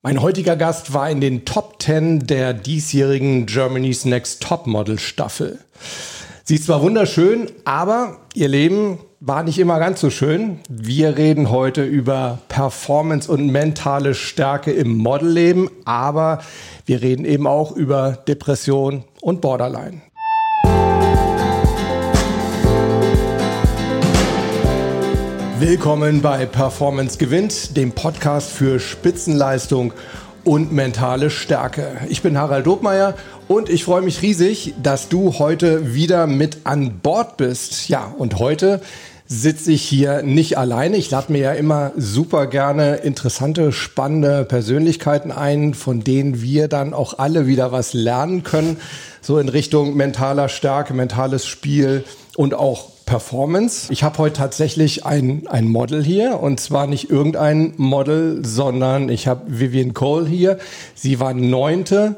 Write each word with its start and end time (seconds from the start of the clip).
Mein 0.00 0.22
heutiger 0.22 0.54
Gast 0.54 0.94
war 0.94 1.10
in 1.10 1.20
den 1.20 1.44
Top 1.44 1.82
10 1.82 2.28
der 2.28 2.54
diesjährigen 2.54 3.46
Germany's 3.46 4.04
Next 4.04 4.40
Top 4.40 4.68
Model 4.68 4.96
Staffel. 4.96 5.58
Sie 6.44 6.54
ist 6.54 6.66
zwar 6.66 6.82
wunderschön, 6.82 7.50
aber 7.64 8.18
ihr 8.32 8.46
Leben 8.46 9.00
war 9.18 9.42
nicht 9.42 9.58
immer 9.58 9.80
ganz 9.80 10.00
so 10.00 10.10
schön. 10.10 10.60
Wir 10.68 11.16
reden 11.16 11.50
heute 11.50 11.82
über 11.82 12.38
Performance 12.46 13.28
und 13.28 13.48
mentale 13.48 14.14
Stärke 14.14 14.70
im 14.70 14.96
Modelleben, 14.96 15.68
aber 15.84 16.42
wir 16.86 17.02
reden 17.02 17.24
eben 17.24 17.48
auch 17.48 17.72
über 17.72 18.12
Depression 18.12 19.02
und 19.20 19.40
Borderline. 19.40 20.02
Willkommen 25.60 26.22
bei 26.22 26.46
Performance 26.46 27.18
gewinnt, 27.18 27.76
dem 27.76 27.90
Podcast 27.90 28.52
für 28.52 28.78
Spitzenleistung 28.78 29.92
und 30.44 30.72
mentale 30.72 31.30
Stärke. 31.30 31.96
Ich 32.08 32.22
bin 32.22 32.38
Harald 32.38 32.64
Dobmeier 32.64 33.14
und 33.48 33.68
ich 33.68 33.82
freue 33.82 34.02
mich 34.02 34.22
riesig, 34.22 34.74
dass 34.80 35.08
du 35.08 35.40
heute 35.40 35.94
wieder 35.94 36.28
mit 36.28 36.58
an 36.62 37.00
Bord 37.00 37.38
bist. 37.38 37.88
Ja, 37.88 38.14
und 38.16 38.38
heute 38.38 38.80
sitze 39.26 39.72
ich 39.72 39.82
hier 39.82 40.22
nicht 40.22 40.58
alleine. 40.58 40.96
Ich 40.96 41.10
lade 41.10 41.32
mir 41.32 41.40
ja 41.40 41.52
immer 41.52 41.90
super 41.96 42.46
gerne 42.46 42.96
interessante, 42.96 43.72
spannende 43.72 44.44
Persönlichkeiten 44.44 45.32
ein, 45.32 45.74
von 45.74 46.04
denen 46.04 46.40
wir 46.40 46.68
dann 46.68 46.94
auch 46.94 47.18
alle 47.18 47.48
wieder 47.48 47.72
was 47.72 47.94
lernen 47.94 48.44
können. 48.44 48.76
So 49.20 49.40
in 49.40 49.48
Richtung 49.48 49.96
mentaler 49.96 50.48
Stärke, 50.48 50.94
mentales 50.94 51.46
Spiel 51.46 52.04
und 52.36 52.54
auch 52.54 52.97
Performance. 53.08 53.90
Ich 53.90 54.02
habe 54.02 54.18
heute 54.18 54.34
tatsächlich 54.34 55.06
ein, 55.06 55.46
ein 55.46 55.66
Model 55.66 56.04
hier 56.04 56.40
und 56.40 56.60
zwar 56.60 56.86
nicht 56.86 57.08
irgendein 57.08 57.72
Model, 57.78 58.44
sondern 58.44 59.08
ich 59.08 59.26
habe 59.26 59.44
Vivian 59.46 59.94
Cole 59.94 60.26
hier. 60.26 60.58
Sie 60.94 61.18
war 61.18 61.32
neunte 61.32 62.16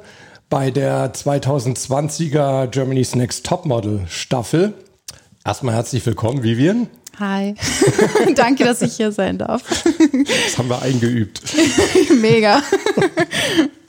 bei 0.48 0.72
der 0.72 1.14
2020er 1.14 2.66
Germany's 2.66 3.14
Next 3.14 3.46
Top 3.46 3.66
Model 3.66 4.00
Staffel. 4.08 4.74
Erstmal 5.44 5.76
herzlich 5.76 6.04
willkommen, 6.04 6.42
Vivian. 6.42 6.88
Hi. 7.20 7.54
Danke, 8.34 8.64
dass 8.64 8.82
ich 8.82 8.94
hier 8.96 9.12
sein 9.12 9.38
darf. 9.38 9.62
Das 9.64 10.58
haben 10.58 10.68
wir 10.68 10.82
eingeübt. 10.82 11.40
Mega. 12.20 12.62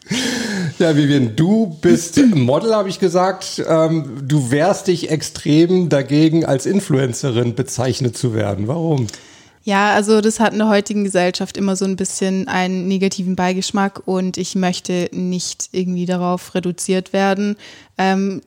Ja, 0.79 0.95
Vivian, 0.95 1.35
du 1.35 1.77
bist 1.81 2.17
Model, 2.35 2.73
habe 2.73 2.89
ich 2.89 2.99
gesagt. 2.99 3.63
Ähm, 3.67 4.23
du 4.27 4.51
wehrst 4.51 4.87
dich 4.87 5.09
extrem 5.09 5.89
dagegen, 5.89 6.45
als 6.45 6.65
Influencerin 6.65 7.55
bezeichnet 7.55 8.17
zu 8.17 8.33
werden. 8.33 8.67
Warum? 8.67 9.07
Ja, 9.63 9.93
also 9.93 10.21
das 10.21 10.39
hat 10.39 10.53
in 10.53 10.59
der 10.59 10.69
heutigen 10.69 11.03
Gesellschaft 11.03 11.55
immer 11.55 11.75
so 11.75 11.85
ein 11.85 11.95
bisschen 11.95 12.47
einen 12.47 12.87
negativen 12.87 13.35
Beigeschmack 13.35 14.01
und 14.05 14.37
ich 14.37 14.55
möchte 14.55 15.09
nicht 15.11 15.69
irgendwie 15.71 16.07
darauf 16.07 16.55
reduziert 16.55 17.13
werden. 17.13 17.57
Ähm, 17.97 18.41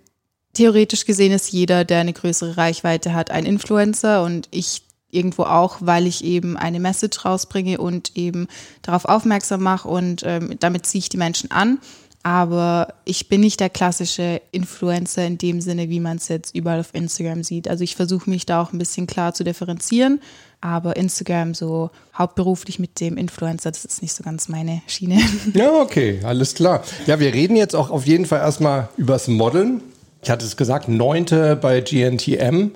theoretisch 0.55 1.05
gesehen 1.05 1.33
ist 1.33 1.53
jeder, 1.53 1.85
der 1.85 2.01
eine 2.01 2.13
größere 2.13 2.57
Reichweite 2.57 3.15
hat, 3.15 3.31
ein 3.31 3.47
Influencer 3.47 4.25
und 4.25 4.49
ich 4.51 4.83
irgendwo 5.15 5.45
auch, 5.45 5.79
weil 5.81 6.07
ich 6.07 6.25
eben 6.25 6.57
eine 6.57 6.81
Message 6.81 7.25
rausbringe 7.25 7.79
und 7.79 8.17
eben 8.17 8.49
darauf 8.83 9.05
aufmerksam 9.05 9.63
mache 9.63 9.89
und 9.89 10.23
ähm, 10.25 10.57
damit 10.61 10.87
ziehe 10.87 11.01
ich 11.01 11.09
die 11.09 11.17
Menschen 11.17 11.51
an. 11.51 11.79
Aber 12.27 12.95
ich 13.05 13.29
bin 13.29 13.43
nicht 13.43 13.61
der 13.61 13.69
klassische 13.69 14.41
Influencer 14.51 15.27
in 15.27 15.37
dem 15.37 15.61
Sinne, 15.61 15.91
wie 15.91 16.01
man 16.01 16.17
es 16.17 16.29
jetzt 16.29 16.55
überall 16.55 16.81
auf 16.81 16.95
Instagram 16.95 17.45
sieht. 17.45 17.69
Also 17.69 17.85
ich 17.85 17.97
versuche 17.97 18.31
mich 18.31 18.47
da 18.47 18.63
auch 18.63 18.73
ein 18.73 18.79
bisschen 18.79 19.07
klar 19.07 19.35
zu 19.35 19.45
differenzieren. 19.45 20.23
Aber 20.63 20.97
Instagram 20.97 21.53
so 21.53 21.91
hauptberuflich 22.17 22.79
mit 22.79 22.99
dem 22.99 23.19
Influencer, 23.19 23.71
das 23.71 23.85
ist 23.85 24.01
nicht 24.01 24.15
so 24.15 24.25
ganz 24.25 24.49
meine 24.49 24.81
Schiene. 24.87 25.21
Ja, 25.53 25.71
okay, 25.73 26.21
alles 26.25 26.55
klar. 26.55 26.83
Ja, 27.07 27.21
wir 27.21 27.35
reden 27.35 27.57
jetzt 27.57 27.77
auch 27.77 27.91
auf 27.91 28.07
jeden 28.07 28.25
Fall 28.25 28.41
erstmal 28.41 28.89
übers 28.97 29.29
Modeln. 29.29 29.83
Ich 30.23 30.31
hatte 30.31 30.47
es 30.47 30.57
gesagt, 30.57 30.89
neunte 30.89 31.57
bei 31.57 31.83
GNTM. 31.83 32.71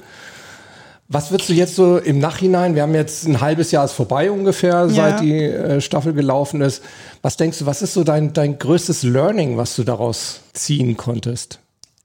Was 1.11 1.31
würdest 1.31 1.49
du 1.49 1.55
jetzt 1.55 1.75
so 1.75 1.97
im 1.97 2.19
Nachhinein, 2.19 2.75
wir 2.75 2.83
haben 2.83 2.95
jetzt 2.95 3.27
ein 3.27 3.41
halbes 3.41 3.71
Jahr 3.71 3.87
ist 3.87 3.93
vorbei 3.93 4.31
ungefähr, 4.31 4.87
ja. 4.87 4.89
seit 4.89 5.21
die 5.21 5.43
äh, 5.43 5.81
Staffel 5.81 6.13
gelaufen 6.13 6.61
ist. 6.61 6.83
Was 7.23 7.39
denkst 7.39 7.61
du, 7.61 7.67
was 7.67 7.81
ist 7.81 7.95
so 7.95 8.05
dein, 8.05 8.35
dein 8.35 8.59
größtes 8.59 9.05
Learning, 9.05 9.57
was 9.57 9.75
du 9.75 9.85
daraus 9.85 10.41
ziehen 10.53 10.99
konntest? 10.99 11.61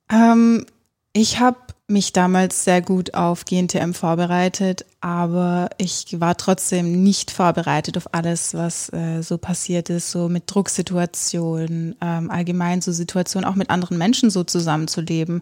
Ähm, 0.09 0.65
ich 1.11 1.41
habe 1.41 1.57
mich 1.87 2.13
damals 2.13 2.63
sehr 2.63 2.81
gut 2.81 3.13
auf 3.13 3.43
GNTM 3.43 3.91
vorbereitet, 3.91 4.85
aber 5.01 5.69
ich 5.77 6.19
war 6.19 6.37
trotzdem 6.37 7.03
nicht 7.03 7.29
vorbereitet 7.29 7.97
auf 7.97 8.13
alles, 8.13 8.53
was 8.53 8.91
äh, 8.93 9.21
so 9.21 9.37
passiert 9.37 9.89
ist, 9.89 10.09
so 10.09 10.29
mit 10.29 10.43
Drucksituationen, 10.47 11.95
ähm, 11.99 12.31
allgemein 12.31 12.81
so 12.81 12.93
Situationen, 12.93 13.47
auch 13.47 13.55
mit 13.55 13.69
anderen 13.69 13.97
Menschen 13.97 14.29
so 14.29 14.45
zusammenzuleben. 14.45 15.41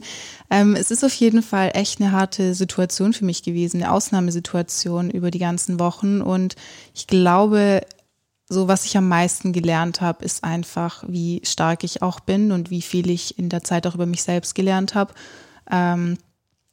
Ähm, 0.49 0.75
es 0.75 0.89
ist 0.89 1.03
auf 1.03 1.13
jeden 1.13 1.43
Fall 1.43 1.71
echt 1.75 2.01
eine 2.01 2.11
harte 2.11 2.55
Situation 2.55 3.13
für 3.13 3.25
mich 3.25 3.43
gewesen, 3.43 3.83
eine 3.83 3.91
Ausnahmesituation 3.91 5.11
über 5.11 5.29
die 5.29 5.39
ganzen 5.39 5.79
Wochen 5.79 6.21
und 6.21 6.55
ich 6.95 7.05
glaube, 7.05 7.81
so 8.49 8.67
was 8.67 8.85
ich 8.85 8.97
am 8.97 9.07
meisten 9.07 9.53
gelernt 9.53 10.01
habe, 10.01 10.25
ist 10.25 10.43
einfach, 10.43 11.03
wie 11.07 11.41
stark 11.45 11.83
ich 11.83 12.01
auch 12.01 12.19
bin 12.19 12.51
und 12.51 12.71
wie 12.71 12.81
viel 12.81 13.11
ich 13.11 13.37
in 13.37 13.47
der 13.47 13.63
Zeit 13.63 13.85
auch 13.85 13.95
über 13.95 14.07
mich 14.07 14.23
selbst 14.23 14.55
gelernt 14.55 14.95
habe. 14.95 15.13
Ähm, 15.69 16.17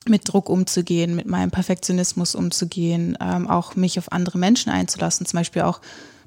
mit 0.08 0.32
Druck 0.32 0.48
umzugehen, 0.48 1.16
mit 1.16 1.26
meinem 1.26 1.50
Perfektionismus 1.50 2.34
umzugehen, 2.34 3.16
ähm, 3.20 3.48
auch 3.48 3.76
mich 3.76 3.98
auf 3.98 4.12
andere 4.12 4.38
Menschen 4.38 4.70
einzulassen, 4.70 5.26
zum 5.26 5.38
Beispiel 5.38 5.62
auch 5.62 5.80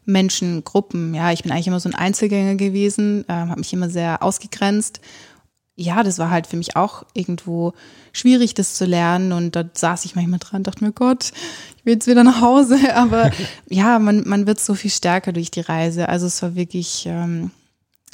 Menschengruppen. 0.06 1.14
Ja, 1.14 1.32
ich 1.32 1.44
bin 1.44 1.52
eigentlich 1.52 1.68
immer 1.68 1.80
so 1.80 1.90
ein 1.90 1.96
Einzelgänger 1.96 2.56
gewesen, 2.56 3.26
ähm, 3.28 3.50
habe 3.50 3.60
mich 3.60 3.74
immer 3.74 3.90
sehr 3.90 4.24
ausgegrenzt. 4.24 5.00
Ja, 5.76 6.04
das 6.04 6.20
war 6.20 6.30
halt 6.30 6.48
für 6.48 6.58
mich 6.58 6.76
auch 6.76 7.04
irgendwo 7.14 7.74
schwierig, 8.12 8.54
das 8.54 8.76
zu 8.76 8.86
lernen. 8.86 9.32
Und 9.32 9.56
da 9.56 9.64
saß 9.74 10.06
ich 10.06 10.16
manchmal 10.16 10.40
dran, 10.40 10.64
dachte 10.64 10.84
mir, 10.84 10.92
Gott, 10.92 11.32
ich 11.78 11.86
will 11.86 11.94
jetzt 11.94 12.08
wieder 12.08 12.24
nach 12.24 12.42
Hause. 12.42 12.78
Aber 12.96 13.32
ja, 13.70 14.00
man, 14.00 14.28
man 14.28 14.48
wird 14.48 14.60
so 14.60 14.76
viel 14.76 14.92
stärker 14.92 15.34
durch 15.34 15.52
die 15.52 15.62
Reise. 15.62 16.10
Also 16.10 16.28
es 16.28 16.42
war 16.42 16.56
wirklich, 16.56 17.06
ähm, 17.08 17.52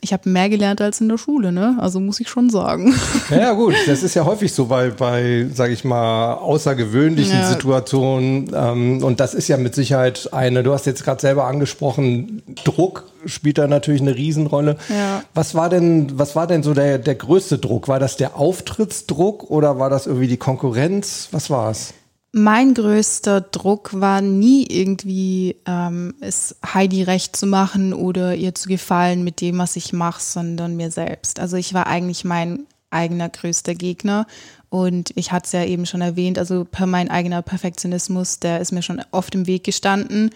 ich 0.02 0.14
habe 0.14 0.30
mehr 0.30 0.48
gelernt 0.50 0.80
als 0.80 1.02
in 1.02 1.10
der 1.10 1.18
Schule, 1.18 1.52
ne? 1.52 1.76
Also 1.80 2.00
muss 2.00 2.20
ich 2.20 2.30
schon 2.30 2.50
sagen. 2.50 2.94
Ja, 3.30 3.54
gut, 3.54 3.76
das 3.88 4.04
ist 4.04 4.14
ja 4.14 4.26
häufig 4.26 4.54
so 4.54 4.66
bei, 4.66 4.90
bei 4.90 5.48
sage 5.54 5.74
ich 5.74 5.84
mal, 5.84 6.36
außergewöhnlichen 6.36 7.40
ja. 7.40 7.50
Situationen. 7.50 8.52
Ähm, 8.54 9.04
und 9.04 9.20
das 9.20 9.34
ist 9.34 9.48
ja 9.48 9.58
mit 9.58 9.76
Sicherheit 9.76 10.30
eine, 10.32 10.64
du 10.64 10.72
hast 10.72 10.86
jetzt 10.86 11.04
gerade 11.04 11.20
selber 11.20 11.46
angesprochen, 11.46 12.42
Druck 12.64 13.04
spielt 13.26 13.58
da 13.58 13.68
natürlich 13.68 14.02
eine 14.02 14.16
Riesenrolle. 14.16 14.78
Ja. 14.90 15.24
Was 15.34 15.56
war 15.56 15.70
denn, 15.70 16.18
was 16.18 16.36
war 16.36 16.48
denn 16.48 16.64
so 16.64 16.74
der, 16.74 17.00
der 17.00 17.16
größte 17.16 17.58
Druck? 17.58 17.88
War 17.88 18.00
das 18.00 18.18
der 18.18 18.38
Auftrittsdruck 18.38 19.50
oder 19.50 19.80
war 19.80 19.90
das 19.90 20.08
irgendwie 20.08 20.28
die 20.28 20.38
Konkurrenz? 20.38 21.28
Was 21.32 21.50
war 21.50 21.72
es? 21.72 21.94
Mein 22.34 22.74
größter 22.74 23.42
Druck 23.42 24.00
war 24.00 24.22
nie 24.22 24.66
irgendwie, 24.68 25.56
ähm, 25.66 26.14
es 26.20 26.56
Heidi 26.64 27.04
recht 27.04 27.36
zu 27.36 27.48
machen 27.48 27.94
oder 27.94 28.36
ihr 28.36 28.54
zu 28.54 28.68
gefallen 28.68 29.24
mit 29.24 29.42
dem, 29.42 29.58
was 29.58 29.76
ich 29.76 29.94
mache, 29.94 30.22
sondern 30.22 30.76
mir 30.76 30.92
selbst. 30.92 31.40
Also 31.40 31.58
ich 31.58 31.74
war 31.74 31.88
eigentlich 31.88 32.26
mein 32.26 32.68
eigener 32.90 33.30
größter 33.30 33.76
Gegner 33.76 34.28
und 34.70 35.12
ich 35.16 35.32
hatte 35.32 35.46
es 35.46 35.52
ja 35.54 35.64
eben 35.64 35.86
schon 35.86 36.02
erwähnt, 36.02 36.38
also 36.38 36.66
per 36.66 36.86
mein 36.86 37.10
eigener 37.10 37.42
Perfektionismus, 37.42 38.40
der 38.40 38.60
ist 38.60 38.72
mir 38.72 38.82
schon 38.82 39.02
oft 39.12 39.34
im 39.34 39.48
Weg 39.48 39.64
gestanden 39.64 40.32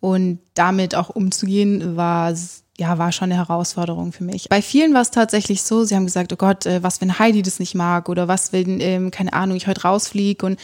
und 0.00 0.40
damit 0.54 0.94
auch 0.94 1.10
umzugehen 1.10 1.96
war 1.96 2.34
ja, 2.78 2.98
war 2.98 3.10
schon 3.10 3.32
eine 3.32 3.36
Herausforderung 3.36 4.12
für 4.12 4.24
mich. 4.24 4.48
Bei 4.48 4.60
vielen 4.60 4.92
war 4.92 5.00
es 5.00 5.10
tatsächlich 5.10 5.62
so, 5.62 5.84
sie 5.84 5.96
haben 5.96 6.04
gesagt, 6.04 6.32
oh 6.32 6.36
Gott, 6.36 6.66
äh, 6.66 6.82
was, 6.82 7.00
wenn 7.00 7.18
Heidi 7.18 7.42
das 7.42 7.58
nicht 7.58 7.74
mag 7.74 8.08
oder 8.08 8.28
was, 8.28 8.52
wenn, 8.52 8.80
ähm, 8.80 9.10
keine 9.10 9.32
Ahnung, 9.32 9.56
ich 9.56 9.66
heute 9.66 9.82
rausfliege 9.82 10.44
und 10.44 10.60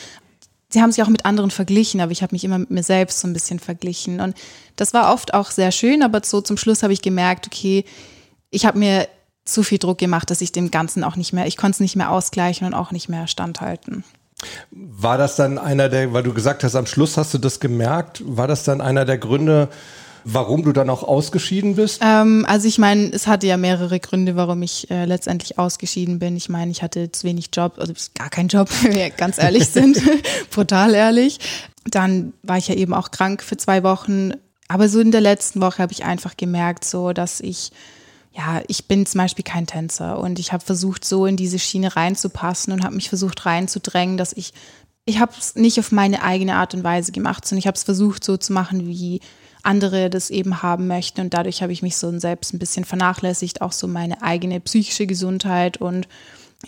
sie 0.73 0.81
haben 0.81 0.93
sich 0.93 1.03
auch 1.03 1.09
mit 1.09 1.25
anderen 1.25 1.51
verglichen, 1.51 2.01
aber 2.01 2.13
ich 2.13 2.23
habe 2.23 2.35
mich 2.35 2.45
immer 2.45 2.59
mit 2.59 2.71
mir 2.71 2.83
selbst 2.83 3.21
so 3.21 3.29
ein 3.29 3.33
bisschen 3.33 3.59
verglichen. 3.59 4.21
Und 4.21 4.37
das 4.77 4.95
war 4.95 5.13
oft 5.13 5.35
auch 5.35 5.51
sehr 5.51 5.73
schön, 5.73 6.03
aber 6.03 6.21
so 6.25 6.41
zum 6.41 6.57
Schluss 6.57 6.83
habe 6.83 6.93
ich 6.93 7.03
gemerkt, 7.03 7.47
okay, 7.47 7.85
ich 8.51 8.67
habe 8.67 8.79
mir 8.79 9.09
zu 9.45 9.63
viel 9.63 9.79
Druck 9.79 9.99
gemacht, 9.99 10.31
dass 10.31 10.41
ich 10.41 10.53
dem 10.53 10.71
Ganzen 10.71 11.05
auch 11.05 11.17
nicht 11.17 11.33
mehr, 11.33 11.47
ich 11.47 11.57
konnte 11.57 11.77
es 11.77 11.81
nicht 11.81 11.97
mehr 11.97 12.11
ausgleichen 12.11 12.67
und 12.67 12.75
auch 12.75 12.93
nicht 12.93 13.09
mehr 13.09 13.27
standhalten. 13.27 14.05
War 14.71 15.19
das 15.19 15.37
dann 15.37 15.59
einer 15.59 15.89
der, 15.89 16.13
weil 16.13 16.23
du 16.23 16.33
gesagt 16.33 16.65
hast, 16.65 16.75
am 16.75 16.87
Schluss 16.87 17.17
hast 17.17 17.33
du 17.35 17.39
das 17.39 17.61
gemerkt, 17.61 18.23
war 18.25 18.49
das 18.49 18.65
dann 18.65 18.81
einer 18.81 19.05
der 19.05 19.19
Gründe, 19.19 19.69
Warum 20.25 20.63
du 20.63 20.73
dann 20.73 20.91
auch 20.91 21.03
ausgeschieden 21.03 21.77
bist? 21.77 22.01
Ähm, 22.05 22.45
also 22.49 22.69
ich 22.69 22.79
meine, 22.79 23.11
es 23.13 23.27
hatte 23.27 23.47
ja 23.47 23.57
mehrere 23.57 24.01
Gründe, 24.01 24.37
warum 24.37 24.63
ich 24.63 24.91
äh, 24.91 25.05
letztendlich 25.05 25.59
ausgeschieden 25.59 26.19
bin. 26.19 26.37
Ich 26.37 26.49
meine, 26.49 26.71
ich 26.71 26.83
hatte 26.83 27.11
zu 27.13 27.27
wenig 27.27 27.51
Job, 27.53 27.75
also 27.79 27.93
gar 28.15 28.31
keinen 28.31 28.49
Job, 28.49 28.69
wenn 28.83 28.95
wir 28.95 29.11
ganz 29.11 29.39
ehrlich 29.39 29.69
sind, 29.69 30.01
brutal 30.51 30.95
ehrlich. 30.95 31.39
Dann 31.85 32.33
war 32.43 32.59
ich 32.59 32.69
ja 32.69 32.75
eben 32.75 32.95
auch 32.95 33.11
krank 33.11 33.43
für 33.43 33.57
zwei 33.57 33.83
Wochen. 33.83 34.33
Aber 34.69 34.89
so 34.89 35.01
in 35.01 35.11
der 35.11 35.21
letzten 35.21 35.61
Woche 35.61 35.83
habe 35.83 35.93
ich 35.93 36.05
einfach 36.05 36.37
gemerkt, 36.37 36.85
so 36.85 37.13
dass 37.13 37.41
ich 37.41 37.73
ja, 38.35 38.63
ich 38.67 38.87
bin 38.87 39.05
zum 39.05 39.19
Beispiel 39.19 39.45
kein 39.45 39.67
Tänzer 39.67 40.19
und 40.19 40.39
ich 40.39 40.53
habe 40.53 40.65
versucht, 40.65 41.05
so 41.05 41.27
in 41.27 41.37
diese 41.37 41.59
Schiene 41.59 41.95
reinzupassen 41.95 42.73
und 42.73 42.83
habe 42.83 42.95
mich 42.95 43.11
versucht 43.11 43.45
reinzudrängen, 43.45 44.17
dass 44.17 44.33
ich, 44.33 44.55
ich 45.05 45.21
habe 45.21 45.33
es 45.39 45.55
nicht 45.55 45.79
auf 45.79 45.93
meine 45.93 46.23
eigene 46.23 46.55
Art 46.55 46.75
und 46.75 46.83
Weise 46.83 47.13
gemacht, 47.13 47.47
sondern 47.47 47.59
ich 47.59 47.67
habe 47.67 47.77
es 47.77 47.83
versucht, 47.83 48.25
so 48.25 48.39
zu 48.39 48.55
machen, 48.55 48.87
wie 48.87 49.21
andere 49.63 50.11
das 50.11 50.31
eben 50.31 50.63
haben 50.63 50.87
möchten. 50.87 51.21
Und 51.21 51.35
dadurch 51.35 51.63
habe 51.63 51.73
ich 51.73 51.83
mich 51.83 51.97
so 51.97 52.19
selbst 52.19 52.53
ein 52.53 52.59
bisschen 52.59 52.85
vernachlässigt, 52.85 53.63
auch 53.63 53.73
so 53.73 53.87
meine 53.87 54.23
eigene 54.23 54.61
psychische 54.61 55.07
Gesundheit 55.07 55.77
und 55.79 56.09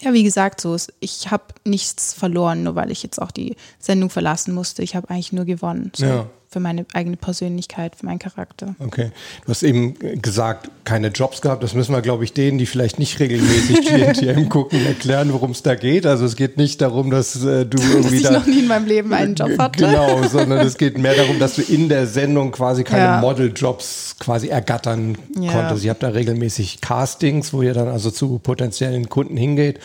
ja, 0.00 0.12
wie 0.12 0.24
gesagt, 0.24 0.60
so 0.60 0.74
ist, 0.74 0.92
ich 0.98 1.30
habe 1.30 1.44
nichts 1.64 2.14
verloren, 2.14 2.64
nur 2.64 2.74
weil 2.74 2.90
ich 2.90 3.04
jetzt 3.04 3.22
auch 3.22 3.30
die 3.30 3.54
Sendung 3.78 4.10
verlassen 4.10 4.52
musste. 4.52 4.82
Ich 4.82 4.96
habe 4.96 5.08
eigentlich 5.08 5.32
nur 5.32 5.44
gewonnen. 5.44 5.92
So. 5.94 6.04
Ja 6.04 6.30
für 6.54 6.60
meine 6.60 6.86
eigene 6.94 7.16
Persönlichkeit, 7.16 7.96
für 7.96 8.06
meinen 8.06 8.20
Charakter. 8.20 8.76
Okay. 8.78 9.10
Du 9.44 9.50
hast 9.50 9.64
eben 9.64 9.94
gesagt, 10.22 10.70
keine 10.84 11.08
Jobs 11.08 11.40
gehabt. 11.40 11.64
Das 11.64 11.74
müssen 11.74 11.92
wir, 11.92 12.00
glaube 12.00 12.22
ich, 12.22 12.32
denen, 12.32 12.58
die 12.58 12.66
vielleicht 12.66 13.00
nicht 13.00 13.18
regelmäßig 13.18 13.80
GNTM 13.88 14.48
gucken, 14.48 14.86
erklären, 14.86 15.32
worum 15.32 15.50
es 15.50 15.64
da 15.64 15.74
geht. 15.74 16.06
Also 16.06 16.24
es 16.24 16.36
geht 16.36 16.56
nicht 16.56 16.80
darum, 16.80 17.10
dass 17.10 17.44
äh, 17.44 17.66
du 17.66 17.82
irgendwie 17.82 18.22
dass 18.22 18.30
ich 18.30 18.38
noch 18.38 18.46
nie 18.46 18.60
in 18.60 18.68
meinem 18.68 18.86
Leben 18.86 19.12
einen 19.12 19.34
Job 19.34 19.50
hatte. 19.58 19.84
Genau, 19.84 20.22
sondern 20.28 20.64
es 20.64 20.78
geht 20.78 20.96
mehr 20.96 21.14
darum, 21.14 21.40
dass 21.40 21.56
du 21.56 21.62
in 21.62 21.88
der 21.88 22.06
Sendung 22.06 22.52
quasi 22.52 22.84
keine 22.84 23.02
ja. 23.02 23.20
Modeljobs 23.20 24.14
quasi 24.20 24.46
ergattern 24.46 25.18
ja. 25.36 25.50
konntest. 25.50 25.84
Ihr 25.84 25.90
habt 25.90 26.04
da 26.04 26.08
regelmäßig 26.10 26.80
Castings, 26.80 27.52
wo 27.52 27.62
ihr 27.62 27.74
dann 27.74 27.88
also 27.88 28.12
zu 28.12 28.38
potenziellen 28.38 29.08
Kunden 29.08 29.36
hingeht. 29.36 29.80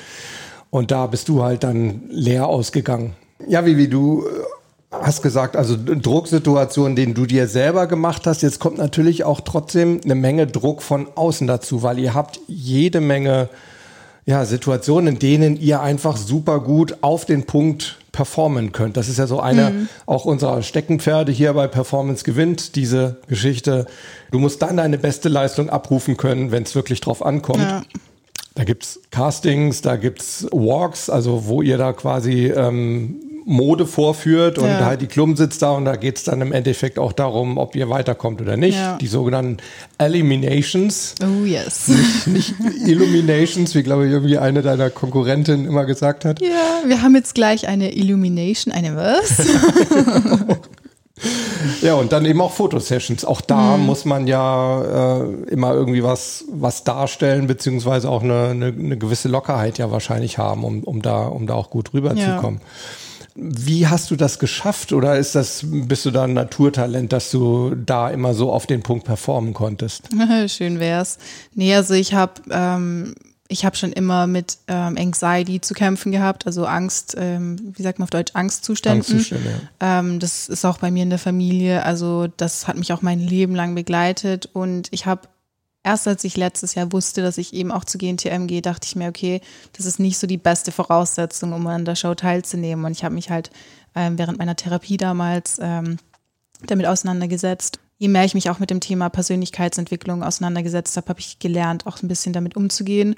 Und 0.69 0.91
da 0.91 1.07
bist 1.07 1.29
du 1.29 1.41
halt 1.41 1.63
dann 1.63 2.03
leer 2.09 2.45
ausgegangen. 2.45 3.15
Ja, 3.47 3.65
wie, 3.65 3.75
wie 3.77 3.87
du 3.87 4.23
äh, 4.27 4.58
hast 4.91 5.21
gesagt, 5.21 5.55
also 5.55 5.75
Drucksituationen, 5.77 6.95
den 6.95 7.13
du 7.13 7.25
dir 7.25 7.47
selber 7.47 7.87
gemacht 7.87 8.25
hast. 8.25 8.41
Jetzt 8.41 8.59
kommt 8.59 8.77
natürlich 8.77 9.23
auch 9.23 9.41
trotzdem 9.41 10.01
eine 10.03 10.15
Menge 10.15 10.47
Druck 10.47 10.81
von 10.81 11.07
außen 11.15 11.47
dazu, 11.47 11.83
weil 11.83 11.99
ihr 11.99 12.13
habt 12.13 12.39
jede 12.47 12.99
Menge 12.99 13.49
ja, 14.25 14.45
Situationen, 14.45 15.15
in 15.15 15.19
denen 15.19 15.59
ihr 15.59 15.81
einfach 15.81 16.17
super 16.17 16.59
gut 16.59 16.97
auf 17.01 17.25
den 17.25 17.45
Punkt 17.45 17.97
performen 18.11 18.71
könnt. 18.71 18.97
Das 18.97 19.07
ist 19.07 19.17
ja 19.17 19.27
so 19.27 19.39
eine 19.39 19.69
mhm. 19.69 19.89
auch 20.05 20.25
unserer 20.25 20.61
Steckenpferde 20.61 21.31
hier 21.31 21.53
bei 21.53 21.67
Performance 21.67 22.23
gewinnt, 22.23 22.75
diese 22.75 23.17
Geschichte. 23.27 23.85
Du 24.31 24.39
musst 24.39 24.61
dann 24.61 24.77
deine 24.77 24.97
beste 24.97 25.29
Leistung 25.29 25.69
abrufen 25.69 26.17
können, 26.17 26.51
wenn 26.51 26.63
es 26.63 26.75
wirklich 26.75 27.01
drauf 27.01 27.23
ankommt. 27.23 27.61
Ja. 27.61 27.83
Da 28.55 28.63
gibt's 28.65 28.99
Castings, 29.11 29.81
da 29.81 29.95
gibt's 29.95 30.47
Walks, 30.51 31.09
also 31.09 31.47
wo 31.47 31.61
ihr 31.61 31.77
da 31.77 31.93
quasi 31.93 32.47
ähm, 32.47 33.21
Mode 33.49 33.87
vorführt 33.87 34.59
und 34.59 34.67
ja. 34.67 34.85
halt 34.85 35.01
die 35.01 35.07
Klum 35.07 35.35
sitzt 35.35 35.63
da 35.63 35.71
und 35.71 35.85
da 35.85 35.95
geht 35.95 36.17
es 36.17 36.23
dann 36.23 36.39
im 36.41 36.51
Endeffekt 36.51 36.99
auch 36.99 37.13
darum, 37.13 37.57
ob 37.57 37.75
ihr 37.75 37.89
weiterkommt 37.89 38.41
oder 38.41 38.57
nicht. 38.57 38.77
Ja. 38.77 38.97
Die 38.97 39.07
sogenannten 39.07 39.57
Eliminations. 39.97 41.15
Oh 41.23 41.43
yes. 41.45 41.87
Nicht, 41.87 42.27
nicht 42.27 42.53
Illuminations, 42.85 43.73
wie 43.73 43.81
glaube 43.81 44.05
ich 44.05 44.11
irgendwie 44.11 44.37
eine 44.37 44.61
deiner 44.61 44.91
Konkurrentinnen 44.91 45.65
immer 45.65 45.85
gesagt 45.85 46.25
hat. 46.25 46.39
Ja, 46.41 46.87
wir 46.87 47.01
haben 47.01 47.15
jetzt 47.15 47.33
gleich 47.33 47.67
eine 47.67 47.91
Illumination, 47.95 48.71
eine 48.71 48.95
was? 48.95 49.41
Ja, 51.81 51.95
und 51.95 52.13
dann 52.13 52.23
eben 52.25 52.39
auch 52.39 52.53
Fotosessions. 52.53 53.25
Auch 53.25 53.41
da 53.41 53.75
mhm. 53.75 53.85
muss 53.85 54.05
man 54.05 54.25
ja 54.25 55.17
äh, 55.17 55.33
immer 55.49 55.73
irgendwie 55.73 56.01
was, 56.01 56.45
was 56.49 56.85
darstellen, 56.85 57.45
beziehungsweise 57.45 58.09
auch 58.09 58.23
eine, 58.23 58.47
eine, 58.51 58.67
eine 58.67 58.97
gewisse 58.97 59.27
Lockerheit 59.27 59.77
ja 59.77 59.91
wahrscheinlich 59.91 60.37
haben, 60.37 60.63
um, 60.63 60.83
um, 60.83 61.01
da, 61.01 61.27
um 61.27 61.45
da 61.45 61.55
auch 61.55 61.69
gut 61.69 61.93
rüberzukommen. 61.93 62.61
Ja. 62.61 63.08
Wie 63.35 63.87
hast 63.87 64.11
du 64.11 64.15
das 64.15 64.39
geschafft 64.39 64.93
oder 64.93 65.17
ist 65.17 65.35
das, 65.35 65.65
bist 65.65 66.05
du 66.05 66.11
da 66.11 66.23
ein 66.23 66.33
Naturtalent, 66.33 67.13
dass 67.13 67.31
du 67.31 67.75
da 67.75 68.09
immer 68.09 68.33
so 68.33 68.51
auf 68.51 68.65
den 68.65 68.81
Punkt 68.81 69.05
performen 69.05 69.53
konntest? 69.53 70.09
Schön 70.47 70.79
wär's. 70.79 71.17
Nee, 71.53 71.75
also 71.75 71.93
ich 71.93 72.13
habe 72.13 72.41
ähm, 72.49 73.15
ich 73.51 73.65
habe 73.65 73.75
schon 73.75 73.91
immer 73.91 74.27
mit 74.27 74.59
ähm, 74.67 74.95
Anxiety 74.95 75.59
zu 75.59 75.73
kämpfen 75.73 76.11
gehabt, 76.11 76.45
also 76.45 76.65
Angst, 76.65 77.15
ähm, 77.17 77.73
wie 77.75 77.81
sagt 77.81 77.97
man 77.97 78.03
auf 78.03 78.11
Deutsch, 78.11 78.31
Angstzuständen. 78.35 78.99
Angstzustände, 78.99 79.49
ja. 79.81 79.99
ähm, 79.99 80.19
das 80.19 80.47
ist 80.47 80.65
auch 80.65 80.77
bei 80.77 80.91
mir 80.91 81.01
in 81.01 81.09
der 81.09 81.19
Familie, 81.19 81.83
also 81.83 82.27
das 82.37 82.67
hat 82.67 82.77
mich 82.77 82.93
auch 82.93 83.01
mein 83.01 83.19
Leben 83.19 83.55
lang 83.55 83.73
begleitet 83.73 84.47
und 84.53 84.87
ich 84.91 85.07
habe 85.07 85.27
erst 85.83 86.07
als 86.07 86.23
ich 86.23 86.37
letztes 86.37 86.75
Jahr 86.75 86.91
wusste, 86.91 87.21
dass 87.21 87.37
ich 87.37 87.53
eben 87.53 87.71
auch 87.71 87.85
zu 87.85 87.97
GNTM 87.97 88.47
gehe, 88.47 88.61
dachte 88.61 88.85
ich 88.85 88.95
mir, 88.95 89.09
okay, 89.09 89.41
das 89.73 89.85
ist 89.85 89.99
nicht 89.99 90.17
so 90.17 90.27
die 90.27 90.37
beste 90.37 90.71
Voraussetzung, 90.71 91.53
um 91.53 91.65
an 91.67 91.85
der 91.85 91.95
Show 91.95 92.15
teilzunehmen. 92.15 92.85
Und 92.85 92.91
ich 92.91 93.03
habe 93.03 93.15
mich 93.15 93.29
halt 93.29 93.49
ähm, 93.95 94.17
während 94.17 94.37
meiner 94.37 94.55
Therapie 94.55 94.97
damals 94.97 95.57
ähm, 95.61 95.97
damit 96.65 96.85
auseinandergesetzt. 96.85 97.79
Je 97.97 98.07
mehr 98.07 98.25
ich 98.25 98.33
mich 98.33 98.49
auch 98.49 98.59
mit 98.59 98.69
dem 98.69 98.79
Thema 98.79 99.09
Persönlichkeitsentwicklung 99.09 100.23
auseinandergesetzt 100.23 100.95
habe, 100.97 101.09
habe 101.09 101.19
ich 101.19 101.39
gelernt, 101.39 101.85
auch 101.85 102.01
ein 102.01 102.07
bisschen 102.07 102.33
damit 102.33 102.55
umzugehen 102.55 103.15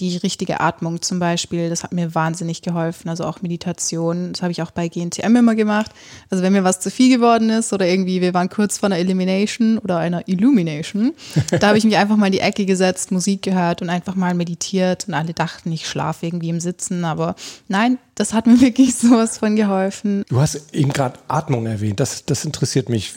die 0.00 0.16
richtige 0.16 0.60
Atmung 0.60 1.02
zum 1.02 1.18
Beispiel, 1.18 1.68
das 1.68 1.82
hat 1.82 1.92
mir 1.92 2.14
wahnsinnig 2.14 2.62
geholfen. 2.62 3.08
Also 3.08 3.24
auch 3.24 3.42
Meditation, 3.42 4.32
das 4.32 4.42
habe 4.42 4.52
ich 4.52 4.62
auch 4.62 4.70
bei 4.70 4.88
GNTM 4.88 5.36
immer 5.36 5.54
gemacht. 5.54 5.90
Also 6.30 6.42
wenn 6.42 6.52
mir 6.52 6.64
was 6.64 6.80
zu 6.80 6.90
viel 6.90 7.14
geworden 7.14 7.50
ist 7.50 7.72
oder 7.72 7.86
irgendwie 7.86 8.20
wir 8.20 8.34
waren 8.34 8.48
kurz 8.48 8.78
vor 8.78 8.86
einer 8.86 8.98
Elimination 8.98 9.78
oder 9.78 9.98
einer 9.98 10.26
Illumination, 10.28 11.12
da 11.60 11.68
habe 11.68 11.78
ich 11.78 11.84
mich 11.84 11.96
einfach 11.96 12.16
mal 12.16 12.26
in 12.26 12.32
die 12.32 12.40
Ecke 12.40 12.64
gesetzt, 12.64 13.12
Musik 13.12 13.42
gehört 13.42 13.82
und 13.82 13.90
einfach 13.90 14.14
mal 14.14 14.34
meditiert 14.34 15.06
und 15.08 15.14
alle 15.14 15.34
dachten, 15.34 15.72
ich 15.72 15.88
schlafe 15.88 16.26
irgendwie 16.26 16.50
im 16.50 16.60
Sitzen, 16.60 17.04
aber 17.04 17.34
nein, 17.68 17.98
das 18.14 18.32
hat 18.32 18.46
mir 18.46 18.60
wirklich 18.60 18.94
sowas 18.94 19.38
von 19.38 19.56
geholfen. 19.56 20.24
Du 20.28 20.40
hast 20.40 20.74
eben 20.74 20.92
gerade 20.92 21.18
Atmung 21.28 21.66
erwähnt, 21.66 22.00
das, 22.00 22.24
das 22.24 22.44
interessiert 22.44 22.88
mich. 22.88 23.14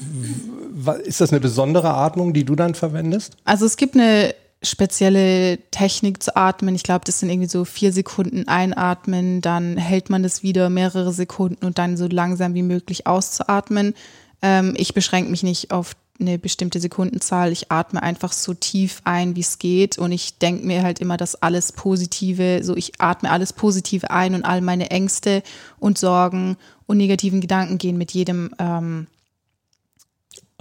Ist 1.03 1.21
das 1.21 1.31
eine 1.31 1.39
besondere 1.39 1.93
Atmung, 1.93 2.33
die 2.33 2.43
du 2.43 2.55
dann 2.55 2.75
verwendest? 2.75 3.35
Also 3.45 3.65
es 3.65 3.77
gibt 3.77 3.95
eine 3.95 4.33
spezielle 4.61 5.57
Technik 5.71 6.21
zu 6.21 6.35
atmen. 6.35 6.75
Ich 6.75 6.83
glaube, 6.83 7.05
das 7.05 7.19
sind 7.19 7.29
irgendwie 7.29 7.49
so 7.49 7.65
vier 7.65 7.91
Sekunden 7.91 8.47
einatmen, 8.47 9.41
dann 9.41 9.77
hält 9.77 10.09
man 10.09 10.23
das 10.23 10.43
wieder 10.43 10.69
mehrere 10.69 11.11
Sekunden 11.11 11.65
und 11.65 11.77
dann 11.79 11.97
so 11.97 12.07
langsam 12.07 12.53
wie 12.53 12.61
möglich 12.61 13.07
auszuatmen. 13.07 13.95
Ähm, 14.41 14.73
ich 14.77 14.93
beschränke 14.93 15.31
mich 15.31 15.43
nicht 15.43 15.71
auf 15.71 15.95
eine 16.21 16.37
bestimmte 16.37 16.79
Sekundenzahl. 16.79 17.51
Ich 17.51 17.71
atme 17.71 18.01
einfach 18.01 18.31
so 18.31 18.53
tief 18.53 19.01
ein, 19.03 19.35
wie 19.35 19.41
es 19.41 19.59
geht. 19.59 19.97
Und 19.97 20.11
ich 20.11 20.37
denke 20.37 20.65
mir 20.65 20.83
halt 20.83 20.99
immer, 20.99 21.17
dass 21.17 21.41
alles 21.41 21.71
Positive, 21.71 22.63
so 22.63 22.75
ich 22.75 23.01
atme 23.01 23.31
alles 23.31 23.53
Positive 23.53 24.11
ein 24.11 24.35
und 24.35 24.43
all 24.45 24.61
meine 24.61 24.91
Ängste 24.91 25.41
und 25.79 25.97
Sorgen 25.97 26.57
und 26.85 26.97
negativen 26.97 27.41
Gedanken 27.41 27.79
gehen 27.79 27.97
mit 27.97 28.11
jedem 28.11 28.53
ähm, 28.59 29.07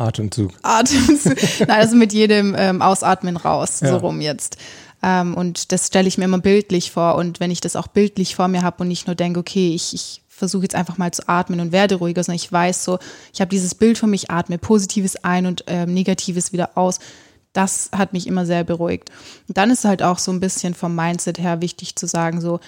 Atemzug. 0.00 0.52
Atemzug. 0.62 1.36
Nein, 1.60 1.70
also 1.70 1.96
mit 1.96 2.12
jedem 2.12 2.54
ähm, 2.56 2.82
Ausatmen 2.82 3.36
raus, 3.36 3.80
ja. 3.80 3.88
so 3.88 3.96
rum 3.98 4.20
jetzt. 4.20 4.56
Ähm, 5.02 5.34
und 5.34 5.72
das 5.72 5.86
stelle 5.86 6.08
ich 6.08 6.18
mir 6.18 6.24
immer 6.24 6.38
bildlich 6.38 6.90
vor. 6.90 7.16
Und 7.16 7.40
wenn 7.40 7.50
ich 7.50 7.60
das 7.60 7.76
auch 7.76 7.86
bildlich 7.86 8.34
vor 8.34 8.48
mir 8.48 8.62
habe 8.62 8.82
und 8.82 8.88
nicht 8.88 9.06
nur 9.06 9.16
denke, 9.16 9.40
okay, 9.40 9.74
ich, 9.74 9.94
ich 9.94 10.22
versuche 10.28 10.62
jetzt 10.62 10.74
einfach 10.74 10.96
mal 10.96 11.12
zu 11.12 11.28
atmen 11.28 11.60
und 11.60 11.72
werde 11.72 11.96
ruhiger, 11.96 12.24
sondern 12.24 12.42
ich 12.42 12.50
weiß 12.50 12.84
so, 12.84 12.98
ich 13.32 13.40
habe 13.40 13.50
dieses 13.50 13.74
Bild 13.74 13.98
von 13.98 14.10
mich, 14.10 14.30
atme 14.30 14.58
Positives 14.58 15.16
ein 15.22 15.46
und 15.46 15.64
ähm, 15.66 15.92
Negatives 15.92 16.52
wieder 16.52 16.70
aus. 16.76 16.98
Das 17.52 17.90
hat 17.92 18.12
mich 18.12 18.26
immer 18.26 18.46
sehr 18.46 18.64
beruhigt. 18.64 19.10
Und 19.48 19.58
dann 19.58 19.70
ist 19.70 19.84
halt 19.84 20.02
auch 20.02 20.18
so 20.18 20.32
ein 20.32 20.40
bisschen 20.40 20.74
vom 20.74 20.94
Mindset 20.94 21.38
her 21.38 21.60
wichtig 21.60 21.96
zu 21.96 22.06
sagen, 22.06 22.40
so, 22.40 22.60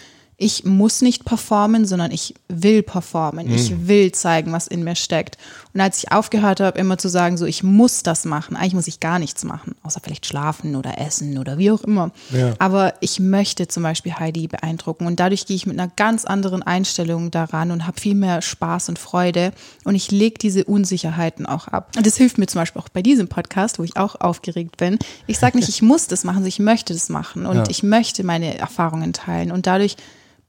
ich 0.43 0.65
muss 0.65 1.03
nicht 1.03 1.25
performen, 1.25 1.87
sondern 1.87 2.11
ich 2.11 2.35
will 2.49 2.83
performen. 2.83 3.47
Mhm. 3.47 3.55
Ich 3.55 3.87
will 3.87 4.11
zeigen, 4.11 4.51
was 4.53 4.67
in 4.67 4.83
mir 4.83 4.97
steckt. 4.97 5.39
Und 5.73 5.81
als 5.81 5.99
ich 5.99 6.11
aufgehört 6.11 6.61
habe, 6.61 6.79
immer 6.79 6.99
zu 6.99 7.09
sagen, 7.09 7.37
so 7.37 7.47
ich 7.47 7.63
muss 7.63 8.03
das 8.03 8.25
machen, 8.25 8.57
eigentlich 8.57 8.75
muss 8.75 8.89
ich 8.89 8.99
gar 8.99 9.21
nichts 9.21 9.45
machen, 9.45 9.77
außer 9.85 10.01
vielleicht 10.03 10.27
schlafen 10.27 10.75
oder 10.75 10.99
essen 10.99 11.39
oder 11.39 11.59
wie 11.59 11.71
auch 11.71 11.83
immer. 11.83 12.11
Ja. 12.31 12.55
Aber 12.59 12.95
ich 13.01 13.21
möchte 13.21 13.69
zum 13.69 13.85
Beispiel 13.85 14.15
Heidi 14.15 14.49
beeindrucken 14.49 15.07
und 15.07 15.21
dadurch 15.21 15.47
gehe 15.47 15.55
ich 15.55 15.65
mit 15.65 15.79
einer 15.79 15.91
ganz 15.95 16.25
anderen 16.25 16.63
Einstellung 16.65 17.31
daran 17.31 17.71
und 17.71 17.87
habe 17.87 18.01
viel 18.01 18.17
mehr 18.17 18.43
Spaß 18.43 18.89
und 18.89 18.99
Freude 18.99 19.53
und 19.85 19.95
ich 19.95 20.11
lege 20.11 20.39
diese 20.39 20.65
Unsicherheiten 20.65 21.47
auch 21.47 21.69
ab. 21.69 21.93
Und 21.97 22.05
das 22.05 22.17
hilft 22.17 22.39
mir 22.39 22.49
zum 22.49 22.61
Beispiel 22.61 22.83
auch 22.83 22.89
bei 22.89 23.01
diesem 23.01 23.29
Podcast, 23.29 23.79
wo 23.79 23.85
ich 23.85 23.97
auch 23.97 24.21
aufgeregt 24.21 24.77
bin. 24.77 24.99
Ich 25.29 25.39
sage 25.39 25.57
nicht, 25.57 25.69
ich 25.69 25.83
muss 25.83 26.09
das 26.09 26.25
machen, 26.25 26.39
sondern 26.39 26.49
ich 26.49 26.59
möchte 26.59 26.93
das 26.93 27.09
machen 27.09 27.47
und 27.47 27.57
ja. 27.57 27.65
ich 27.69 27.85
möchte 27.85 28.25
meine 28.25 28.59
Erfahrungen 28.59 29.13
teilen 29.13 29.53
und 29.53 29.69
dadurch 29.69 29.97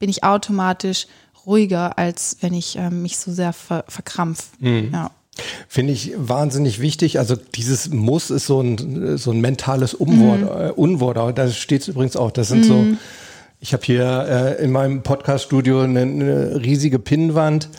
bin 0.03 0.09
ich 0.09 0.25
automatisch 0.25 1.07
ruhiger, 1.45 1.97
als 1.97 2.35
wenn 2.41 2.53
ich 2.53 2.77
äh, 2.77 2.89
mich 2.89 3.17
so 3.17 3.31
sehr 3.31 3.53
ver 3.53 3.85
verkrampf. 3.87 4.49
Mhm. 4.59 4.89
Ja. 4.91 5.11
Finde 5.69 5.93
ich 5.93 6.11
wahnsinnig 6.17 6.81
wichtig. 6.81 7.19
Also 7.19 7.37
dieses 7.37 7.89
Muss 7.89 8.29
ist 8.29 8.45
so 8.45 8.59
ein, 8.59 9.17
so 9.17 9.31
ein 9.31 9.39
mentales 9.39 9.93
Umwort, 9.93 10.41
mhm. 10.41 10.47
äh, 10.47 10.71
Unwort. 10.71 11.37
Da 11.37 11.47
steht 11.49 11.83
es 11.83 11.87
übrigens 11.87 12.17
auch. 12.17 12.31
Das 12.31 12.49
sind 12.49 12.65
mhm. 12.65 12.67
so, 12.67 12.85
ich 13.61 13.71
habe 13.71 13.85
hier 13.85 14.57
äh, 14.59 14.61
in 14.61 14.73
meinem 14.73 15.03
Podcast-Studio 15.03 15.83
eine, 15.83 16.01
eine 16.01 16.61
riesige 16.61 16.99
Pinnwand 16.99 17.69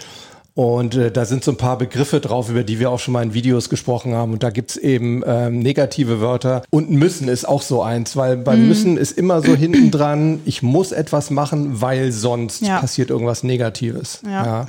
und 0.55 0.95
äh, 0.95 1.11
da 1.11 1.25
sind 1.25 1.43
so 1.43 1.51
ein 1.51 1.57
paar 1.57 1.77
Begriffe 1.79 2.21
drauf, 2.21 2.49
über 2.49 2.63
die 2.63 2.79
wir 2.79 2.91
auch 2.91 3.01
schon 3.01 3.13
mal 3.13 3.25
in 3.25 3.35
Videos 3.35 3.69
gesprochen 3.69 4.15
haben. 4.15 4.33
Und 4.33 4.45
da 4.45 4.51
gibt's 4.51 4.77
eben 4.77 5.23
ähm, 5.27 5.59
negative 5.59 6.21
Wörter. 6.21 6.63
Und 6.71 6.91
müssen 6.91 7.27
ist 7.27 7.45
auch 7.45 7.63
so 7.63 7.83
eins, 7.83 8.17
weil 8.17 8.37
beim 8.37 8.63
mhm. 8.63 8.69
müssen 8.69 8.97
ist 8.97 9.19
immer 9.19 9.43
so 9.43 9.57
hinten 9.57 9.91
dran, 9.91 10.41
ich 10.45 10.63
muss 10.63 10.93
etwas 10.93 11.31
machen, 11.31 11.81
weil 11.81 12.13
sonst 12.13 12.63
ja. 12.63 12.79
passiert 12.79 13.11
irgendwas 13.11 13.43
Negatives. 13.43 14.21
Ja. 14.25 14.47
ja. 14.47 14.67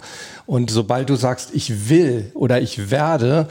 Und 0.48 0.72
sobald 0.72 1.10
du 1.10 1.16
sagst, 1.16 1.52
ich 1.54 1.88
will 1.88 2.32
oder 2.34 2.60
ich 2.60 2.90
werde, 2.90 3.48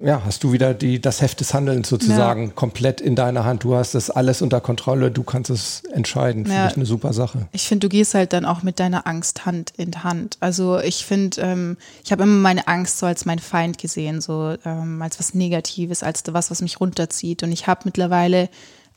ja, 0.00 0.22
hast 0.24 0.44
du 0.44 0.52
wieder 0.52 0.74
die, 0.74 1.00
das 1.00 1.20
Heft 1.20 1.40
des 1.40 1.54
Handelns 1.54 1.88
sozusagen 1.88 2.46
ja. 2.46 2.52
komplett 2.52 3.00
in 3.00 3.16
deiner 3.16 3.44
Hand. 3.44 3.64
Du 3.64 3.74
hast 3.74 3.94
das 3.94 4.10
alles 4.10 4.42
unter 4.42 4.60
Kontrolle, 4.60 5.10
du 5.10 5.24
kannst 5.24 5.50
es 5.50 5.82
entscheiden. 5.92 6.44
Finde 6.44 6.56
ja. 6.56 6.68
ich 6.68 6.76
eine 6.76 6.86
super 6.86 7.12
Sache. 7.12 7.48
Ich 7.52 7.66
finde, 7.66 7.88
du 7.88 7.90
gehst 7.90 8.14
halt 8.14 8.32
dann 8.32 8.44
auch 8.44 8.62
mit 8.62 8.78
deiner 8.78 9.06
Angst 9.08 9.44
Hand 9.44 9.72
in 9.76 10.04
Hand. 10.04 10.36
Also 10.38 10.78
ich 10.78 11.04
finde, 11.04 11.40
ähm, 11.40 11.76
ich 12.04 12.12
habe 12.12 12.22
immer 12.22 12.32
meine 12.32 12.68
Angst 12.68 12.98
so 12.98 13.06
als 13.06 13.24
mein 13.24 13.40
Feind 13.40 13.78
gesehen, 13.78 14.20
so 14.20 14.54
ähm, 14.64 15.02
als 15.02 15.18
was 15.18 15.34
Negatives, 15.34 16.04
als 16.04 16.22
was, 16.28 16.50
was 16.50 16.62
mich 16.62 16.80
runterzieht. 16.80 17.42
Und 17.42 17.50
ich 17.50 17.66
habe 17.66 17.80
mittlerweile 17.84 18.48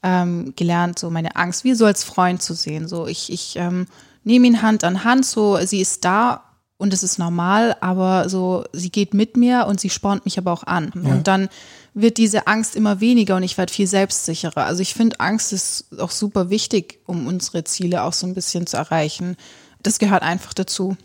ähm, 0.04 0.54
gelernt, 0.56 1.00
so 1.00 1.10
meine 1.10 1.36
Angst 1.36 1.64
wie 1.64 1.74
so 1.74 1.86
als 1.86 2.04
Freund 2.04 2.44
zu 2.44 2.54
sehen. 2.54 2.88
So 2.88 3.08
ich, 3.08 3.32
ich 3.32 3.56
ähm, 3.56 3.88
nehme 4.24 4.46
ihn 4.46 4.62
Hand 4.62 4.84
an 4.84 5.04
Hand, 5.04 5.26
so 5.26 5.58
sie 5.66 5.82
ist 5.82 6.06
da 6.06 6.44
und 6.82 6.94
es 6.94 7.04
ist 7.04 7.20
normal, 7.20 7.76
aber 7.80 8.28
so, 8.28 8.64
sie 8.74 8.90
geht 8.90 9.14
mit 9.14 9.38
mir 9.38 9.68
und 9.68 9.80
sie 9.80 9.92
spornt 9.92 10.26
mich 10.26 10.40
aber 10.40 10.52
auch 10.52 10.64
an. 10.64 10.92
Ja. 10.96 11.12
Und 11.12 11.28
dann 11.28 11.48
wird 11.94 12.18
diese 12.18 12.48
Angst 12.48 12.76
immer 12.76 13.00
weniger 13.00 13.36
und 13.36 13.44
ich 13.44 13.56
werde 13.58 13.72
viel 13.72 13.86
selbstsicherer. 13.86 14.66
Also 14.66 14.82
ich 14.82 14.96
finde, 14.96 15.20
Angst 15.20 15.54
ist 15.54 16.00
auch 16.00 16.10
super 16.10 16.50
wichtig, 16.50 17.00
um 17.06 17.28
unsere 17.28 17.64
Ziele 17.66 18.02
auch 18.02 18.14
so 18.14 18.26
ein 18.26 18.34
bisschen 18.34 18.66
zu 18.66 18.78
erreichen. 18.78 19.38
Das 19.84 20.00
gehört 20.00 20.24
einfach 20.24 20.56
dazu. 20.56 20.98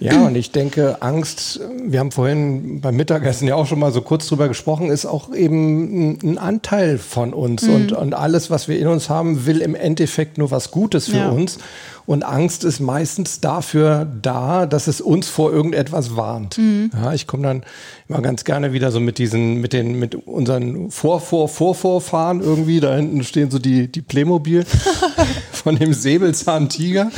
Ja, 0.00 0.26
und 0.26 0.36
ich 0.36 0.50
denke, 0.50 1.02
Angst, 1.02 1.60
wir 1.84 2.00
haben 2.00 2.10
vorhin 2.10 2.80
beim 2.80 2.96
Mittagessen 2.96 3.46
ja 3.48 3.54
auch 3.54 3.66
schon 3.66 3.78
mal 3.78 3.92
so 3.92 4.00
kurz 4.00 4.26
drüber 4.26 4.48
gesprochen, 4.48 4.90
ist 4.90 5.04
auch 5.04 5.34
eben 5.34 6.18
ein 6.22 6.38
Anteil 6.38 6.98
von 6.98 7.34
uns. 7.34 7.62
Mhm. 7.62 7.74
Und, 7.74 7.92
und 7.92 8.14
alles, 8.14 8.50
was 8.50 8.68
wir 8.68 8.78
in 8.78 8.86
uns 8.86 9.10
haben, 9.10 9.44
will 9.44 9.60
im 9.60 9.74
Endeffekt 9.74 10.38
nur 10.38 10.50
was 10.50 10.70
Gutes 10.70 11.08
für 11.08 11.18
ja. 11.18 11.28
uns. 11.30 11.58
Und 12.04 12.24
Angst 12.24 12.64
ist 12.64 12.80
meistens 12.80 13.40
dafür 13.40 14.06
da, 14.22 14.66
dass 14.66 14.86
es 14.88 15.00
uns 15.00 15.28
vor 15.28 15.52
irgendetwas 15.52 16.16
warnt. 16.16 16.58
Mhm. 16.58 16.90
Ja, 16.94 17.12
ich 17.12 17.26
komme 17.26 17.44
dann 17.44 17.62
immer 18.08 18.22
ganz 18.22 18.44
gerne 18.44 18.72
wieder 18.72 18.90
so 18.90 19.00
mit 19.00 19.18
diesen, 19.18 19.60
mit 19.60 19.72
den, 19.72 19.98
mit 19.98 20.14
unseren 20.14 20.90
Vor, 20.90 21.20
Vor, 21.20 21.48
Vorvorfahren 21.48 22.40
irgendwie. 22.40 22.80
Da 22.80 22.96
hinten 22.96 23.22
stehen 23.22 23.50
so 23.50 23.58
die, 23.58 23.90
die 23.90 24.02
Playmobil 24.02 24.64
von 25.62 25.76
dem 25.76 25.92
Säbelzahntiger. 25.92 27.10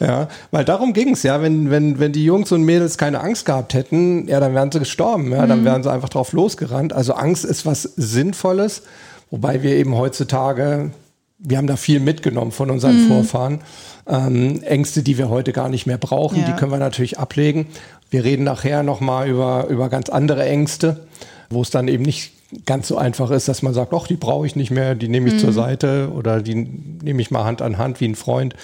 Ja, 0.00 0.28
weil 0.50 0.64
darum 0.64 0.92
ging 0.92 1.10
es 1.10 1.22
ja, 1.22 1.42
wenn, 1.42 1.70
wenn, 1.70 1.98
wenn 1.98 2.12
die 2.12 2.24
Jungs 2.24 2.52
und 2.52 2.62
Mädels 2.62 2.98
keine 2.98 3.20
Angst 3.20 3.44
gehabt 3.46 3.74
hätten, 3.74 4.28
ja, 4.28 4.40
dann 4.40 4.54
wären 4.54 4.70
sie 4.70 4.78
gestorben. 4.78 5.32
Ja, 5.32 5.46
dann 5.46 5.60
mhm. 5.60 5.64
wären 5.64 5.82
sie 5.82 5.90
einfach 5.90 6.08
drauf 6.08 6.32
losgerannt. 6.32 6.92
Also 6.92 7.14
Angst 7.14 7.44
ist 7.44 7.66
was 7.66 7.82
Sinnvolles. 7.82 8.82
Wobei 9.30 9.62
wir 9.62 9.72
eben 9.72 9.94
heutzutage, 9.94 10.90
wir 11.38 11.58
haben 11.58 11.66
da 11.66 11.76
viel 11.76 12.00
mitgenommen 12.00 12.52
von 12.52 12.70
unseren 12.70 13.04
mhm. 13.04 13.08
Vorfahren 13.08 13.60
ähm, 14.06 14.62
Ängste, 14.62 15.02
die 15.02 15.18
wir 15.18 15.28
heute 15.28 15.52
gar 15.52 15.68
nicht 15.68 15.86
mehr 15.86 15.98
brauchen. 15.98 16.40
Ja. 16.40 16.46
Die 16.46 16.52
können 16.52 16.72
wir 16.72 16.78
natürlich 16.78 17.18
ablegen. 17.18 17.66
Wir 18.10 18.24
reden 18.24 18.44
nachher 18.44 18.82
nochmal 18.82 19.28
über, 19.28 19.66
über 19.68 19.88
ganz 19.88 20.08
andere 20.08 20.44
Ängste, 20.44 21.06
wo 21.50 21.60
es 21.60 21.70
dann 21.70 21.88
eben 21.88 22.04
nicht 22.04 22.32
ganz 22.64 22.88
so 22.88 22.96
einfach 22.96 23.30
ist, 23.30 23.48
dass 23.48 23.62
man 23.62 23.74
sagt, 23.74 23.92
ach, 23.92 24.06
die 24.06 24.16
brauche 24.16 24.46
ich 24.46 24.56
nicht 24.56 24.70
mehr, 24.70 24.94
die 24.94 25.08
nehme 25.08 25.28
ich 25.28 25.34
mhm. 25.34 25.38
zur 25.38 25.52
Seite 25.52 26.10
oder 26.14 26.40
die 26.40 26.54
nehme 26.54 27.20
ich 27.20 27.30
mal 27.30 27.44
Hand 27.44 27.62
an 27.62 27.78
Hand 27.78 28.00
wie 28.00 28.08
ein 28.08 28.14
Freund. 28.14 28.54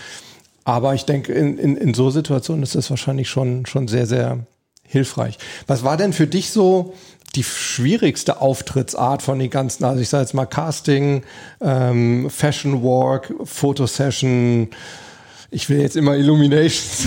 Aber 0.65 0.95
ich 0.95 1.05
denke, 1.05 1.33
in, 1.33 1.59
in, 1.59 1.77
in 1.77 1.93
so 1.93 2.11
Situationen 2.11 2.63
ist 2.63 2.75
das 2.75 2.89
wahrscheinlich 2.89 3.29
schon, 3.29 3.67
schon 3.67 3.87
sehr, 3.87 4.07
sehr 4.07 4.47
hilfreich. 4.87 5.39
Was 5.67 5.85
war 5.85 5.97
denn 5.97 6.13
für 6.13 6.27
dich 6.27 6.51
so 6.51 6.95
die 7.35 7.45
schwierigste 7.45 8.41
Auftrittsart 8.41 9.21
von 9.21 9.39
den 9.39 9.51
ganzen, 9.51 9.85
also 9.85 10.01
ich 10.01 10.09
sage 10.09 10.23
jetzt 10.23 10.35
mal 10.35 10.47
Casting, 10.47 11.25
ähm, 11.61 12.31
Fashion 12.31 12.83
Walk, 12.83 13.35
Fotosession, 13.45 14.69
ich 15.55 15.71
will 15.71 15.81
jetzt 15.81 15.97
immer 15.97 16.17
Illuminations. 16.17 17.07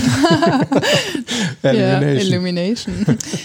ja, 1.62 2.00
Illumination. 2.00 3.04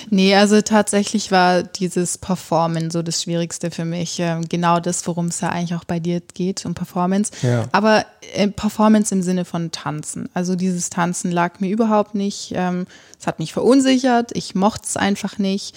nee, 0.10 0.34
also 0.34 0.62
tatsächlich 0.62 1.30
war 1.30 1.64
dieses 1.64 2.18
Performen 2.18 2.90
so 2.90 3.02
das 3.02 3.22
Schwierigste 3.22 3.70
für 3.70 3.84
mich. 3.84 4.20
Ähm, 4.20 4.46
genau 4.48 4.80
das, 4.80 5.06
worum 5.06 5.28
es 5.28 5.42
ja 5.42 5.50
eigentlich 5.50 5.78
auch 5.78 5.84
bei 5.84 6.00
dir 6.00 6.22
geht, 6.34 6.66
um 6.66 6.74
Performance. 6.74 7.34
Ja. 7.42 7.66
Aber 7.74 8.06
äh, 8.34 8.48
Performance 8.48 9.14
im 9.14 9.22
Sinne 9.22 9.44
von 9.44 9.72
Tanzen. 9.72 10.30
Also 10.34 10.56
dieses 10.56 10.90
Tanzen 10.90 11.32
lag 11.32 11.60
mir 11.60 11.70
überhaupt 11.70 12.16
nicht. 12.16 12.54
Ähm, 12.56 12.88
es 13.20 13.28
hat 13.28 13.40
mich 13.40 13.52
verunsichert. 13.52 14.32
Ich 14.34 14.56
mochte 14.56 14.86
es 14.88 14.96
einfach 14.96 15.38
nicht 15.38 15.76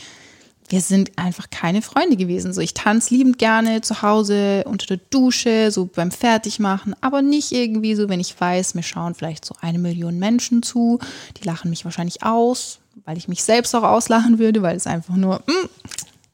wir 0.68 0.80
sind 0.80 1.12
einfach 1.16 1.50
keine 1.50 1.82
Freunde 1.82 2.16
gewesen. 2.16 2.52
So, 2.52 2.60
ich 2.60 2.74
tanze 2.74 3.14
liebend 3.14 3.38
gerne 3.38 3.80
zu 3.80 4.02
Hause 4.02 4.64
unter 4.66 4.86
der 4.86 4.98
Dusche, 5.10 5.70
so 5.70 5.86
beim 5.86 6.10
Fertigmachen, 6.10 6.94
aber 7.00 7.22
nicht 7.22 7.52
irgendwie 7.52 7.94
so, 7.94 8.08
wenn 8.08 8.20
ich 8.20 8.38
weiß, 8.38 8.74
mir 8.74 8.82
schauen 8.82 9.14
vielleicht 9.14 9.44
so 9.44 9.54
eine 9.60 9.78
Million 9.78 10.18
Menschen 10.18 10.62
zu, 10.62 10.98
die 11.36 11.44
lachen 11.44 11.70
mich 11.70 11.84
wahrscheinlich 11.84 12.22
aus, 12.22 12.80
weil 13.04 13.18
ich 13.18 13.28
mich 13.28 13.44
selbst 13.44 13.74
auch 13.74 13.82
auslachen 13.82 14.38
würde, 14.38 14.62
weil 14.62 14.76
es 14.76 14.86
einfach 14.86 15.16
nur 15.16 15.42
mm, 15.46 15.68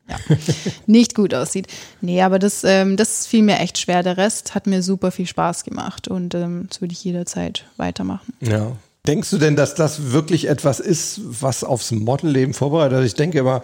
ja, 0.09 0.17
nicht 0.87 1.15
gut 1.15 1.35
aussieht. 1.35 1.67
Nee, 2.01 2.23
aber 2.23 2.39
das, 2.39 2.65
ähm, 2.65 2.97
das 2.97 3.27
fiel 3.27 3.43
mir 3.43 3.59
echt 3.59 3.79
schwer. 3.79 4.03
Der 4.03 4.17
Rest 4.17 4.55
hat 4.55 4.67
mir 4.67 4.83
super 4.83 5.11
viel 5.11 5.27
Spaß 5.27 5.65
gemacht 5.65 6.09
und 6.09 6.35
ähm, 6.35 6.67
das 6.69 6.81
würde 6.81 6.93
ich 6.93 7.05
jederzeit 7.05 7.67
weitermachen. 7.77 8.33
Ja. 8.41 8.77
Denkst 9.05 9.31
du 9.31 9.39
denn, 9.39 9.57
dass 9.57 9.75
das 9.75 10.13
wirklich 10.13 10.49
etwas 10.49 10.79
ist, 10.79 11.21
was 11.25 11.65
aufs 11.65 11.91
Modelleben 11.91 12.55
vorbereitet? 12.55 12.95
Also 12.95 13.05
ich 13.05 13.15
denke 13.15 13.41
immer, 13.41 13.61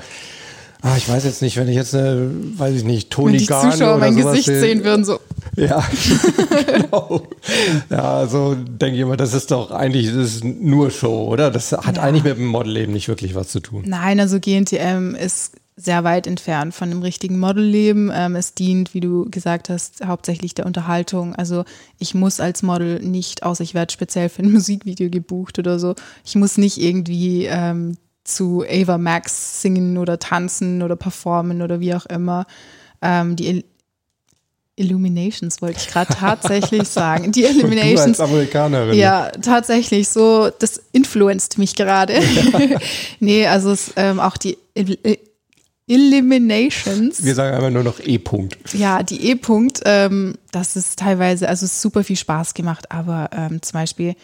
Ah, 0.82 0.97
ich 0.97 1.08
weiß 1.08 1.25
jetzt 1.25 1.42
nicht, 1.42 1.56
wenn 1.56 1.68
ich 1.68 1.75
jetzt 1.75 1.94
eine, 1.94 2.30
weiß 2.56 2.75
ich 2.76 2.85
nicht, 2.85 3.11
Toni 3.11 3.32
Wenn 3.32 3.38
die 3.38 3.47
Garn 3.47 3.73
Zuschauer 3.73 3.97
oder 3.97 3.99
mein 3.99 4.16
Gesicht 4.16 4.44
sehen, 4.44 4.61
sehen 4.61 4.85
würden, 4.85 5.04
so. 5.04 5.18
Ja, 5.56 5.85
genau. 6.66 7.26
Ja, 7.90 8.26
so 8.28 8.54
denke 8.54 8.94
ich 8.94 9.02
immer, 9.02 9.16
das 9.16 9.35
ist 9.35 9.50
doch 9.50 9.73
eigentlich 9.73 10.06
das 10.06 10.37
ist 10.37 10.44
nur 10.44 10.90
Show, 10.90 11.26
oder? 11.26 11.50
Das 11.50 11.73
hat 11.73 11.97
ja. 11.97 12.02
eigentlich 12.02 12.23
mit 12.23 12.37
dem 12.37 12.47
Modelleben 12.47 12.92
nicht 12.92 13.08
wirklich 13.08 13.35
was 13.35 13.49
zu 13.49 13.58
tun. 13.61 13.82
Nein, 13.87 14.20
also 14.20 14.38
GNTM 14.38 15.16
ist 15.16 15.56
sehr 15.78 16.02
weit 16.02 16.26
entfernt 16.26 16.75
von 16.75 16.90
dem 16.90 17.02
richtigen 17.02 17.38
Modelleben. 17.38 18.11
Ähm, 18.12 18.37
es 18.37 18.54
dient, 18.54 18.94
wie 18.94 19.00
du 19.00 19.28
gesagt 19.30 19.68
hast, 19.68 20.04
hauptsächlich 20.04 20.54
der 20.54 20.66
Unterhaltung. 20.66 21.35
Also 21.37 21.64
ich 21.99 22.14
muss 22.14 22.40
als 22.40 22.62
Model 22.62 23.00
nicht, 23.00 23.44
außer 23.44 23.62
ich 23.62 23.75
werde 23.75 23.92
speziell 23.92 24.28
für 24.28 24.42
ein 24.42 24.52
Musikvideo 24.52 25.08
gebucht 25.08 25.58
oder 25.58 25.78
so, 25.78 25.94
ich 26.25 26.35
muss 26.35 26.58
nicht 26.58 26.78
irgendwie 26.78 27.47
ähm, 27.47 27.97
zu 28.28 28.64
Ava 28.68 28.99
Max 28.99 29.62
singen 29.62 29.99
oder 29.99 30.18
tanzen 30.18 30.82
oder 30.82 30.97
performen 30.97 31.62
oder 31.62 31.80
wie 31.80 31.94
auch 31.94 32.06
immer. 32.06 32.47
Ähm, 33.02 33.37
die 33.37 33.49
Il 33.49 33.64
Illuminations 34.76 35.61
wollte 35.61 35.78
ich 35.80 35.88
gerade 35.88 36.14
tatsächlich 36.14 36.88
sagen. 36.88 37.32
Die 37.32 37.42
Illuminations. 37.42 38.16
Du 38.16 38.23
als 38.23 38.30
Amerikanerin. 38.30 38.97
Ja, 38.97 39.30
tatsächlich. 39.42 40.08
So, 40.08 40.50
das 40.56 40.80
influenzt 40.92 41.58
mich 41.58 41.75
gerade. 41.75 42.14
Ja. 42.14 42.78
nee, 43.20 43.47
also 43.47 43.73
es, 43.73 43.92
ähm, 43.97 44.20
auch 44.20 44.37
die 44.37 44.56
Il 44.75 44.97
Eliminations. 45.88 47.25
Wir 47.25 47.35
sagen 47.35 47.56
einfach 47.56 47.70
nur 47.70 47.82
noch 47.82 47.99
E-Punkt. 47.99 48.58
Ja, 48.75 49.02
die 49.02 49.30
E-Punkt, 49.30 49.80
ähm, 49.87 50.35
das 50.52 50.76
ist 50.76 50.99
teilweise, 50.99 51.49
also 51.49 51.66
super 51.66 52.04
viel 52.04 52.16
Spaß 52.16 52.52
gemacht, 52.52 52.92
aber 52.92 53.30
ähm, 53.32 53.62
zum 53.62 53.73
Beispiel 53.73 54.14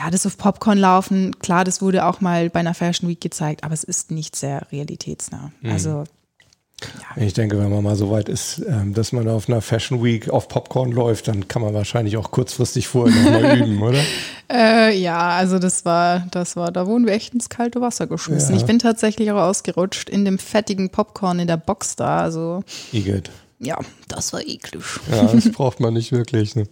ja, 0.00 0.10
das 0.10 0.24
auf 0.24 0.38
Popcorn 0.38 0.78
laufen, 0.78 1.38
klar, 1.40 1.64
das 1.64 1.82
wurde 1.82 2.06
auch 2.06 2.22
mal 2.22 2.48
bei 2.48 2.60
einer 2.60 2.72
Fashion 2.72 3.08
Week 3.08 3.20
gezeigt, 3.20 3.64
aber 3.64 3.74
es 3.74 3.84
ist 3.84 4.10
nicht 4.10 4.34
sehr 4.34 4.66
realitätsnah. 4.72 5.52
Mhm. 5.60 5.70
Also 5.70 6.04
ja. 6.82 7.22
Ich 7.22 7.34
denke, 7.34 7.58
wenn 7.58 7.70
man 7.70 7.84
mal 7.84 7.96
so 7.96 8.10
weit 8.10 8.30
ist, 8.30 8.62
ähm, 8.66 8.94
dass 8.94 9.12
man 9.12 9.28
auf 9.28 9.50
einer 9.50 9.60
Fashion 9.60 10.02
Week 10.02 10.30
auf 10.30 10.48
Popcorn 10.48 10.90
läuft, 10.92 11.28
dann 11.28 11.46
kann 11.46 11.60
man 11.60 11.74
wahrscheinlich 11.74 12.16
auch 12.16 12.30
kurzfristig 12.30 12.88
vorher 12.88 13.14
nochmal 13.14 13.58
üben, 13.68 13.82
oder? 13.82 14.02
Äh, 14.50 14.98
ja, 14.98 15.28
also 15.28 15.58
das 15.58 15.84
war, 15.84 16.26
das 16.30 16.56
war, 16.56 16.72
da 16.72 16.86
wurden 16.86 17.04
wir 17.04 17.12
echt 17.12 17.34
ins 17.34 17.50
kalte 17.50 17.82
Wasser 17.82 18.06
geschmissen. 18.06 18.54
Ja. 18.54 18.60
Ich 18.60 18.66
bin 18.66 18.78
tatsächlich 18.78 19.30
auch 19.30 19.40
ausgerutscht 19.42 20.08
in 20.08 20.24
dem 20.24 20.38
fettigen 20.38 20.88
Popcorn 20.88 21.38
in 21.38 21.46
der 21.48 21.58
Box 21.58 21.96
da. 21.96 22.20
Also, 22.20 22.62
Igitt. 22.92 23.30
Ja, 23.58 23.78
das 24.08 24.32
war 24.32 24.40
eklig. 24.40 24.82
Ja, 25.10 25.24
das 25.24 25.52
braucht 25.52 25.80
man 25.80 25.92
nicht 25.92 26.12
wirklich. 26.12 26.56
Ne? 26.56 26.66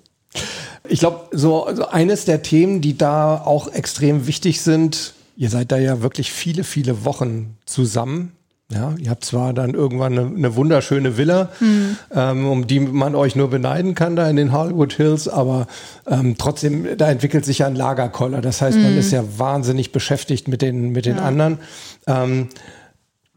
Ich 0.88 1.00
glaube, 1.00 1.28
so 1.32 1.64
also 1.64 1.88
eines 1.88 2.25
der 2.25 2.42
Themen, 2.42 2.80
die 2.80 2.97
da 2.97 3.38
auch 3.38 3.73
extrem 3.73 4.26
wichtig 4.26 4.62
sind, 4.62 5.14
ihr 5.37 5.50
seid 5.50 5.70
da 5.73 5.78
ja 5.78 6.02
wirklich 6.02 6.32
viele, 6.32 6.64
viele 6.64 7.04
Wochen 7.04 7.56
zusammen. 7.66 8.32
Ja, 8.70 8.94
ihr 8.99 9.08
habt 9.08 9.25
zwar 9.25 9.54
dann 9.54 9.73
irgendwann 9.73 10.18
eine, 10.18 10.26
eine 10.26 10.54
wunderschöne 10.54 11.16
Villa, 11.16 11.49
mhm. 11.58 11.97
ähm, 12.14 12.47
um 12.47 12.66
die 12.66 12.80
man 12.80 13.14
euch 13.14 13.35
nur 13.35 13.49
beneiden 13.49 13.94
kann 13.94 14.14
da 14.14 14.28
in 14.28 14.37
den 14.37 14.52
Hollywood 14.52 14.92
Hills, 14.92 15.26
aber 15.26 15.66
ähm, 16.06 16.37
trotzdem, 16.37 16.87
da 16.99 17.08
entwickelt 17.11 17.47
sich 17.47 17.61
ja 17.61 17.66
ein 17.66 17.76
Lagerkoller. 17.76 18.42
Das 18.42 18.61
heißt, 18.61 18.76
mhm. 18.76 18.82
man 18.82 18.99
ist 18.99 19.11
ja 19.11 19.25
wahnsinnig 19.38 19.90
beschäftigt 19.90 20.49
mit 20.49 20.61
den, 20.61 20.90
mit 20.90 21.06
den 21.06 21.16
ja. 21.16 21.23
anderen. 21.23 21.58
Ähm, 22.06 22.49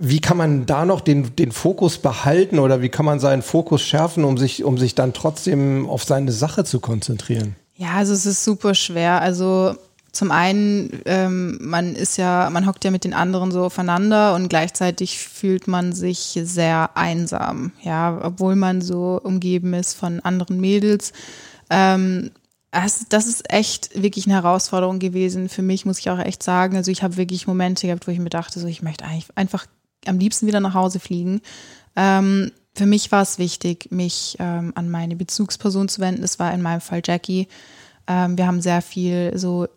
wie 0.01 0.19
kann 0.19 0.35
man 0.35 0.65
da 0.65 0.83
noch 0.83 0.99
den, 0.99 1.35
den 1.35 1.51
Fokus 1.51 1.99
behalten 1.99 2.57
oder 2.57 2.81
wie 2.81 2.89
kann 2.89 3.05
man 3.05 3.19
seinen 3.19 3.43
Fokus 3.43 3.83
schärfen, 3.83 4.23
um 4.23 4.37
sich, 4.37 4.63
um 4.63 4.77
sich 4.79 4.95
dann 4.95 5.13
trotzdem 5.13 5.87
auf 5.87 6.03
seine 6.03 6.31
Sache 6.31 6.63
zu 6.63 6.79
konzentrieren? 6.79 7.55
Ja, 7.75 7.93
also 7.93 8.13
es 8.13 8.25
ist 8.25 8.43
super 8.43 8.73
schwer. 8.73 9.21
Also 9.21 9.75
zum 10.11 10.31
einen, 10.31 11.01
ähm, 11.05 11.59
man 11.61 11.95
ist 11.95 12.17
ja, 12.17 12.49
man 12.51 12.65
hockt 12.65 12.83
ja 12.83 12.89
mit 12.89 13.03
den 13.03 13.13
anderen 13.13 13.51
so 13.51 13.63
aufeinander 13.63 14.33
und 14.33 14.49
gleichzeitig 14.49 15.19
fühlt 15.19 15.67
man 15.67 15.93
sich 15.93 16.39
sehr 16.43 16.89
einsam, 16.95 17.71
ja, 17.83 18.19
obwohl 18.23 18.55
man 18.55 18.81
so 18.81 19.21
umgeben 19.23 19.73
ist 19.73 19.93
von 19.93 20.19
anderen 20.21 20.59
Mädels. 20.59 21.13
Ähm, 21.69 22.31
das, 22.71 23.05
das 23.09 23.27
ist 23.27 23.53
echt 23.53 24.01
wirklich 24.01 24.25
eine 24.25 24.35
Herausforderung 24.35 24.99
gewesen 24.99 25.47
für 25.47 25.61
mich, 25.61 25.85
muss 25.85 25.99
ich 25.99 26.09
auch 26.09 26.19
echt 26.19 26.41
sagen. 26.41 26.75
Also 26.75 26.89
ich 26.89 27.03
habe 27.03 27.17
wirklich 27.17 27.45
Momente 27.45 27.85
gehabt, 27.85 28.07
wo 28.07 28.11
ich 28.11 28.19
mir 28.19 28.29
dachte, 28.29 28.59
so 28.59 28.67
ich 28.67 28.81
möchte 28.81 29.05
eigentlich 29.05 29.27
einfach 29.35 29.65
am 30.05 30.19
liebsten 30.19 30.47
wieder 30.47 30.59
nach 30.59 30.73
Hause 30.73 30.99
fliegen. 30.99 31.41
Ähm, 31.95 32.51
für 32.73 32.85
mich 32.85 33.11
war 33.11 33.21
es 33.21 33.37
wichtig, 33.37 33.89
mich 33.91 34.37
ähm, 34.39 34.71
an 34.75 34.89
meine 34.89 35.15
Bezugsperson 35.15 35.89
zu 35.89 36.01
wenden. 36.01 36.21
Das 36.21 36.39
war 36.39 36.53
in 36.53 36.61
meinem 36.61 36.81
Fall 36.81 37.01
Jackie. 37.03 37.47
Ähm, 38.07 38.37
wir 38.37 38.47
haben 38.47 38.61
sehr 38.61 38.81
viel 38.81 39.37
so 39.37 39.67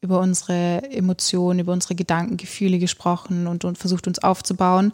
über 0.00 0.20
unsere 0.20 0.82
Emotionen, 0.90 1.60
über 1.60 1.72
unsere 1.72 1.94
Gedanken, 1.94 2.36
Gefühle 2.36 2.78
gesprochen 2.78 3.46
und, 3.46 3.64
und 3.64 3.78
versucht 3.78 4.06
uns 4.06 4.18
aufzubauen. 4.18 4.92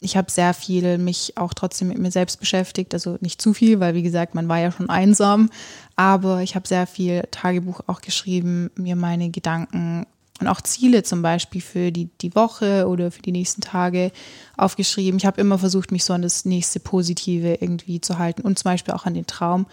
Ich 0.00 0.16
habe 0.16 0.30
sehr 0.30 0.54
viel 0.54 0.98
mich 0.98 1.36
auch 1.36 1.54
trotzdem 1.54 1.88
mit 1.88 1.98
mir 1.98 2.10
selbst 2.10 2.38
beschäftigt, 2.38 2.94
also 2.94 3.18
nicht 3.20 3.42
zu 3.42 3.52
viel, 3.52 3.80
weil 3.80 3.94
wie 3.94 4.02
gesagt, 4.02 4.34
man 4.34 4.48
war 4.48 4.58
ja 4.58 4.70
schon 4.70 4.90
einsam, 4.90 5.50
aber 5.96 6.42
ich 6.42 6.54
habe 6.54 6.68
sehr 6.68 6.86
viel 6.86 7.22
Tagebuch 7.30 7.80
auch 7.86 8.00
geschrieben, 8.00 8.70
mir 8.76 8.94
meine 8.94 9.30
Gedanken 9.30 10.06
und 10.40 10.46
auch 10.46 10.60
Ziele 10.60 11.02
zum 11.02 11.22
Beispiel 11.22 11.60
für 11.60 11.90
die, 11.90 12.06
die 12.20 12.34
Woche 12.34 12.86
oder 12.88 13.10
für 13.10 13.22
die 13.22 13.32
nächsten 13.32 13.60
Tage 13.60 14.12
aufgeschrieben. 14.56 15.18
Ich 15.18 15.26
habe 15.26 15.40
immer 15.40 15.58
versucht, 15.58 15.92
mich 15.92 16.04
so 16.04 16.12
an 16.12 16.22
das 16.22 16.44
nächste 16.44 16.80
Positive 16.80 17.54
irgendwie 17.60 18.00
zu 18.00 18.18
halten 18.18 18.42
und 18.42 18.58
zum 18.58 18.70
Beispiel 18.70 18.94
auch 18.94 19.06
an 19.06 19.14
den 19.14 19.26
Traum, 19.26 19.66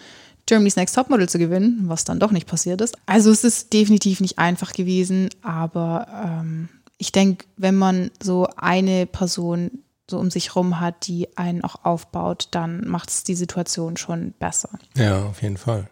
Germany's 0.46 0.76
Next 0.76 0.94
Topmodel 0.94 1.28
zu 1.28 1.38
gewinnen, 1.38 1.84
was 1.84 2.04
dann 2.04 2.20
doch 2.20 2.30
nicht 2.30 2.46
passiert 2.46 2.80
ist. 2.80 2.96
Also 3.06 3.30
es 3.30 3.42
ist 3.42 3.72
definitiv 3.72 4.20
nicht 4.20 4.38
einfach 4.38 4.72
gewesen, 4.72 5.28
aber 5.42 6.06
ähm, 6.24 6.68
ich 6.98 7.12
denke, 7.12 7.44
wenn 7.56 7.76
man 7.76 8.10
so 8.22 8.48
eine 8.56 9.06
Person 9.06 9.82
so 10.08 10.18
um 10.18 10.30
sich 10.30 10.54
rum 10.54 10.78
hat, 10.78 11.08
die 11.08 11.36
einen 11.36 11.64
auch 11.64 11.84
aufbaut, 11.84 12.48
dann 12.52 12.86
macht 12.86 13.10
es 13.10 13.24
die 13.24 13.34
Situation 13.34 13.96
schon 13.96 14.34
besser. 14.38 14.70
Ja, 14.96 15.24
auf 15.24 15.42
jeden 15.42 15.56
Fall. 15.56 15.90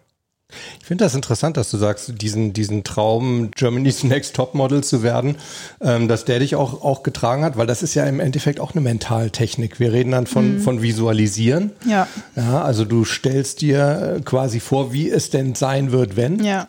Ich 0.81 0.87
finde 0.87 1.05
das 1.05 1.15
interessant, 1.15 1.57
dass 1.57 1.71
du 1.71 1.77
sagst, 1.77 2.21
diesen, 2.21 2.53
diesen 2.53 2.85
Traum, 2.85 3.51
Germany's 3.53 4.05
Next 4.05 4.37
Topmodel 4.37 4.85
zu 4.85 5.03
werden, 5.03 5.37
ähm, 5.81 6.09
dass 6.09 6.25
der 6.25 6.39
dich 6.39 6.57
auch, 6.57 6.83
auch 6.83 7.03
getragen 7.03 7.45
hat, 7.45 7.57
weil 7.57 7.67
das 7.67 7.83
ist 7.83 7.95
ja 7.95 8.05
im 8.05 8.21
Endeffekt 8.21 8.61
auch 8.61 8.73
eine 8.73 8.81
Mentaltechnik. 8.81 9.81
Wir 9.81 9.93
reden 9.93 10.13
dann 10.13 10.27
von, 10.27 10.57
mhm. 10.57 10.61
von 10.61 10.83
Visualisieren. 10.83 11.73
Ja. 11.87 12.07
ja. 12.37 12.63
Also 12.63 12.85
du 12.85 13.05
stellst 13.05 13.61
dir 13.61 14.21
quasi 14.25 14.61
vor, 14.61 14.93
wie 14.93 15.11
es 15.11 15.31
denn 15.31 15.55
sein 15.55 15.93
wird, 15.93 16.17
wenn. 16.17 16.43
Ja. 16.45 16.69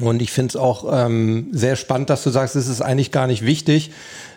Und 0.00 0.22
ich 0.22 0.32
finde 0.32 0.48
es 0.50 0.56
auch 0.56 0.86
ähm, 0.90 1.48
sehr 1.52 1.76
spannend, 1.76 2.10
dass 2.10 2.24
du 2.24 2.30
sagst, 2.30 2.56
es 2.56 2.68
ist 2.68 2.80
eigentlich 2.80 3.12
gar 3.12 3.26
nicht 3.26 3.44
wichtig, 3.44 3.90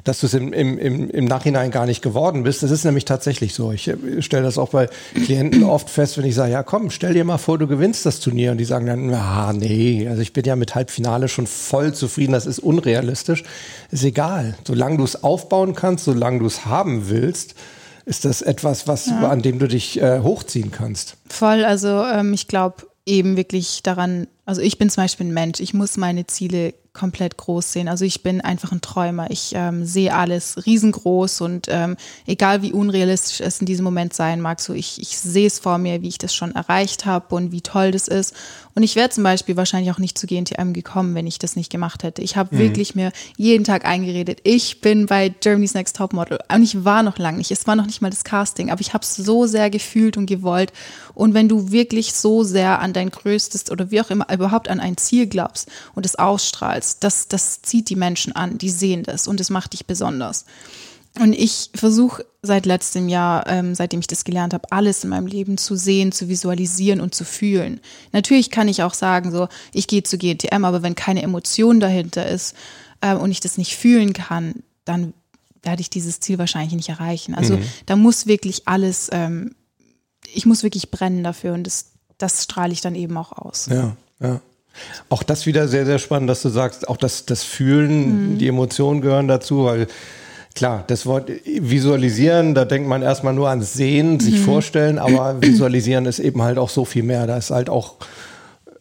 dass 0.03 0.19
du 0.19 0.25
es 0.25 0.33
im, 0.33 0.51
im, 0.51 1.09
im, 1.09 1.25
Nachhinein 1.25 1.71
gar 1.71 1.85
nicht 1.85 2.01
geworden 2.01 2.43
bist. 2.43 2.63
Das 2.63 2.71
ist 2.71 2.83
nämlich 2.83 3.05
tatsächlich 3.05 3.53
so. 3.53 3.71
Ich 3.71 3.87
äh, 3.87 4.21
stelle 4.21 4.43
das 4.43 4.57
auch 4.57 4.69
bei 4.69 4.89
Klienten 5.13 5.63
oft 5.63 5.89
fest, 5.89 6.17
wenn 6.17 6.25
ich 6.25 6.35
sage, 6.35 6.51
ja 6.51 6.63
komm, 6.63 6.89
stell 6.89 7.13
dir 7.13 7.23
mal 7.23 7.37
vor, 7.37 7.57
du 7.57 7.67
gewinnst 7.67 8.05
das 8.05 8.19
Turnier. 8.19 8.51
Und 8.51 8.57
die 8.57 8.65
sagen 8.65 8.85
dann, 8.85 9.13
ah 9.13 9.53
nee, 9.53 10.07
also 10.07 10.21
ich 10.21 10.33
bin 10.33 10.43
ja 10.43 10.55
mit 10.55 10.75
Halbfinale 10.75 11.27
schon 11.27 11.47
voll 11.47 11.93
zufrieden, 11.93 12.33
das 12.33 12.45
ist 12.45 12.59
unrealistisch. 12.59 13.43
Ist 13.91 14.03
egal. 14.03 14.55
Solange 14.67 14.97
du 14.97 15.03
es 15.03 15.23
aufbauen 15.23 15.73
kannst, 15.75 16.05
solange 16.05 16.39
du 16.39 16.47
es 16.47 16.65
haben 16.65 17.09
willst, 17.09 17.55
ist 18.05 18.25
das 18.25 18.41
etwas, 18.41 18.87
was, 18.87 19.07
ja. 19.07 19.29
an 19.29 19.41
dem 19.41 19.59
du 19.59 19.67
dich 19.67 20.01
äh, 20.01 20.19
hochziehen 20.19 20.71
kannst. 20.71 21.15
Voll, 21.29 21.63
also 21.63 22.03
ähm, 22.03 22.33
ich 22.33 22.47
glaube 22.47 22.87
eben 23.05 23.37
wirklich 23.37 23.83
daran, 23.83 24.27
also 24.45 24.61
ich 24.61 24.77
bin 24.77 24.89
zum 24.89 25.03
Beispiel 25.03 25.27
ein 25.27 25.33
Mensch, 25.33 25.59
ich 25.59 25.73
muss 25.73 25.97
meine 25.97 26.27
Ziele 26.27 26.73
komplett 26.93 27.37
groß 27.37 27.73
sehen. 27.73 27.87
Also 27.87 28.05
ich 28.05 28.21
bin 28.21 28.39
einfach 28.39 28.71
ein 28.71 28.81
Träumer. 28.81 29.29
Ich 29.31 29.53
ähm, 29.55 29.83
sehe 29.83 30.13
alles 30.13 30.65
riesengroß 30.65 31.41
und 31.41 31.65
ähm, 31.69 31.97
egal 32.27 32.61
wie 32.61 32.71
unrealistisch 32.71 33.41
es 33.41 33.59
in 33.59 33.65
diesem 33.65 33.83
Moment 33.83 34.13
sein 34.13 34.39
mag, 34.39 34.61
so 34.61 34.73
ich, 34.73 35.01
ich 35.01 35.17
sehe 35.17 35.47
es 35.47 35.57
vor 35.57 35.79
mir, 35.79 36.03
wie 36.03 36.07
ich 36.07 36.19
das 36.19 36.35
schon 36.35 36.53
erreicht 36.53 37.07
habe 37.07 37.33
und 37.35 37.51
wie 37.51 37.61
toll 37.61 37.91
das 37.91 38.07
ist. 38.07 38.35
Und 38.75 38.83
ich 38.83 38.95
wäre 38.95 39.09
zum 39.09 39.23
Beispiel 39.23 39.57
wahrscheinlich 39.57 39.91
auch 39.91 39.99
nicht 39.99 40.17
zu 40.17 40.27
GNTM 40.27 40.73
gekommen, 40.73 41.15
wenn 41.15 41.27
ich 41.27 41.39
das 41.39 41.55
nicht 41.55 41.71
gemacht 41.71 42.03
hätte. 42.03 42.21
Ich 42.21 42.37
habe 42.37 42.55
mhm. 42.55 42.59
wirklich 42.59 42.95
mir 42.95 43.11
jeden 43.37 43.63
Tag 43.63 43.85
eingeredet, 43.85 44.39
ich 44.43 44.81
bin 44.81 45.07
bei 45.07 45.29
Germany's 45.29 45.73
Next 45.73 45.95
Topmodel. 45.95 46.39
Und 46.53 46.63
ich 46.63 46.85
war 46.85 47.01
noch 47.01 47.17
lange 47.17 47.39
nicht. 47.39 47.51
Es 47.51 47.65
war 47.65 47.75
noch 47.75 47.87
nicht 47.87 48.01
mal 48.01 48.11
das 48.11 48.23
Casting, 48.23 48.69
aber 48.69 48.81
ich 48.81 48.93
habe 48.93 49.03
es 49.03 49.15
so 49.15 49.47
sehr 49.47 49.71
gefühlt 49.71 50.15
und 50.15 50.27
gewollt. 50.27 50.71
Und 51.15 51.33
wenn 51.33 51.49
du 51.49 51.71
wirklich 51.71 52.13
so 52.13 52.43
sehr 52.43 52.79
an 52.79 52.93
dein 52.93 53.09
größtes 53.09 53.71
oder 53.71 53.89
wie 53.89 54.01
auch 54.01 54.09
immer 54.11 54.29
überhaupt 54.33 54.69
an 54.69 54.79
ein 54.79 54.97
Ziel 54.97 55.27
glaubst 55.27 55.69
und 55.95 56.05
es 56.05 56.15
ausstrahlst, 56.15 57.03
das, 57.03 57.27
das 57.27 57.61
zieht 57.61 57.89
die 57.89 57.95
Menschen 57.95 58.35
an, 58.35 58.57
die 58.57 58.69
sehen 58.69 59.03
das 59.03 59.27
und 59.27 59.39
es 59.39 59.49
macht 59.49 59.73
dich 59.73 59.85
besonders. 59.85 60.45
Und 61.19 61.33
ich 61.33 61.69
versuche 61.75 62.25
seit 62.41 62.65
letztem 62.65 63.07
Jahr, 63.07 63.47
ähm, 63.47 63.75
seitdem 63.75 63.99
ich 63.99 64.07
das 64.07 64.23
gelernt 64.23 64.53
habe, 64.53 64.71
alles 64.71 65.03
in 65.03 65.11
meinem 65.11 65.27
Leben 65.27 65.59
zu 65.59 65.75
sehen, 65.75 66.11
zu 66.11 66.27
visualisieren 66.27 67.01
und 67.01 67.13
zu 67.13 67.23
fühlen. 67.23 67.79
Natürlich 68.13 68.49
kann 68.49 68.67
ich 68.67 68.81
auch 68.81 68.95
sagen, 68.95 69.31
so, 69.31 69.47
ich 69.73 69.87
gehe 69.87 70.01
zu 70.01 70.17
GTM, 70.17 70.65
aber 70.65 70.81
wenn 70.81 70.95
keine 70.95 71.21
Emotion 71.21 71.79
dahinter 71.79 72.27
ist 72.27 72.55
äh, 73.01 73.13
und 73.13 73.29
ich 73.29 73.41
das 73.41 73.59
nicht 73.59 73.75
fühlen 73.75 74.13
kann, 74.13 74.63
dann 74.85 75.13
werde 75.61 75.81
ich 75.81 75.91
dieses 75.91 76.19
Ziel 76.19 76.39
wahrscheinlich 76.39 76.73
nicht 76.73 76.89
erreichen. 76.89 77.35
Also 77.35 77.57
mhm. 77.57 77.63
da 77.85 77.95
muss 77.95 78.25
wirklich 78.25 78.67
alles, 78.67 79.09
ähm, 79.11 79.55
ich 80.33 80.47
muss 80.47 80.63
wirklich 80.63 80.89
brennen 80.89 81.23
dafür 81.23 81.53
und 81.53 81.63
das, 81.65 81.91
das 82.17 82.43
strahle 82.43 82.73
ich 82.73 82.81
dann 82.81 82.95
eben 82.95 83.15
auch 83.17 83.33
aus. 83.33 83.67
Ja, 83.67 83.95
ja. 84.19 84.41
Auch 85.09 85.21
das 85.21 85.45
wieder 85.45 85.67
sehr, 85.67 85.85
sehr 85.85 85.99
spannend, 85.99 86.29
dass 86.29 86.41
du 86.41 86.49
sagst, 86.49 86.87
auch 86.87 86.97
das, 86.97 87.27
das 87.27 87.43
Fühlen, 87.43 88.33
mhm. 88.33 88.37
die 88.39 88.47
Emotionen 88.47 89.01
gehören 89.01 89.27
dazu, 89.27 89.65
weil 89.65 89.87
Klar, 90.55 90.83
das 90.85 91.07
Wort 91.07 91.31
visualisieren, 91.45 92.53
da 92.53 92.63
denkt 92.63 92.87
man 92.87 93.01
erstmal 93.01 93.33
nur 93.33 93.49
ans 93.49 93.73
Sehen, 93.73 94.19
sich 94.19 94.35
mhm. 94.35 94.43
vorstellen, 94.43 94.99
aber 94.99 95.41
visualisieren 95.41 96.05
ist 96.05 96.19
eben 96.19 96.43
halt 96.43 96.59
auch 96.59 96.69
so 96.69 96.85
viel 96.85 97.01
mehr. 97.01 97.25
Da 97.25 97.37
ist 97.37 97.49
halt 97.49 97.71
auch 97.71 97.95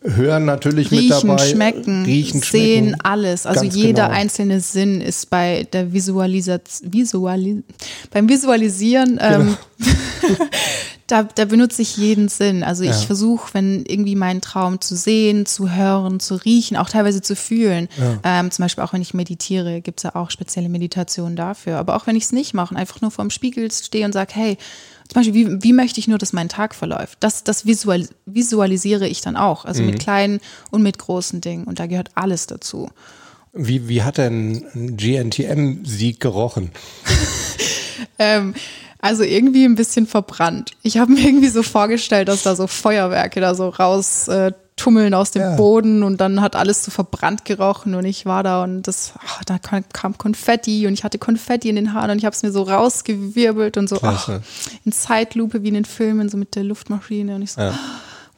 Hören 0.04 0.44
natürlich 0.44 0.90
Riechen, 0.90 1.06
mit 1.06 1.10
dabei. 1.10 1.48
Schmecken, 1.48 2.04
Riechen, 2.04 2.42
sehen, 2.42 2.86
schmecken. 2.88 3.00
alles. 3.04 3.46
Also 3.46 3.62
Ganz 3.62 3.74
jeder 3.74 4.06
genau. 4.06 4.18
einzelne 4.18 4.60
Sinn 4.60 5.00
ist 5.00 5.30
bei 5.30 5.66
der 5.72 5.92
Visualisation, 5.92 6.92
Visualis 6.92 7.62
beim 8.10 8.28
Visualisieren 8.28 9.18
ähm, 9.22 9.56
genau. 9.78 10.36
da, 11.12 11.25
da 11.25 11.44
benutze 11.44 11.83
ich 11.83 11.98
jeden 11.98 12.29
Sinn. 12.29 12.64
Also 12.64 12.85
ich 12.85 12.90
ja. 12.90 13.07
versuche, 13.07 13.53
wenn 13.53 13.85
irgendwie 13.85 14.16
meinen 14.16 14.40
Traum 14.40 14.81
zu 14.81 14.96
sehen, 14.96 15.44
zu 15.44 15.70
hören, 15.70 16.20
zu 16.20 16.37
riechen, 16.37 16.79
auch 16.79 16.88
teilweise 16.88 17.20
zu 17.20 17.37
fühlen. 17.37 17.88
Ja. 17.98 18.40
Ähm, 18.40 18.51
zum 18.51 18.64
Beispiel 18.64 18.83
auch 18.83 18.94
wenn 18.94 19.03
ich 19.03 19.12
meditiere, 19.12 19.83
gibt 19.83 20.01
es 20.01 20.05
ja 20.05 20.14
auch 20.14 20.31
spezielle 20.31 20.70
Meditationen 20.70 21.37
dafür. 21.37 21.77
Aber 21.77 21.96
auch 21.96 22.07
wenn 22.07 22.16
ich 22.16 22.25
es 22.25 22.33
nicht 22.33 22.55
mache, 22.55 22.75
einfach 22.75 23.03
nur 23.03 23.11
vorm 23.11 23.29
Spiegel 23.29 23.70
stehe 23.70 24.07
und 24.07 24.12
sage, 24.12 24.33
hey, 24.35 24.57
zum 25.09 25.20
Beispiel, 25.20 25.35
wie, 25.35 25.62
wie 25.62 25.72
möchte 25.75 26.01
ich 26.01 26.09
nur, 26.09 26.16
dass 26.16 26.33
mein 26.33 26.48
Tag 26.48 26.75
verläuft? 26.75 27.18
Das, 27.20 27.44
das 27.44 27.66
visual, 27.66 28.09
visualisiere 28.25 29.07
ich 29.07 29.20
dann 29.20 29.37
auch. 29.37 29.66
Also 29.66 29.83
mhm. 29.83 29.90
mit 29.90 29.98
kleinen 29.98 30.40
und 30.70 30.83
mit 30.83 30.98
großen 30.98 31.42
Dingen. 31.42 31.64
Und 31.64 31.79
da 31.79 31.87
gehört 31.88 32.12
alles 32.14 32.46
dazu. 32.46 32.88
Wie, 33.53 33.87
wie 33.87 34.03
hat 34.03 34.16
denn 34.16 34.64
ein 34.75 34.96
GNTM-Sieg 34.96 36.20
gerochen? 36.20 36.70
ähm, 38.18 38.54
also 39.00 39.24
irgendwie 39.24 39.64
ein 39.64 39.74
bisschen 39.74 40.06
verbrannt. 40.06 40.72
Ich 40.82 40.96
habe 40.96 41.12
mir 41.12 41.20
irgendwie 41.20 41.48
so 41.48 41.62
vorgestellt, 41.62 42.28
dass 42.28 42.44
da 42.44 42.54
so 42.54 42.66
Feuerwerke 42.66 43.40
da 43.40 43.54
so 43.54 43.68
raus 43.68 44.28
äh, 44.28 44.52
tummeln 44.76 45.12
aus 45.14 45.30
dem 45.32 45.42
ja. 45.42 45.56
Boden 45.56 46.02
und 46.02 46.20
dann 46.20 46.40
hat 46.40 46.56
alles 46.56 46.84
so 46.84 46.90
verbrannt 46.90 47.44
gerochen 47.44 47.94
und 47.94 48.04
ich 48.04 48.26
war 48.26 48.42
da 48.42 48.62
und 48.64 48.82
das, 48.82 49.12
ach, 49.26 49.44
da 49.44 49.58
kam 49.58 50.18
Konfetti 50.18 50.86
und 50.86 50.94
ich 50.94 51.04
hatte 51.04 51.18
Konfetti 51.18 51.68
in 51.68 51.76
den 51.76 51.92
Haaren 51.92 52.12
und 52.12 52.18
ich 52.18 52.24
habe 52.24 52.34
es 52.34 52.42
mir 52.42 52.52
so 52.52 52.62
rausgewirbelt 52.62 53.76
und 53.76 53.88
so 53.88 53.98
ach, 54.02 54.30
in 54.84 54.92
Zeitlupe 54.92 55.62
wie 55.62 55.68
in 55.68 55.74
den 55.74 55.84
Filmen, 55.84 56.28
so 56.28 56.36
mit 56.36 56.54
der 56.54 56.64
Luftmaschine 56.64 57.34
und 57.34 57.42
ich 57.42 57.52
so, 57.52 57.60
ja. 57.60 57.78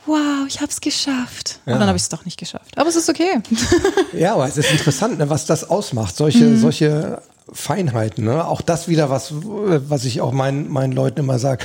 wow, 0.06 0.46
ich 0.48 0.60
habe 0.60 0.70
es 0.70 0.80
geschafft. 0.80 1.60
Ja. 1.66 1.74
Und 1.74 1.80
dann 1.80 1.88
habe 1.88 1.96
ich 1.96 2.02
es 2.02 2.08
doch 2.08 2.24
nicht 2.24 2.38
geschafft. 2.38 2.76
Aber 2.76 2.88
es 2.88 2.96
ist 2.96 3.08
okay. 3.08 3.40
Ja, 4.12 4.34
aber 4.34 4.46
es 4.46 4.56
ist 4.56 4.70
interessant, 4.70 5.18
ne, 5.18 5.28
was 5.28 5.46
das 5.46 5.68
ausmacht. 5.68 6.16
Solche, 6.16 6.44
mhm. 6.44 6.58
solche 6.58 7.22
Feinheiten. 7.52 8.24
Ne? 8.24 8.46
Auch 8.46 8.62
das 8.62 8.88
wieder, 8.88 9.10
was, 9.10 9.32
was 9.34 10.04
ich 10.04 10.20
auch 10.20 10.32
meinen, 10.32 10.70
meinen 10.70 10.92
Leuten 10.92 11.20
immer 11.20 11.38
sage. 11.38 11.64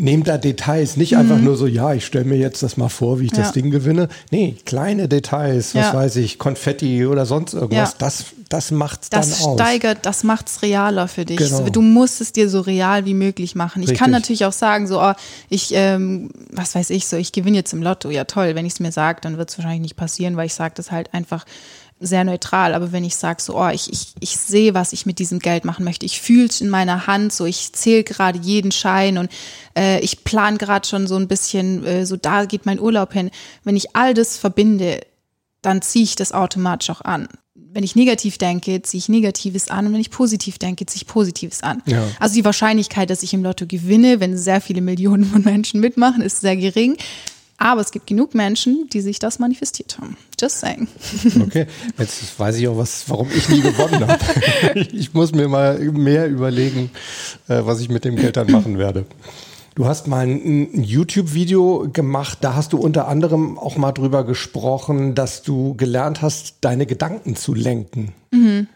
Nehmt 0.00 0.28
da 0.28 0.38
Details, 0.38 0.96
nicht 0.96 1.12
mhm. 1.12 1.18
einfach 1.18 1.38
nur 1.38 1.56
so, 1.56 1.66
ja, 1.66 1.92
ich 1.92 2.06
stelle 2.06 2.24
mir 2.24 2.38
jetzt 2.38 2.62
das 2.62 2.76
mal 2.76 2.88
vor, 2.88 3.20
wie 3.20 3.26
ich 3.26 3.32
ja. 3.32 3.38
das 3.38 3.52
Ding 3.52 3.70
gewinne. 3.70 4.08
Nee, 4.30 4.56
kleine 4.64 5.08
Details, 5.08 5.74
was 5.74 5.86
ja. 5.86 5.94
weiß 5.94 6.16
ich, 6.16 6.38
Konfetti 6.38 7.04
oder 7.04 7.26
sonst 7.26 7.52
irgendwas, 7.52 7.90
ja. 7.90 7.96
das, 7.98 8.26
das 8.48 8.70
macht's 8.70 9.10
das 9.10 9.38
dann 9.38 9.48
aus. 9.50 9.56
Das 9.56 9.66
steigert, 9.66 9.98
das 10.02 10.24
macht's 10.24 10.62
realer 10.62 11.08
für 11.08 11.24
dich. 11.24 11.36
Genau. 11.36 11.68
Du 11.68 11.82
musst 11.82 12.20
es 12.20 12.32
dir 12.32 12.48
so 12.48 12.60
real 12.60 13.04
wie 13.04 13.14
möglich 13.14 13.54
machen. 13.54 13.82
Ich 13.82 13.90
Richtig. 13.90 13.98
kann 13.98 14.12
natürlich 14.12 14.46
auch 14.46 14.52
sagen, 14.52 14.86
so, 14.86 15.02
oh, 15.02 15.12
ich, 15.50 15.72
ähm, 15.74 16.30
was 16.52 16.74
weiß 16.74 16.90
ich, 16.90 17.06
so, 17.06 17.16
ich 17.16 17.32
gewinne 17.32 17.56
jetzt 17.56 17.72
im 17.72 17.82
Lotto. 17.82 18.08
Ja, 18.08 18.24
toll, 18.24 18.54
wenn 18.54 18.66
ich 18.66 18.74
es 18.74 18.80
mir 18.80 18.92
sage, 18.92 19.20
dann 19.20 19.36
wird 19.36 19.50
es 19.50 19.58
wahrscheinlich 19.58 19.82
nicht 19.82 19.96
passieren, 19.96 20.36
weil 20.36 20.46
ich 20.46 20.54
sage 20.54 20.74
das 20.76 20.90
halt 20.90 21.12
einfach 21.12 21.44
sehr 22.00 22.24
neutral, 22.24 22.74
aber 22.74 22.92
wenn 22.92 23.04
ich 23.04 23.16
sage 23.16 23.42
so, 23.42 23.58
oh, 23.58 23.68
ich, 23.68 23.92
ich, 23.92 24.12
ich 24.20 24.36
sehe, 24.36 24.74
was 24.74 24.92
ich 24.92 25.06
mit 25.06 25.18
diesem 25.18 25.40
Geld 25.40 25.64
machen 25.64 25.84
möchte, 25.84 26.06
ich 26.06 26.20
fühle 26.20 26.46
es 26.46 26.60
in 26.60 26.70
meiner 26.70 27.06
Hand, 27.06 27.32
so 27.32 27.44
ich 27.44 27.72
zähle 27.72 28.04
gerade 28.04 28.38
jeden 28.38 28.70
Schein 28.70 29.18
und 29.18 29.30
äh, 29.76 30.00
ich 30.00 30.24
plane 30.24 30.58
gerade 30.58 30.86
schon 30.86 31.06
so 31.06 31.16
ein 31.16 31.28
bisschen, 31.28 31.84
äh, 31.84 32.06
so 32.06 32.16
da 32.16 32.44
geht 32.44 32.66
mein 32.66 32.80
Urlaub 32.80 33.12
hin. 33.12 33.30
Wenn 33.64 33.76
ich 33.76 33.96
all 33.96 34.14
das 34.14 34.36
verbinde, 34.36 35.00
dann 35.62 35.82
ziehe 35.82 36.04
ich 36.04 36.14
das 36.14 36.32
automatisch 36.32 36.90
auch 36.90 37.00
an. 37.00 37.28
Wenn 37.54 37.82
ich 37.82 37.96
negativ 37.96 38.38
denke, 38.38 38.80
ziehe 38.82 38.98
ich 38.98 39.08
Negatives 39.08 39.68
an 39.68 39.86
und 39.86 39.92
wenn 39.92 40.00
ich 40.00 40.10
positiv 40.10 40.58
denke, 40.58 40.86
ziehe 40.86 41.02
ich 41.02 41.08
Positives 41.08 41.62
an. 41.62 41.82
Ja. 41.86 42.02
Also 42.20 42.34
die 42.34 42.44
Wahrscheinlichkeit, 42.44 43.10
dass 43.10 43.22
ich 43.22 43.34
im 43.34 43.42
Lotto 43.42 43.66
gewinne, 43.66 44.20
wenn 44.20 44.38
sehr 44.38 44.60
viele 44.60 44.80
Millionen 44.80 45.24
von 45.24 45.42
Menschen 45.42 45.80
mitmachen, 45.80 46.22
ist 46.22 46.40
sehr 46.40 46.56
gering. 46.56 46.96
Aber 47.58 47.80
es 47.80 47.90
gibt 47.90 48.06
genug 48.06 48.34
Menschen, 48.34 48.88
die 48.92 49.00
sich 49.00 49.18
das 49.18 49.40
manifestiert 49.40 49.98
haben. 49.98 50.16
Just 50.40 50.60
saying. 50.60 50.86
Okay, 51.42 51.66
jetzt 51.98 52.38
weiß 52.38 52.56
ich 52.56 52.68
auch, 52.68 52.76
was, 52.76 53.08
warum 53.08 53.28
ich 53.34 53.48
nie 53.48 53.60
gewonnen 53.60 54.06
habe. 54.06 54.18
Ich 54.92 55.12
muss 55.12 55.32
mir 55.32 55.48
mal 55.48 55.78
mehr 55.78 56.28
überlegen, 56.28 56.90
äh, 57.48 57.60
was 57.64 57.80
ich 57.80 57.88
mit 57.88 58.04
dem 58.04 58.16
Geld 58.16 58.36
dann 58.36 58.50
machen 58.50 58.78
werde. 58.78 59.04
Du 59.74 59.86
hast 59.86 60.06
mal 60.06 60.26
ein, 60.26 60.82
YouTube-Video 60.82 61.88
gemacht, 61.92 62.38
da 62.40 62.54
hast 62.54 62.72
du 62.72 62.78
unter 62.78 63.06
anderem 63.08 63.58
auch 63.58 63.76
mal 63.76 63.92
drüber 63.92 64.24
gesprochen, 64.24 65.14
dass 65.14 65.42
du 65.42 65.74
gelernt 65.74 66.22
hast, 66.22 66.56
deine 66.62 66.86
Gedanken 66.86 67.36
zu 67.36 67.54
lenken. 67.54 68.12
Mhm. 68.32 68.68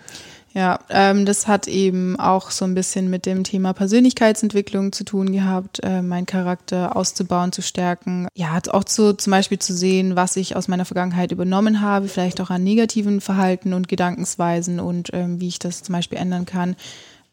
Ja, 0.55 0.81
ähm, 0.91 1.25
das 1.25 1.49
hat 1.49 1.67
eben 1.67 2.19
auch 2.21 2.51
so 2.51 2.67
ein 2.67 2.75
bisschen 2.75 3.09
mit 3.09 3.25
dem 3.25 3.43
Thema 3.43 3.73
Persönlichkeitsentwicklung 3.73 4.93
zu 4.93 5.05
tun 5.05 5.33
gehabt, 5.33 5.81
äh, 5.83 6.03
meinen 6.03 6.27
Charakter 6.27 6.95
auszubauen, 6.95 7.53
zu 7.53 7.63
stärken. 7.63 8.29
Ja, 8.35 8.59
auch 8.71 8.85
zu, 8.85 9.15
zum 9.17 9.31
Beispiel 9.31 9.59
zu 9.59 9.73
sehen, 9.73 10.15
was 10.15 10.37
ich 10.37 10.55
aus 10.55 10.69
meiner 10.69 10.85
Vergangenheit 10.85 11.33
übernommen 11.33 11.81
habe, 11.81 12.09
vielleicht 12.09 12.41
auch 12.41 12.51
an 12.51 12.63
negativen 12.65 13.23
Verhalten 13.23 13.73
und 13.73 13.89
Gedankensweisen 13.89 14.79
und 14.79 15.09
ähm, 15.15 15.41
wie 15.41 15.49
ich 15.49 15.59
das 15.59 15.83
zum 15.83 15.95
Beispiel 15.95 16.19
ändern 16.19 16.45
kann. 16.45 16.77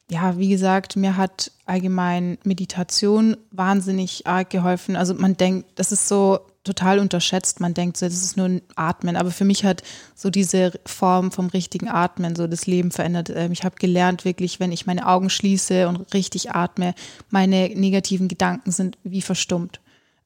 Ja, 0.09 0.37
wie 0.37 0.49
gesagt, 0.49 0.95
mir 0.95 1.17
hat 1.17 1.51
allgemein 1.65 2.37
Meditation 2.43 3.37
wahnsinnig 3.51 4.25
arg 4.25 4.49
geholfen. 4.49 4.95
Also 4.95 5.13
man 5.13 5.35
denkt, 5.35 5.67
das 5.75 5.91
ist 5.91 6.07
so 6.07 6.39
total 6.69 6.99
unterschätzt. 6.99 7.59
Man 7.59 7.73
denkt 7.73 7.97
so, 7.97 8.05
das 8.05 8.23
ist 8.23 8.37
nur 8.37 8.47
ein 8.47 8.61
Atmen. 8.75 9.15
Aber 9.15 9.31
für 9.31 9.45
mich 9.45 9.65
hat 9.65 9.83
so 10.15 10.29
diese 10.29 10.71
Form 10.85 11.31
vom 11.31 11.47
richtigen 11.47 11.87
Atmen 11.87 12.35
so 12.35 12.47
das 12.47 12.67
Leben 12.67 12.91
verändert. 12.91 13.31
Ähm, 13.33 13.51
ich 13.51 13.63
habe 13.63 13.75
gelernt, 13.77 14.25
wirklich, 14.25 14.59
wenn 14.59 14.71
ich 14.71 14.85
meine 14.85 15.07
Augen 15.07 15.29
schließe 15.29 15.87
und 15.87 16.13
richtig 16.13 16.51
atme, 16.51 16.93
meine 17.29 17.69
negativen 17.69 18.27
Gedanken 18.27 18.71
sind 18.71 18.97
wie 19.03 19.21
verstummt. 19.21 19.79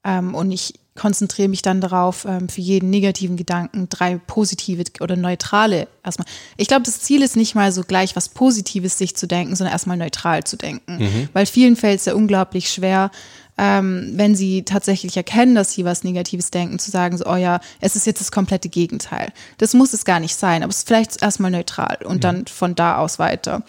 Ähm, 0.03 0.35
und 0.35 0.51
ich 0.51 0.73
konzentriere 0.95 1.49
mich 1.49 1.61
dann 1.61 1.81
darauf, 1.81 2.25
ähm, 2.25 2.49
für 2.49 2.61
jeden 2.61 2.89
negativen 2.89 3.35
Gedanken 3.35 3.87
drei 3.89 4.17
positive 4.17 4.83
oder 4.99 5.15
neutrale 5.15 5.87
erstmal. 6.03 6.27
Ich 6.57 6.67
glaube, 6.67 6.83
das 6.83 6.99
Ziel 6.99 7.23
ist 7.23 7.35
nicht 7.35 7.55
mal 7.55 7.71
so 7.71 7.81
gleich 7.81 8.15
was 8.15 8.29
Positives 8.29 8.97
sich 8.97 9.15
zu 9.15 9.27
denken, 9.27 9.55
sondern 9.55 9.73
erstmal 9.73 9.97
neutral 9.97 10.43
zu 10.43 10.55
denken. 10.55 10.97
Mhm. 10.97 11.29
Weil 11.33 11.45
vielen 11.45 11.75
fällt 11.75 11.99
es 11.99 12.05
ja 12.05 12.13
unglaublich 12.13 12.69
schwer, 12.69 13.09
ähm, 13.57 14.13
wenn 14.15 14.35
sie 14.35 14.63
tatsächlich 14.63 15.15
erkennen, 15.15 15.55
dass 15.55 15.73
sie 15.73 15.85
was 15.85 16.03
Negatives 16.03 16.51
denken, 16.51 16.79
zu 16.79 16.91
sagen, 16.91 17.17
so, 17.17 17.25
oh 17.25 17.35
ja, 17.35 17.59
es 17.81 17.95
ist 17.95 18.07
jetzt 18.07 18.19
das 18.19 18.31
komplette 18.31 18.69
Gegenteil. 18.69 19.31
Das 19.57 19.73
muss 19.73 19.93
es 19.93 20.05
gar 20.05 20.19
nicht 20.19 20.35
sein, 20.35 20.63
aber 20.63 20.71
es 20.71 20.79
ist 20.79 20.87
vielleicht 20.87 21.21
erstmal 21.21 21.51
neutral 21.51 21.99
und 22.03 22.17
mhm. 22.17 22.21
dann 22.21 22.47
von 22.47 22.75
da 22.75 22.97
aus 22.97 23.19
weiter. 23.19 23.63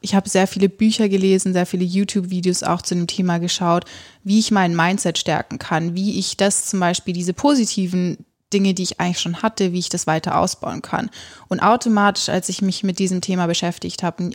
Ich 0.00 0.14
habe 0.14 0.28
sehr 0.28 0.46
viele 0.46 0.68
Bücher 0.68 1.08
gelesen, 1.08 1.54
sehr 1.54 1.64
viele 1.66 1.84
YouTube-Videos 1.84 2.62
auch 2.62 2.82
zu 2.82 2.94
dem 2.94 3.06
Thema 3.06 3.38
geschaut, 3.38 3.86
wie 4.22 4.38
ich 4.38 4.50
mein 4.50 4.76
Mindset 4.76 5.18
stärken 5.18 5.58
kann, 5.58 5.94
wie 5.94 6.18
ich 6.18 6.36
das 6.36 6.66
zum 6.66 6.78
Beispiel, 6.78 7.14
diese 7.14 7.32
positiven 7.32 8.18
Dinge, 8.52 8.74
die 8.74 8.82
ich 8.82 9.00
eigentlich 9.00 9.20
schon 9.20 9.42
hatte, 9.42 9.72
wie 9.72 9.78
ich 9.78 9.88
das 9.88 10.06
weiter 10.06 10.38
ausbauen 10.38 10.82
kann. 10.82 11.10
Und 11.48 11.60
automatisch, 11.60 12.28
als 12.28 12.50
ich 12.50 12.62
mich 12.62 12.84
mit 12.84 12.98
diesem 12.98 13.22
Thema 13.22 13.46
beschäftigt 13.46 14.02
habe, 14.02 14.30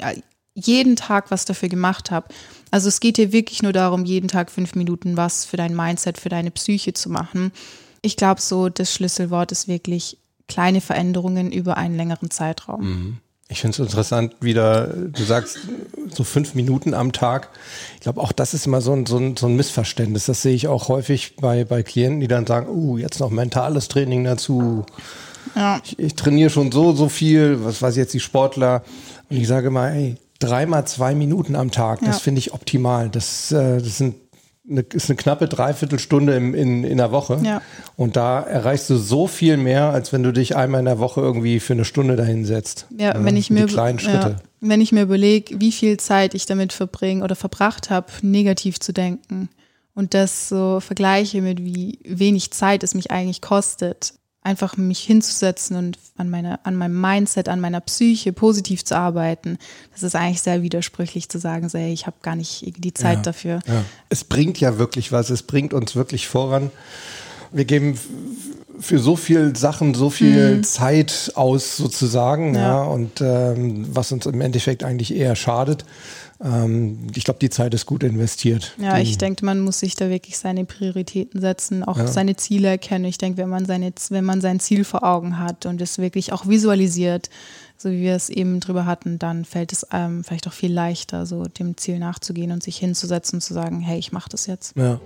jeden 0.59 0.95
Tag 0.95 1.31
was 1.31 1.45
dafür 1.45 1.69
gemacht 1.69 2.11
habe. 2.11 2.27
Also 2.71 2.87
es 2.87 2.99
geht 2.99 3.17
hier 3.17 3.31
wirklich 3.31 3.63
nur 3.63 3.73
darum, 3.73 4.05
jeden 4.05 4.27
Tag 4.27 4.51
fünf 4.51 4.75
Minuten 4.75 5.17
was 5.17 5.45
für 5.45 5.57
dein 5.57 5.75
Mindset, 5.75 6.17
für 6.17 6.29
deine 6.29 6.51
Psyche 6.51 6.93
zu 6.93 7.09
machen. 7.09 7.51
Ich 8.01 8.15
glaube, 8.15 8.41
so 8.41 8.69
das 8.69 8.93
Schlüsselwort 8.93 9.51
ist 9.51 9.67
wirklich 9.67 10.17
kleine 10.47 10.81
Veränderungen 10.81 11.51
über 11.51 11.77
einen 11.77 11.95
längeren 11.95 12.31
Zeitraum. 12.31 12.81
Mhm. 12.81 13.17
Ich 13.51 13.61
finde 13.61 13.73
es 13.73 13.79
interessant, 13.79 14.35
wieder, 14.41 14.87
du 14.87 15.23
sagst 15.23 15.57
so 16.13 16.23
fünf 16.23 16.53
Minuten 16.53 16.93
am 16.93 17.11
Tag. 17.11 17.49
Ich 17.95 18.01
glaube, 18.01 18.21
auch 18.21 18.31
das 18.31 18.53
ist 18.53 18.67
immer 18.67 18.79
so 18.79 18.93
ein, 18.93 19.07
so, 19.07 19.17
ein, 19.17 19.35
so 19.37 19.47
ein 19.47 19.55
Missverständnis. 19.55 20.27
Das 20.27 20.43
sehe 20.43 20.53
ich 20.53 20.67
auch 20.67 20.87
häufig 20.87 21.35
bei, 21.35 21.65
bei 21.65 21.81
Klienten, 21.81 22.19
die 22.19 22.27
dann 22.27 22.45
sagen, 22.45 22.67
uh, 22.69 22.99
jetzt 22.99 23.19
noch 23.19 23.31
mentales 23.31 23.87
Training 23.87 24.23
dazu. 24.23 24.85
Ja. 25.55 25.81
Ich, 25.83 25.97
ich 25.97 26.15
trainiere 26.15 26.51
schon 26.51 26.71
so, 26.71 26.93
so 26.93 27.09
viel, 27.09 27.63
was 27.63 27.81
weiß 27.81 27.95
ich 27.95 28.01
jetzt 28.01 28.13
die 28.13 28.19
Sportler. 28.19 28.83
Und 29.31 29.37
ich 29.37 29.47
sage 29.47 29.71
mal, 29.71 29.93
ey, 29.93 30.17
dreimal 30.39 30.87
zwei 30.87 31.13
Minuten 31.15 31.55
am 31.55 31.71
Tag, 31.71 31.99
das 32.01 32.21
finde 32.21 32.39
ich 32.39 32.53
optimal. 32.53 33.09
Das, 33.09 33.51
äh, 33.51 33.79
das 33.79 33.97
sind 33.97 34.15
eine, 34.69 34.81
ist 34.81 35.09
eine 35.09 35.17
knappe 35.17 35.47
Dreiviertelstunde 35.47 36.35
im, 36.35 36.53
in, 36.53 36.83
in 36.83 36.97
der 36.97 37.11
Woche. 37.11 37.39
Ja. 37.43 37.61
Und 37.95 38.15
da 38.15 38.41
erreichst 38.41 38.89
du 38.89 38.97
so 38.97 39.27
viel 39.27 39.57
mehr, 39.57 39.89
als 39.89 40.13
wenn 40.13 40.23
du 40.23 40.31
dich 40.31 40.55
einmal 40.55 40.79
in 40.79 40.85
der 40.85 40.99
Woche 40.99 41.21
irgendwie 41.21 41.59
für 41.59 41.73
eine 41.73 41.85
Stunde 41.85 42.15
dahin 42.15 42.45
setzt. 42.45 42.87
Ja, 42.97 43.13
ja 43.15 43.23
wenn 43.23 43.35
ich 43.35 43.49
mir, 43.49 43.65
kleinen 43.65 43.99
Schritte. 43.99 44.37
Ja, 44.39 44.41
wenn 44.61 44.81
ich 44.81 44.91
mir 44.91 45.03
überlege, 45.03 45.59
wie 45.59 45.71
viel 45.71 45.97
Zeit 45.97 46.33
ich 46.33 46.45
damit 46.45 46.73
verbringe 46.73 47.23
oder 47.23 47.35
verbracht 47.35 47.89
habe, 47.89 48.07
negativ 48.21 48.79
zu 48.79 48.93
denken 48.93 49.49
und 49.95 50.13
das 50.13 50.49
so 50.49 50.79
vergleiche 50.79 51.41
mit 51.41 51.63
wie 51.63 51.99
wenig 52.03 52.51
Zeit 52.51 52.83
es 52.83 52.93
mich 52.93 53.11
eigentlich 53.11 53.41
kostet, 53.41 54.13
einfach 54.49 54.77
mich 54.77 54.99
hinzusetzen 54.99 55.77
und 55.77 55.99
an, 56.17 56.29
meine, 56.29 56.65
an 56.65 56.75
meinem 56.75 56.99
Mindset, 56.99 57.47
an 57.47 57.59
meiner 57.59 57.81
Psyche 57.81 58.33
positiv 58.33 58.83
zu 58.83 58.97
arbeiten, 58.97 59.57
das 59.93 60.03
ist 60.03 60.15
eigentlich 60.15 60.41
sehr 60.41 60.63
widersprüchlich 60.63 61.29
zu 61.29 61.37
sagen, 61.37 61.69
hey, 61.71 61.93
ich 61.93 62.07
habe 62.07 62.17
gar 62.21 62.35
nicht 62.35 62.63
die 62.77 62.93
Zeit 62.93 63.17
ja, 63.17 63.21
dafür. 63.21 63.59
Ja. 63.67 63.85
Es 64.09 64.23
bringt 64.23 64.59
ja 64.59 64.79
wirklich 64.79 65.11
was, 65.11 65.29
es 65.29 65.43
bringt 65.43 65.73
uns 65.73 65.95
wirklich 65.95 66.27
voran. 66.27 66.71
Wir 67.51 67.65
geben 67.65 67.97
für 68.79 68.99
so 68.99 69.15
viel 69.15 69.55
Sachen 69.55 69.93
so 69.93 70.09
viel 70.09 70.57
mhm. 70.57 70.63
Zeit 70.63 71.31
aus 71.35 71.77
sozusagen, 71.77 72.55
ja, 72.55 72.61
ja 72.61 72.83
und 72.83 73.21
ähm, 73.21 73.85
was 73.93 74.11
uns 74.11 74.25
im 74.25 74.41
Endeffekt 74.41 74.83
eigentlich 74.83 75.13
eher 75.13 75.35
schadet 75.35 75.85
ähm, 76.41 77.07
ich 77.15 77.23
glaube, 77.23 77.39
die 77.39 77.49
Zeit 77.49 77.73
ist 77.73 77.85
gut 77.85 78.03
investiert. 78.03 78.75
Ja, 78.77 78.97
ich 78.97 79.17
denke, 79.17 79.43
man 79.43 79.59
muss 79.59 79.79
sich 79.79 79.95
da 79.95 80.09
wirklich 80.09 80.37
seine 80.37 80.65
Prioritäten 80.65 81.41
setzen, 81.41 81.83
auch 81.83 81.97
ja. 81.97 82.07
seine 82.07 82.35
Ziele 82.35 82.69
erkennen. 82.69 83.05
Ich 83.05 83.17
denke, 83.17 83.37
wenn 83.37 83.49
man 83.49 83.65
seine, 83.65 83.91
wenn 84.09 84.25
man 84.25 84.39
sein 84.41 84.59
Ziel 84.59 84.83
vor 84.83 85.03
Augen 85.03 85.37
hat 85.37 85.65
und 85.65 85.81
es 85.81 85.97
wirklich 85.97 86.31
auch 86.31 86.47
visualisiert, 86.47 87.29
so 87.77 87.89
wie 87.91 88.01
wir 88.01 88.15
es 88.15 88.29
eben 88.29 88.59
drüber 88.59 88.85
hatten, 88.85 89.19
dann 89.19 89.45
fällt 89.45 89.73
es 89.73 89.83
einem 89.85 90.23
vielleicht 90.23 90.47
auch 90.47 90.53
viel 90.53 90.71
leichter, 90.71 91.25
so 91.25 91.45
dem 91.45 91.77
Ziel 91.77 91.99
nachzugehen 91.99 92.51
und 92.51 92.63
sich 92.63 92.77
hinzusetzen 92.77 93.37
und 93.37 93.41
zu 93.41 93.53
sagen, 93.53 93.79
hey, 93.81 93.99
ich 93.99 94.11
mache 94.11 94.29
das 94.29 94.45
jetzt. 94.47 94.75
Ja. 94.75 94.99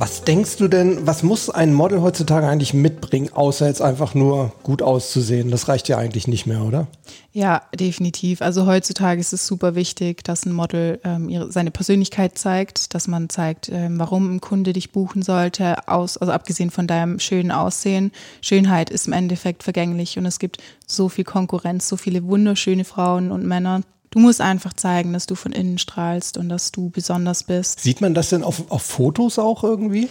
Was 0.00 0.22
denkst 0.22 0.58
du 0.58 0.68
denn, 0.68 1.08
was 1.08 1.24
muss 1.24 1.50
ein 1.50 1.74
Model 1.74 2.02
heutzutage 2.02 2.46
eigentlich 2.46 2.72
mitbringen, 2.72 3.30
außer 3.32 3.66
jetzt 3.66 3.82
einfach 3.82 4.14
nur 4.14 4.52
gut 4.62 4.80
auszusehen? 4.80 5.50
Das 5.50 5.66
reicht 5.66 5.88
ja 5.88 5.98
eigentlich 5.98 6.28
nicht 6.28 6.46
mehr, 6.46 6.62
oder? 6.62 6.86
Ja, 7.32 7.62
definitiv. 7.74 8.40
Also 8.40 8.64
heutzutage 8.64 9.20
ist 9.20 9.32
es 9.32 9.44
super 9.44 9.74
wichtig, 9.74 10.22
dass 10.22 10.46
ein 10.46 10.52
Model 10.52 11.00
ähm, 11.02 11.28
ihre, 11.28 11.50
seine 11.50 11.72
Persönlichkeit 11.72 12.38
zeigt, 12.38 12.94
dass 12.94 13.08
man 13.08 13.28
zeigt, 13.28 13.70
ähm, 13.70 13.98
warum 13.98 14.36
ein 14.36 14.40
Kunde 14.40 14.72
dich 14.72 14.92
buchen 14.92 15.22
sollte, 15.22 15.88
aus, 15.88 16.16
also 16.16 16.32
abgesehen 16.32 16.70
von 16.70 16.86
deinem 16.86 17.18
schönen 17.18 17.50
Aussehen. 17.50 18.12
Schönheit 18.40 18.90
ist 18.90 19.08
im 19.08 19.12
Endeffekt 19.12 19.64
vergänglich 19.64 20.16
und 20.16 20.26
es 20.26 20.38
gibt 20.38 20.58
so 20.86 21.08
viel 21.08 21.24
Konkurrenz, 21.24 21.88
so 21.88 21.96
viele 21.96 22.22
wunderschöne 22.24 22.84
Frauen 22.84 23.32
und 23.32 23.44
Männer, 23.44 23.82
Du 24.10 24.18
musst 24.18 24.40
einfach 24.40 24.72
zeigen, 24.72 25.12
dass 25.12 25.26
du 25.26 25.34
von 25.34 25.52
innen 25.52 25.78
strahlst 25.78 26.38
und 26.38 26.48
dass 26.48 26.72
du 26.72 26.90
besonders 26.90 27.44
bist. 27.44 27.80
Sieht 27.80 28.00
man 28.00 28.14
das 28.14 28.30
denn 28.30 28.42
auf, 28.42 28.70
auf 28.70 28.82
Fotos 28.82 29.38
auch 29.38 29.64
irgendwie? 29.64 30.08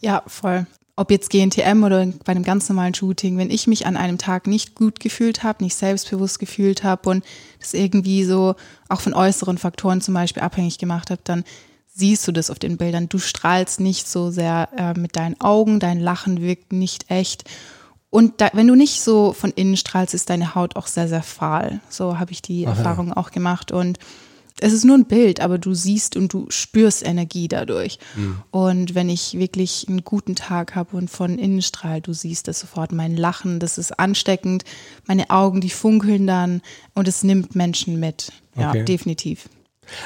Ja, 0.00 0.22
voll. 0.26 0.66
Ob 0.96 1.10
jetzt 1.10 1.30
GNTM 1.30 1.82
oder 1.82 2.06
bei 2.24 2.32
einem 2.32 2.44
ganz 2.44 2.68
normalen 2.68 2.94
Shooting, 2.94 3.36
wenn 3.36 3.50
ich 3.50 3.66
mich 3.66 3.84
an 3.84 3.96
einem 3.96 4.16
Tag 4.16 4.46
nicht 4.46 4.76
gut 4.76 5.00
gefühlt 5.00 5.42
habe, 5.42 5.64
nicht 5.64 5.74
selbstbewusst 5.74 6.38
gefühlt 6.38 6.84
habe 6.84 7.10
und 7.10 7.24
das 7.58 7.74
irgendwie 7.74 8.24
so 8.24 8.54
auch 8.88 9.00
von 9.00 9.12
äußeren 9.12 9.58
Faktoren 9.58 10.00
zum 10.00 10.14
Beispiel 10.14 10.42
abhängig 10.42 10.78
gemacht 10.78 11.10
habe, 11.10 11.20
dann 11.24 11.44
siehst 11.92 12.26
du 12.28 12.32
das 12.32 12.50
auf 12.50 12.60
den 12.60 12.76
Bildern. 12.76 13.08
Du 13.08 13.18
strahlst 13.18 13.80
nicht 13.80 14.08
so 14.08 14.30
sehr 14.30 14.68
äh, 14.76 14.98
mit 14.98 15.16
deinen 15.16 15.40
Augen, 15.40 15.80
dein 15.80 16.00
Lachen 16.00 16.40
wirkt 16.40 16.72
nicht 16.72 17.10
echt. 17.10 17.44
Und 18.14 18.40
da, 18.40 18.50
wenn 18.52 18.68
du 18.68 18.76
nicht 18.76 19.02
so 19.02 19.32
von 19.32 19.50
innen 19.50 19.76
strahlst, 19.76 20.14
ist 20.14 20.30
deine 20.30 20.54
Haut 20.54 20.76
auch 20.76 20.86
sehr, 20.86 21.08
sehr 21.08 21.24
fahl. 21.24 21.80
So 21.88 22.16
habe 22.20 22.30
ich 22.30 22.42
die 22.42 22.64
Aha. 22.64 22.76
Erfahrung 22.76 23.12
auch 23.12 23.32
gemacht. 23.32 23.72
Und 23.72 23.98
es 24.60 24.72
ist 24.72 24.84
nur 24.84 24.96
ein 24.96 25.06
Bild, 25.06 25.40
aber 25.40 25.58
du 25.58 25.74
siehst 25.74 26.14
und 26.14 26.32
du 26.32 26.46
spürst 26.48 27.04
Energie 27.04 27.48
dadurch. 27.48 27.98
Mhm. 28.14 28.36
Und 28.52 28.94
wenn 28.94 29.08
ich 29.08 29.36
wirklich 29.36 29.86
einen 29.88 30.04
guten 30.04 30.36
Tag 30.36 30.76
habe 30.76 30.96
und 30.96 31.10
von 31.10 31.40
innen 31.40 31.60
strahl, 31.60 32.00
du 32.00 32.12
siehst 32.12 32.46
das 32.46 32.60
sofort. 32.60 32.92
Mein 32.92 33.16
Lachen, 33.16 33.58
das 33.58 33.78
ist 33.78 33.98
ansteckend. 33.98 34.62
Meine 35.08 35.30
Augen, 35.30 35.60
die 35.60 35.70
funkeln 35.70 36.28
dann 36.28 36.62
und 36.94 37.08
es 37.08 37.24
nimmt 37.24 37.56
Menschen 37.56 37.98
mit. 37.98 38.30
Ja, 38.56 38.68
okay. 38.68 38.84
definitiv. 38.84 39.48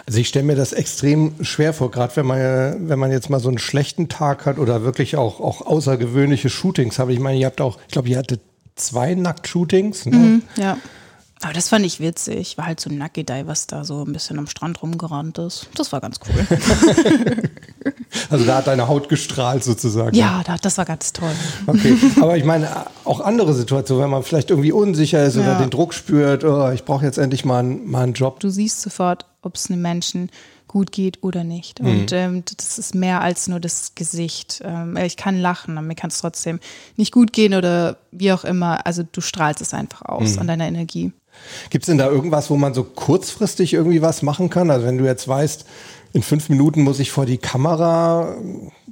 Also 0.06 0.18
ich 0.18 0.28
stelle 0.28 0.44
mir 0.44 0.56
das 0.56 0.72
extrem 0.72 1.32
schwer 1.42 1.72
vor, 1.72 1.90
gerade 1.90 2.16
wenn 2.16 2.26
man, 2.26 2.88
wenn 2.88 2.98
man 2.98 3.10
jetzt 3.10 3.30
mal 3.30 3.40
so 3.40 3.48
einen 3.48 3.58
schlechten 3.58 4.08
Tag 4.08 4.46
hat 4.46 4.58
oder 4.58 4.82
wirklich 4.82 5.16
auch, 5.16 5.40
auch 5.40 5.66
außergewöhnliche 5.66 6.48
Shootings 6.48 6.98
habe. 6.98 7.12
Ich 7.12 7.20
meine, 7.20 7.38
ihr 7.38 7.46
habt 7.46 7.60
auch, 7.60 7.78
ich 7.86 7.92
glaube, 7.92 8.08
ihr 8.08 8.18
hattet 8.18 8.40
zwei 8.76 9.14
Nackt-Shootings. 9.14 10.06
Ne? 10.06 10.16
Mhm, 10.16 10.42
ja. 10.56 10.78
Aber 11.42 11.52
das 11.52 11.68
fand 11.68 11.86
ich 11.86 12.00
witzig. 12.00 12.58
War 12.58 12.66
halt 12.66 12.80
so 12.80 12.90
ein 12.90 12.98
Nackedei, 12.98 13.46
was 13.46 13.66
da 13.66 13.84
so 13.84 14.04
ein 14.04 14.12
bisschen 14.12 14.38
am 14.38 14.46
Strand 14.46 14.82
rumgerannt 14.82 15.38
ist. 15.38 15.68
Das 15.74 15.92
war 15.92 16.00
ganz 16.00 16.18
cool. 16.28 16.46
Also 18.30 18.44
da 18.44 18.56
hat 18.56 18.66
deine 18.66 18.88
Haut 18.88 19.08
gestrahlt 19.08 19.64
sozusagen. 19.64 20.16
Ja, 20.16 20.42
das 20.62 20.78
war 20.78 20.84
ganz 20.84 21.12
toll. 21.12 21.30
Okay, 21.66 21.96
aber 22.20 22.36
ich 22.36 22.44
meine 22.44 22.68
auch 23.04 23.20
andere 23.20 23.54
Situationen, 23.54 24.04
wenn 24.04 24.10
man 24.10 24.22
vielleicht 24.22 24.50
irgendwie 24.50 24.72
unsicher 24.72 25.24
ist 25.24 25.36
ja. 25.36 25.42
oder 25.42 25.56
den 25.56 25.70
Druck 25.70 25.94
spürt, 25.94 26.44
oh, 26.44 26.70
ich 26.70 26.84
brauche 26.84 27.04
jetzt 27.04 27.18
endlich 27.18 27.44
mal, 27.44 27.58
einen, 27.58 27.88
mal 27.88 28.02
einen 28.02 28.14
Job. 28.14 28.40
Du 28.40 28.48
siehst 28.48 28.80
sofort, 28.80 29.26
ob 29.42 29.56
es 29.56 29.70
einem 29.70 29.82
Menschen 29.82 30.30
gut 30.66 30.92
geht 30.92 31.22
oder 31.22 31.44
nicht. 31.44 31.82
Mhm. 31.82 31.88
Und 31.88 32.12
ähm, 32.12 32.42
das 32.56 32.78
ist 32.78 32.94
mehr 32.94 33.20
als 33.22 33.48
nur 33.48 33.60
das 33.60 33.94
Gesicht. 33.94 34.60
Ähm, 34.64 34.96
ich 34.96 35.16
kann 35.16 35.38
lachen, 35.38 35.78
aber 35.78 35.86
mir 35.86 35.94
kann 35.94 36.10
es 36.10 36.20
trotzdem 36.20 36.60
nicht 36.96 37.12
gut 37.12 37.32
gehen 37.32 37.54
oder 37.54 37.96
wie 38.12 38.32
auch 38.32 38.44
immer. 38.44 38.86
Also 38.86 39.02
du 39.10 39.20
strahlst 39.20 39.62
es 39.62 39.74
einfach 39.74 40.02
aus 40.02 40.34
mhm. 40.34 40.40
an 40.40 40.46
deiner 40.46 40.66
Energie. 40.66 41.12
Gibt 41.70 41.84
es 41.84 41.86
denn 41.86 41.98
da 41.98 42.10
irgendwas, 42.10 42.50
wo 42.50 42.56
man 42.56 42.74
so 42.74 42.84
kurzfristig 42.84 43.74
irgendwie 43.74 44.02
was 44.02 44.22
machen 44.22 44.50
kann? 44.50 44.70
Also 44.70 44.86
wenn 44.86 44.98
du 44.98 45.04
jetzt 45.04 45.26
weißt, 45.26 45.64
in 46.12 46.22
fünf 46.22 46.48
Minuten 46.48 46.82
muss 46.82 47.00
ich 47.00 47.10
vor 47.10 47.26
die 47.26 47.38
Kamera. 47.38 48.36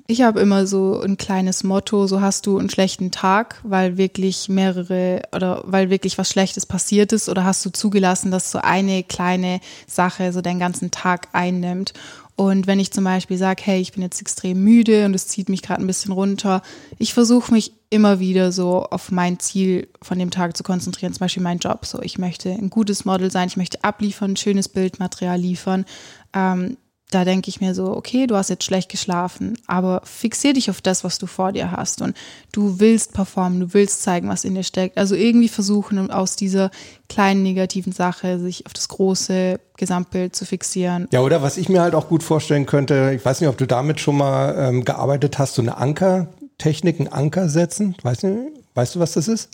Ich 0.06 0.22
habe 0.22 0.40
immer 0.40 0.66
so 0.66 1.00
ein 1.00 1.16
kleines 1.16 1.64
Motto, 1.64 2.06
so 2.06 2.20
hast 2.20 2.46
du 2.46 2.58
einen 2.58 2.70
schlechten 2.70 3.10
Tag, 3.10 3.60
weil 3.64 3.96
wirklich 3.96 4.48
mehrere 4.48 5.22
oder 5.34 5.62
weil 5.66 5.90
wirklich 5.90 6.18
was 6.18 6.30
Schlechtes 6.30 6.66
passiert 6.66 7.12
ist 7.12 7.28
oder 7.28 7.44
hast 7.44 7.64
du 7.64 7.70
zugelassen, 7.70 8.30
dass 8.30 8.52
so 8.52 8.58
eine 8.58 9.02
kleine 9.02 9.60
Sache 9.86 10.32
so 10.32 10.42
deinen 10.42 10.60
ganzen 10.60 10.90
Tag 10.90 11.28
einnimmt. 11.32 11.92
Und 12.36 12.66
wenn 12.66 12.78
ich 12.78 12.92
zum 12.92 13.04
Beispiel 13.04 13.38
sage, 13.38 13.62
hey, 13.64 13.80
ich 13.80 13.92
bin 13.92 14.02
jetzt 14.02 14.20
extrem 14.20 14.62
müde 14.62 15.06
und 15.06 15.14
es 15.14 15.26
zieht 15.26 15.48
mich 15.48 15.62
gerade 15.62 15.82
ein 15.82 15.86
bisschen 15.86 16.12
runter, 16.12 16.62
ich 16.98 17.14
versuche 17.14 17.52
mich 17.52 17.72
immer 17.88 18.20
wieder 18.20 18.52
so 18.52 18.84
auf 18.84 19.10
mein 19.10 19.38
Ziel 19.38 19.88
von 20.02 20.18
dem 20.18 20.30
Tag 20.30 20.54
zu 20.54 20.62
konzentrieren, 20.62 21.14
zum 21.14 21.20
Beispiel 21.20 21.42
mein 21.42 21.58
Job. 21.58 21.86
So, 21.86 22.02
ich 22.02 22.18
möchte 22.18 22.50
ein 22.50 22.68
gutes 22.68 23.06
Model 23.06 23.30
sein, 23.30 23.48
ich 23.48 23.56
möchte 23.56 23.82
abliefern, 23.84 24.36
schönes 24.36 24.68
Bildmaterial 24.68 25.40
liefern. 25.40 25.86
Ähm, 26.34 26.76
da 27.10 27.24
denke 27.24 27.48
ich 27.48 27.60
mir 27.60 27.74
so, 27.74 27.96
okay, 27.96 28.26
du 28.26 28.34
hast 28.34 28.50
jetzt 28.50 28.64
schlecht 28.64 28.90
geschlafen, 28.90 29.56
aber 29.66 30.02
fixier 30.04 30.54
dich 30.54 30.70
auf 30.70 30.80
das, 30.80 31.04
was 31.04 31.18
du 31.18 31.26
vor 31.26 31.52
dir 31.52 31.70
hast 31.70 32.02
und 32.02 32.16
du 32.50 32.80
willst 32.80 33.12
performen, 33.12 33.60
du 33.60 33.74
willst 33.74 34.02
zeigen, 34.02 34.28
was 34.28 34.44
in 34.44 34.56
dir 34.56 34.64
steckt. 34.64 34.98
Also 34.98 35.14
irgendwie 35.14 35.48
versuchen, 35.48 36.10
aus 36.10 36.34
dieser 36.34 36.70
kleinen 37.08 37.44
negativen 37.44 37.92
Sache 37.92 38.40
sich 38.40 38.66
auf 38.66 38.72
das 38.72 38.88
große 38.88 39.60
Gesamtbild 39.76 40.34
zu 40.34 40.44
fixieren. 40.44 41.06
Ja, 41.12 41.20
oder 41.20 41.42
was 41.42 41.58
ich 41.58 41.68
mir 41.68 41.80
halt 41.80 41.94
auch 41.94 42.08
gut 42.08 42.24
vorstellen 42.24 42.66
könnte, 42.66 43.12
ich 43.14 43.24
weiß 43.24 43.40
nicht, 43.40 43.50
ob 43.50 43.56
du 43.56 43.66
damit 43.66 44.00
schon 44.00 44.16
mal 44.16 44.56
ähm, 44.58 44.84
gearbeitet 44.84 45.38
hast, 45.38 45.54
so 45.54 45.62
eine 45.62 45.76
Ankertechnik, 45.76 46.98
ein 46.98 47.12
Anker 47.12 47.48
setzen. 47.48 47.94
Weißt 48.02 48.24
du, 48.24 48.50
weißt 48.74 48.96
du, 48.96 48.98
was 48.98 49.12
das 49.12 49.28
ist? 49.28 49.50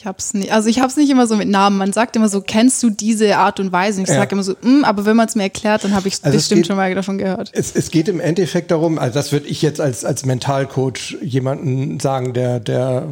Ich 0.00 0.06
hab's 0.06 0.32
nicht, 0.32 0.50
also 0.50 0.70
ich 0.70 0.80
hab's 0.80 0.96
nicht 0.96 1.10
immer 1.10 1.26
so 1.26 1.36
mit 1.36 1.46
Namen. 1.46 1.76
Man 1.76 1.92
sagt 1.92 2.16
immer 2.16 2.30
so, 2.30 2.40
kennst 2.40 2.82
du 2.82 2.88
diese 2.88 3.36
Art 3.36 3.60
und 3.60 3.70
Weise? 3.70 3.98
Und 3.98 4.04
ich 4.04 4.08
ja. 4.08 4.18
sage 4.18 4.32
immer 4.32 4.42
so, 4.42 4.54
mm, 4.62 4.82
aber 4.82 5.04
wenn 5.04 5.14
man 5.14 5.28
es 5.28 5.34
mir 5.34 5.42
erklärt, 5.42 5.84
dann 5.84 5.94
habe 5.94 6.08
ich 6.08 6.14
also 6.22 6.38
bestimmt 6.38 6.60
geht, 6.60 6.68
schon 6.68 6.76
mal 6.76 6.94
davon 6.94 7.18
gehört. 7.18 7.50
Es, 7.52 7.76
es 7.76 7.90
geht 7.90 8.08
im 8.08 8.18
Endeffekt 8.18 8.70
darum, 8.70 8.98
also 8.98 9.12
das 9.12 9.30
würde 9.30 9.48
ich 9.48 9.60
jetzt 9.60 9.78
als, 9.78 10.06
als 10.06 10.24
Mentalcoach 10.24 11.18
jemanden 11.20 12.00
sagen, 12.00 12.32
der, 12.32 12.60
der 12.60 13.08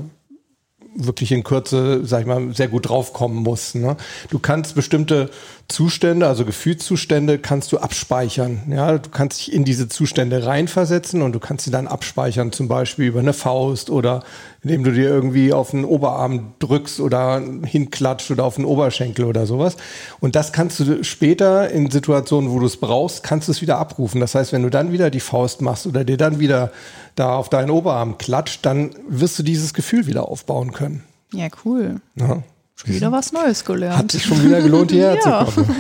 wirklich 0.95 1.31
in 1.31 1.45
Kürze, 1.45 2.07
sag 2.07 2.23
ich 2.23 2.27
mal, 2.27 2.55
sehr 2.55 2.69
gut 2.69 2.89
draufkommen 2.89 3.43
muss. 3.43 3.75
Ne? 3.75 3.99
Du 4.31 4.39
kannst 4.39 4.75
bestimmte 4.75 5.29
Zustände, 5.69 6.27
also 6.27 6.47
Gefühlszustände, 6.47 7.39
kannst 7.39 7.73
du 7.73 7.79
abspeichern. 7.79 8.63
Ja, 8.71 8.97
du 8.97 9.11
kannst 9.11 9.41
dich 9.41 9.53
in 9.53 9.65
diese 9.65 9.87
Zustände 9.87 10.47
reinversetzen 10.47 11.21
und 11.21 11.33
du 11.33 11.41
kannst 11.41 11.67
sie 11.67 11.71
dann 11.71 11.87
abspeichern, 11.87 12.53
zum 12.53 12.69
Beispiel 12.69 13.09
über 13.09 13.21
eine 13.21 13.35
Faust 13.35 13.91
oder 13.91 14.25
indem 14.63 14.83
du 14.83 14.93
dir 14.93 15.11
irgendwie 15.11 15.53
auf 15.53 15.73
den 15.73 15.85
Oberarm 15.85 16.55
drückst 16.59 17.01
oder 17.01 17.43
hinklatscht 17.67 18.31
oder 18.31 18.45
auf 18.45 18.55
den 18.55 18.65
Oberschenkel 18.65 19.27
oder 19.27 19.45
sowas. 19.45 19.77
Und 20.21 20.37
das 20.37 20.53
kannst 20.55 20.81
du 20.81 21.05
später 21.05 21.71
in 21.71 21.91
Situationen, 21.91 22.51
wo 22.51 22.61
du 22.61 22.67
es 22.67 22.79
brauchst, 22.79 23.23
kannst 23.23 23.49
du 23.49 23.53
es 23.53 23.61
wieder 23.61 23.79
abrufen. 23.79 24.23
Das 24.23 24.35
heißt, 24.35 24.55
wenn 24.55 24.63
du 24.63 24.71
dann 24.71 24.91
wieder 24.91 25.11
die 25.11 25.21
Faust 25.21 25.61
machst 25.61 25.87
oder 25.87 26.03
dir 26.03 26.17
dann 26.17 26.41
wieder 26.41 26.73
da 27.15 27.37
auf 27.37 27.51
deinen 27.51 27.69
Oberarm 27.71 28.17
klatscht, 28.17 28.65
dann 28.65 28.93
wirst 29.07 29.39
du 29.39 29.43
dieses 29.43 29.75
Gefühl 29.75 30.07
wieder 30.07 30.29
aufbauen 30.29 30.73
können. 30.73 31.05
Ja, 31.35 31.49
cool. 31.67 32.01
Ja. 32.15 32.43
Schon 32.79 32.95
wieder 32.95 33.11
was 33.11 33.33
Neues 33.33 33.65
gelernt. 33.65 33.99
Hat 33.99 34.13
sich 34.13 34.25
schon 34.25 34.43
wieder 34.45 34.63
gelohnt, 34.63 34.93
hierher 34.93 35.19
ja. 35.25 35.45
zu 35.47 35.53
kommen. 35.63 35.77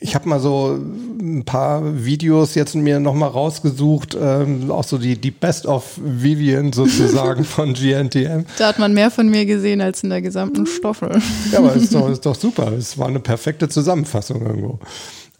Ich 0.00 0.14
habe 0.14 0.28
mal 0.28 0.38
so 0.38 0.78
ein 1.18 1.44
paar 1.44 2.04
Videos 2.04 2.54
jetzt 2.54 2.74
mir 2.74 3.00
nochmal 3.00 3.30
rausgesucht, 3.30 4.16
ähm, 4.20 4.70
auch 4.70 4.84
so 4.84 4.98
die, 4.98 5.16
die 5.16 5.30
Best 5.30 5.66
of 5.66 5.98
Vivian 6.00 6.72
sozusagen 6.72 7.44
von 7.44 7.72
GNTM. 7.72 8.44
Da 8.58 8.68
hat 8.68 8.78
man 8.78 8.92
mehr 8.92 9.10
von 9.10 9.28
mir 9.28 9.46
gesehen 9.46 9.80
als 9.80 10.04
in 10.04 10.10
der 10.10 10.22
gesamten 10.22 10.66
Staffel. 10.66 11.20
Ja, 11.50 11.58
aber 11.58 11.72
ist 11.72 11.94
doch, 11.94 12.08
ist 12.10 12.24
doch 12.26 12.36
super. 12.36 12.70
Es 12.72 12.98
war 12.98 13.08
eine 13.08 13.20
perfekte 13.20 13.68
Zusammenfassung 13.68 14.46
irgendwo. 14.46 14.78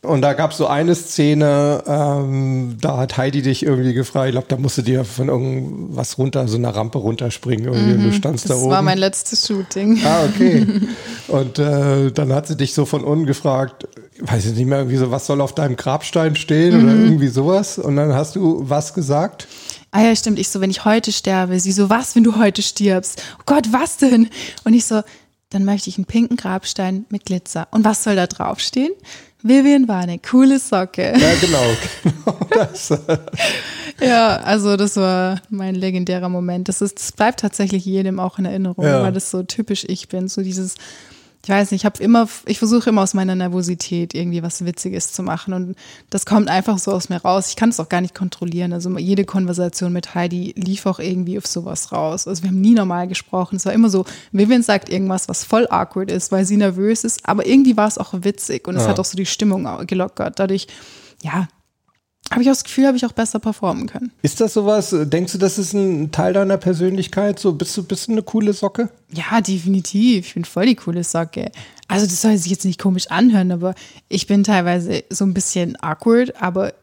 Und 0.01 0.23
da 0.23 0.33
gab 0.33 0.53
es 0.53 0.59
so 0.59 0.69
eine 0.69 0.95
Szene, 0.95 1.83
ähm, 1.85 2.77
da 2.81 2.99
hat 2.99 3.17
Heidi 3.17 3.43
dich 3.43 3.65
irgendwie 3.65 3.95
gefragt, 3.95 4.29
ich 4.29 4.33
glaube, 4.33 4.47
da 4.49 4.57
musste 4.57 4.85
dir 4.85 5.05
von 5.05 5.29
irgendwas 5.29 6.19
runter, 6.19 6.47
so 6.47 6.57
einer 6.57 6.71
Rampe 6.71 6.99
runterspringen. 6.99 7.65
Irgendwie, 7.65 7.99
mhm, 7.99 8.05
du 8.05 8.13
standst 8.13 8.49
da 8.49 8.55
oben. 8.55 8.65
Das 8.65 8.77
war 8.77 8.83
mein 8.83 8.99
letztes 8.99 9.45
Shooting. 9.45 10.01
Ah, 10.05 10.25
okay. 10.25 10.67
und 11.29 11.59
äh, 11.59 12.13
dann 12.13 12.33
hat 12.33 12.47
sie 12.47 12.57
dich 12.57 12.75
so 12.75 12.87
von 12.87 13.03
unten 13.03 13.27
gefragt, 13.27 13.89
weiß 14.21 14.47
ich 14.47 14.55
nicht 14.55 14.67
mehr, 14.67 14.79
irgendwie 14.79 14.99
so, 14.99 15.11
was 15.11 15.27
soll 15.27 15.41
auf 15.41 15.53
deinem 15.53 15.75
Grabstein 15.75 16.37
stehen 16.37 16.79
mhm. 16.79 16.85
oder 16.85 16.95
irgendwie 16.95 17.29
sowas. 17.29 17.79
Und 17.79 17.97
dann 17.97 18.15
hast 18.15 18.37
du 18.37 18.63
was 18.69 18.95
gesagt? 18.95 19.49
Ah 19.91 20.03
ja, 20.03 20.15
stimmt. 20.15 20.39
Ich 20.39 20.49
so, 20.49 20.61
wenn 20.61 20.71
ich 20.71 20.85
heute 20.85 21.11
sterbe. 21.11 21.59
Sie 21.59 21.73
so, 21.73 21.91
was, 21.91 22.15
wenn 22.15 22.23
du 22.23 22.37
heute 22.37 22.63
stirbst? 22.63 23.21
Oh 23.41 23.43
Gott, 23.47 23.73
was 23.73 23.97
denn? 23.97 24.29
Und 24.63 24.75
ich 24.75 24.85
so, 24.85 25.03
dann 25.51 25.65
möchte 25.65 25.91
ich 25.91 25.99
einen 25.99 26.05
pinken 26.05 26.37
Grabstein 26.37 27.07
mit 27.11 27.25
Glitzer. 27.25 27.67
Und 27.73 27.85
was 27.85 28.05
soll 28.05 28.15
da 28.15 28.29
draufstehen? 28.29 28.93
Vivian 29.43 29.87
war 29.87 30.01
eine 30.01 30.19
coole 30.19 30.59
Socke. 30.59 31.15
Ja, 31.17 31.35
genau. 31.41 31.65
genau 32.03 32.39
das. 32.51 32.93
ja, 34.01 34.37
also 34.39 34.77
das 34.77 34.97
war 34.97 35.41
mein 35.49 35.75
legendärer 35.75 36.29
Moment. 36.29 36.69
Das, 36.69 36.83
ist, 36.83 36.99
das 36.99 37.13
bleibt 37.13 37.41
tatsächlich 37.41 37.85
jedem 37.85 38.19
auch 38.19 38.39
in 38.39 38.47
Erinnerung, 38.47 38.85
ja. 38.85 39.03
weil 39.03 39.13
das 39.13 39.31
so 39.31 39.43
typisch 39.45 39.85
ich 39.89 40.09
bin. 40.09 40.29
So 40.29 40.43
dieses 40.43 40.75
ich 41.49 41.55
weiß 41.55 41.71
nicht, 41.71 41.81
ich 41.81 41.87
habe 41.87 42.03
immer, 42.03 42.29
ich 42.45 42.59
versuche 42.59 42.91
immer 42.91 43.01
aus 43.01 43.15
meiner 43.15 43.35
Nervosität 43.35 44.13
irgendwie 44.13 44.43
was 44.43 44.67
Witziges 44.67 45.15
zu 45.15 45.23
machen 45.23 45.55
und 45.55 45.77
das 46.11 46.27
kommt 46.27 46.49
einfach 46.49 46.77
so 46.77 46.93
aus 46.93 47.09
mir 47.09 47.23
raus. 47.23 47.49
Ich 47.49 47.57
kann 47.57 47.71
es 47.71 47.81
auch 47.81 47.89
gar 47.89 48.03
nicht 48.03 48.15
kontrollieren. 48.15 48.75
Also 48.75 48.95
jede 48.99 49.25
Konversation 49.25 49.95
mit 49.95 50.15
Heidi 50.15 50.53
lief 50.59 50.85
auch 50.85 50.99
irgendwie 50.99 51.39
auf 51.39 51.47
sowas 51.47 51.91
raus. 51.91 52.29
Also 52.29 52.43
wir 52.43 52.51
haben 52.51 52.61
nie 52.61 52.75
normal 52.75 53.09
gesprochen. 53.09 53.57
Es 53.57 53.65
war 53.65 53.73
immer 53.73 53.89
so, 53.89 54.05
Vivian 54.31 54.63
sagt 54.63 54.91
irgendwas, 54.91 55.27
was 55.31 55.43
voll 55.43 55.67
awkward 55.71 56.11
ist, 56.11 56.31
weil 56.33 56.45
sie 56.45 56.59
nervös 56.59 57.03
ist, 57.03 57.27
aber 57.27 57.47
irgendwie 57.47 57.79
war 57.79 57.89
es 57.89 57.97
auch 57.97 58.13
witzig 58.13 58.69
und 58.69 58.77
es 58.77 58.83
ja. 58.83 58.91
hat 58.91 59.01
auch 59.01 59.07
so 59.07 59.17
die 59.17 59.25
Stimmung 59.25 59.87
gelockert. 59.87 60.39
Dadurch, 60.39 60.67
ja, 61.23 61.49
habe 62.31 62.43
ich 62.43 62.49
auch 62.49 62.53
das 62.53 62.65
Gefühl, 62.65 62.87
habe 62.87 62.97
ich 62.97 63.07
auch 63.07 63.13
besser 63.13 63.39
performen 63.39 63.87
können. 63.87 64.13
Ist 64.23 64.41
das 64.41 64.55
sowas? 64.55 64.95
Denkst 64.95 65.33
du, 65.33 65.39
das 65.39 65.59
ist 65.59 65.73
ein 65.73 66.11
Teil 66.13 66.33
deiner 66.33 66.59
Persönlichkeit? 66.59 67.39
So, 67.39 67.53
bist 67.53 67.77
du, 67.77 67.83
bist 67.83 68.09
du 68.09 68.13
eine 68.13 68.23
coole 68.23 68.53
Socke? 68.53 68.91
Ja, 69.13 69.41
definitiv. 69.41 70.27
Ich 70.27 70.35
bin 70.35 70.45
voll 70.45 70.67
die 70.67 70.75
coole 70.75 71.05
Socke. 71.05 71.51
Also, 71.87 72.07
das 72.07 72.21
soll 72.21 72.37
sich 72.37 72.51
jetzt 72.51 72.65
nicht 72.65 72.81
komisch 72.81 73.11
anhören, 73.11 73.51
aber 73.51 73.75
ich 74.09 74.27
bin 74.27 74.45
teilweise 74.45 75.05
so 75.11 75.25
ein 75.25 75.33
bisschen 75.33 75.77
awkward, 75.83 76.41
aber 76.41 76.75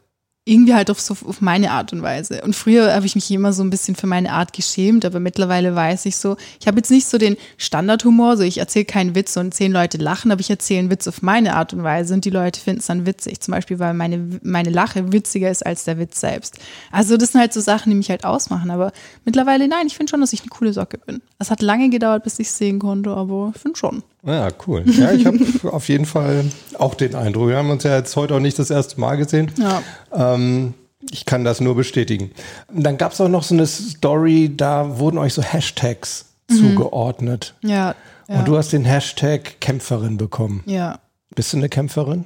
irgendwie 0.48 0.74
halt 0.74 0.92
auf, 0.92 1.00
so, 1.00 1.16
auf 1.26 1.40
meine 1.40 1.72
Art 1.72 1.92
und 1.92 2.02
Weise. 2.02 2.40
Und 2.42 2.54
früher 2.54 2.94
habe 2.94 3.04
ich 3.04 3.16
mich 3.16 3.28
immer 3.32 3.52
so 3.52 3.64
ein 3.64 3.70
bisschen 3.70 3.96
für 3.96 4.06
meine 4.06 4.32
Art 4.32 4.52
geschämt, 4.52 5.04
aber 5.04 5.18
mittlerweile 5.18 5.74
weiß 5.74 6.06
ich 6.06 6.16
so, 6.16 6.36
ich 6.60 6.68
habe 6.68 6.78
jetzt 6.78 6.90
nicht 6.90 7.08
so 7.08 7.18
den 7.18 7.36
Standardhumor, 7.58 8.36
so 8.36 8.44
ich 8.44 8.58
erzähle 8.58 8.84
keinen 8.84 9.16
Witz 9.16 9.36
und 9.36 9.52
zehn 9.52 9.72
Leute 9.72 9.98
lachen, 9.98 10.30
aber 10.30 10.40
ich 10.40 10.48
erzähle 10.48 10.78
einen 10.78 10.90
Witz 10.90 11.08
auf 11.08 11.20
meine 11.20 11.56
Art 11.56 11.72
und 11.72 11.82
Weise 11.82 12.14
und 12.14 12.24
die 12.24 12.30
Leute 12.30 12.60
finden 12.60 12.78
es 12.78 12.86
dann 12.86 13.06
witzig. 13.06 13.40
Zum 13.40 13.52
Beispiel, 13.52 13.80
weil 13.80 13.92
meine, 13.92 14.38
meine 14.42 14.70
Lache 14.70 15.12
witziger 15.12 15.50
ist 15.50 15.66
als 15.66 15.82
der 15.82 15.98
Witz 15.98 16.20
selbst. 16.20 16.58
Also 16.92 17.16
das 17.16 17.32
sind 17.32 17.40
halt 17.40 17.52
so 17.52 17.60
Sachen, 17.60 17.90
die 17.90 17.96
mich 17.96 18.10
halt 18.10 18.24
ausmachen. 18.24 18.70
Aber 18.70 18.92
mittlerweile, 19.24 19.66
nein, 19.66 19.88
ich 19.88 19.96
finde 19.96 20.10
schon, 20.10 20.20
dass 20.20 20.32
ich 20.32 20.42
eine 20.42 20.50
coole 20.50 20.72
Socke 20.72 20.98
bin. 20.98 21.22
Es 21.40 21.50
hat 21.50 21.60
lange 21.60 21.90
gedauert, 21.90 22.22
bis 22.22 22.38
ich 22.38 22.46
es 22.46 22.56
sehen 22.56 22.78
konnte, 22.78 23.10
aber 23.10 23.52
ich 23.52 23.60
finde 23.60 23.76
schon. 23.76 24.04
Ja, 24.24 24.48
cool. 24.66 24.82
Ja, 24.86 25.12
ich 25.12 25.26
habe 25.26 25.38
auf 25.72 25.88
jeden 25.88 26.06
Fall 26.06 26.44
auch 26.78 26.94
den 26.94 27.14
Eindruck. 27.14 27.48
Wir 27.48 27.56
haben 27.56 27.70
uns 27.70 27.84
ja 27.84 27.96
jetzt 27.96 28.16
heute 28.16 28.34
auch 28.34 28.40
nicht 28.40 28.58
das 28.58 28.70
erste 28.70 29.00
Mal 29.00 29.16
gesehen. 29.16 29.52
Ja. 29.58 29.82
Ähm, 30.12 30.74
ich 31.10 31.24
kann 31.24 31.44
das 31.44 31.60
nur 31.60 31.76
bestätigen. 31.76 32.32
dann 32.72 32.98
gab 32.98 33.12
es 33.12 33.20
auch 33.20 33.28
noch 33.28 33.44
so 33.44 33.54
eine 33.54 33.66
Story, 33.66 34.52
da 34.56 34.98
wurden 34.98 35.18
euch 35.18 35.34
so 35.34 35.42
Hashtags 35.42 36.26
mhm. 36.50 36.54
zugeordnet. 36.56 37.54
Ja, 37.62 37.94
ja. 38.28 38.38
Und 38.38 38.48
du 38.48 38.56
hast 38.56 38.72
den 38.72 38.84
Hashtag 38.84 39.60
Kämpferin 39.60 40.16
bekommen. 40.16 40.62
Ja. 40.66 40.98
Bist 41.34 41.52
du 41.52 41.58
eine 41.58 41.68
Kämpferin? 41.68 42.24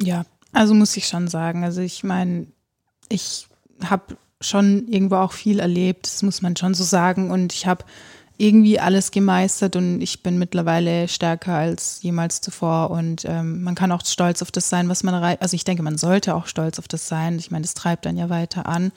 Ja, 0.00 0.24
also 0.52 0.74
muss 0.74 0.96
ich 0.96 1.08
schon 1.08 1.28
sagen. 1.28 1.64
Also 1.64 1.80
ich 1.80 2.04
meine, 2.04 2.46
ich 3.08 3.46
habe 3.84 4.16
schon 4.40 4.88
irgendwo 4.88 5.16
auch 5.16 5.32
viel 5.32 5.60
erlebt, 5.60 6.06
das 6.06 6.22
muss 6.22 6.42
man 6.42 6.56
schon 6.56 6.74
so 6.74 6.84
sagen. 6.84 7.30
Und 7.30 7.52
ich 7.52 7.66
habe 7.66 7.84
irgendwie 8.40 8.80
alles 8.80 9.10
gemeistert 9.10 9.76
und 9.76 10.00
ich 10.00 10.22
bin 10.22 10.38
mittlerweile 10.38 11.08
stärker 11.08 11.54
als 11.54 12.02
jemals 12.02 12.40
zuvor 12.40 12.90
und 12.90 13.24
ähm, 13.26 13.62
man 13.62 13.74
kann 13.74 13.92
auch 13.92 14.04
stolz 14.04 14.40
auf 14.40 14.50
das 14.50 14.70
sein, 14.70 14.88
was 14.88 15.02
man 15.02 15.12
erreicht. 15.12 15.42
Also 15.42 15.54
ich 15.54 15.64
denke, 15.64 15.82
man 15.82 15.98
sollte 15.98 16.34
auch 16.34 16.46
stolz 16.46 16.78
auf 16.78 16.88
das 16.88 17.06
sein. 17.06 17.38
Ich 17.38 17.50
meine, 17.50 17.62
das 17.62 17.74
treibt 17.74 18.06
dann 18.06 18.16
ja 18.16 18.30
weiter 18.30 18.66
an. 18.66 18.92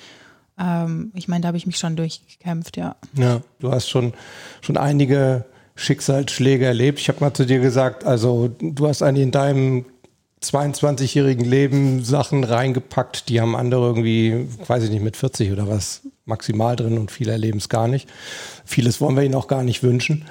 Ähm, 0.58 1.12
ich 1.14 1.28
meine, 1.28 1.42
da 1.42 1.48
habe 1.50 1.58
ich 1.58 1.66
mich 1.66 1.78
schon 1.78 1.98
durchgekämpft, 1.98 2.78
ja. 2.78 2.96
Ja, 3.18 3.42
du 3.60 3.72
hast 3.72 3.90
schon, 3.90 4.14
schon 4.62 4.78
einige 4.78 5.44
Schicksalsschläge 5.76 6.66
erlebt. 6.66 7.00
Ich 7.00 7.10
habe 7.10 7.20
mal 7.20 7.34
zu 7.34 7.46
dir 7.46 7.60
gesagt, 7.60 8.06
also 8.06 8.50
du 8.62 8.88
hast 8.88 9.02
eigentlich 9.02 9.24
in 9.24 9.32
deinem 9.32 9.86
22-jährigen 10.42 11.46
Leben 11.46 12.04
Sachen 12.06 12.46
reingepackt, 12.46 13.28
die 13.28 13.42
haben 13.42 13.58
andere 13.58 13.88
irgendwie, 13.88 14.48
weiß 14.68 14.84
ich 14.84 14.90
nicht, 14.90 15.04
mit 15.04 15.18
40 15.18 15.52
oder 15.52 15.68
was 15.68 16.02
maximal 16.26 16.76
drin 16.76 16.98
und 16.98 17.12
viele 17.12 17.32
erleben 17.32 17.58
es 17.58 17.70
gar 17.70 17.88
nicht. 17.88 18.10
Vieles 18.66 19.02
wollen 19.02 19.16
wir 19.16 19.24
ihnen 19.24 19.36
auch 19.36 19.48
gar 19.48 19.64
nicht 19.64 19.84
wünschen. 19.84 20.26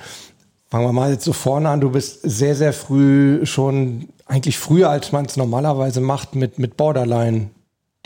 Fangen 0.69 0.87
wir 0.87 0.93
mal 0.93 1.11
jetzt 1.11 1.25
so 1.25 1.35
vorne 1.35 1.69
an. 1.69 1.81
Du 1.81 1.91
bist 1.91 2.21
sehr, 2.23 2.57
sehr 2.57 2.73
früh 2.73 3.45
schon, 3.45 4.09
eigentlich 4.25 4.59
früher, 4.59 4.89
als 4.89 5.13
man 5.13 5.27
es 5.27 5.37
normalerweise 5.37 6.01
macht, 6.01 6.35
mit, 6.35 6.59
mit 6.59 6.79
Borderline 6.79 7.51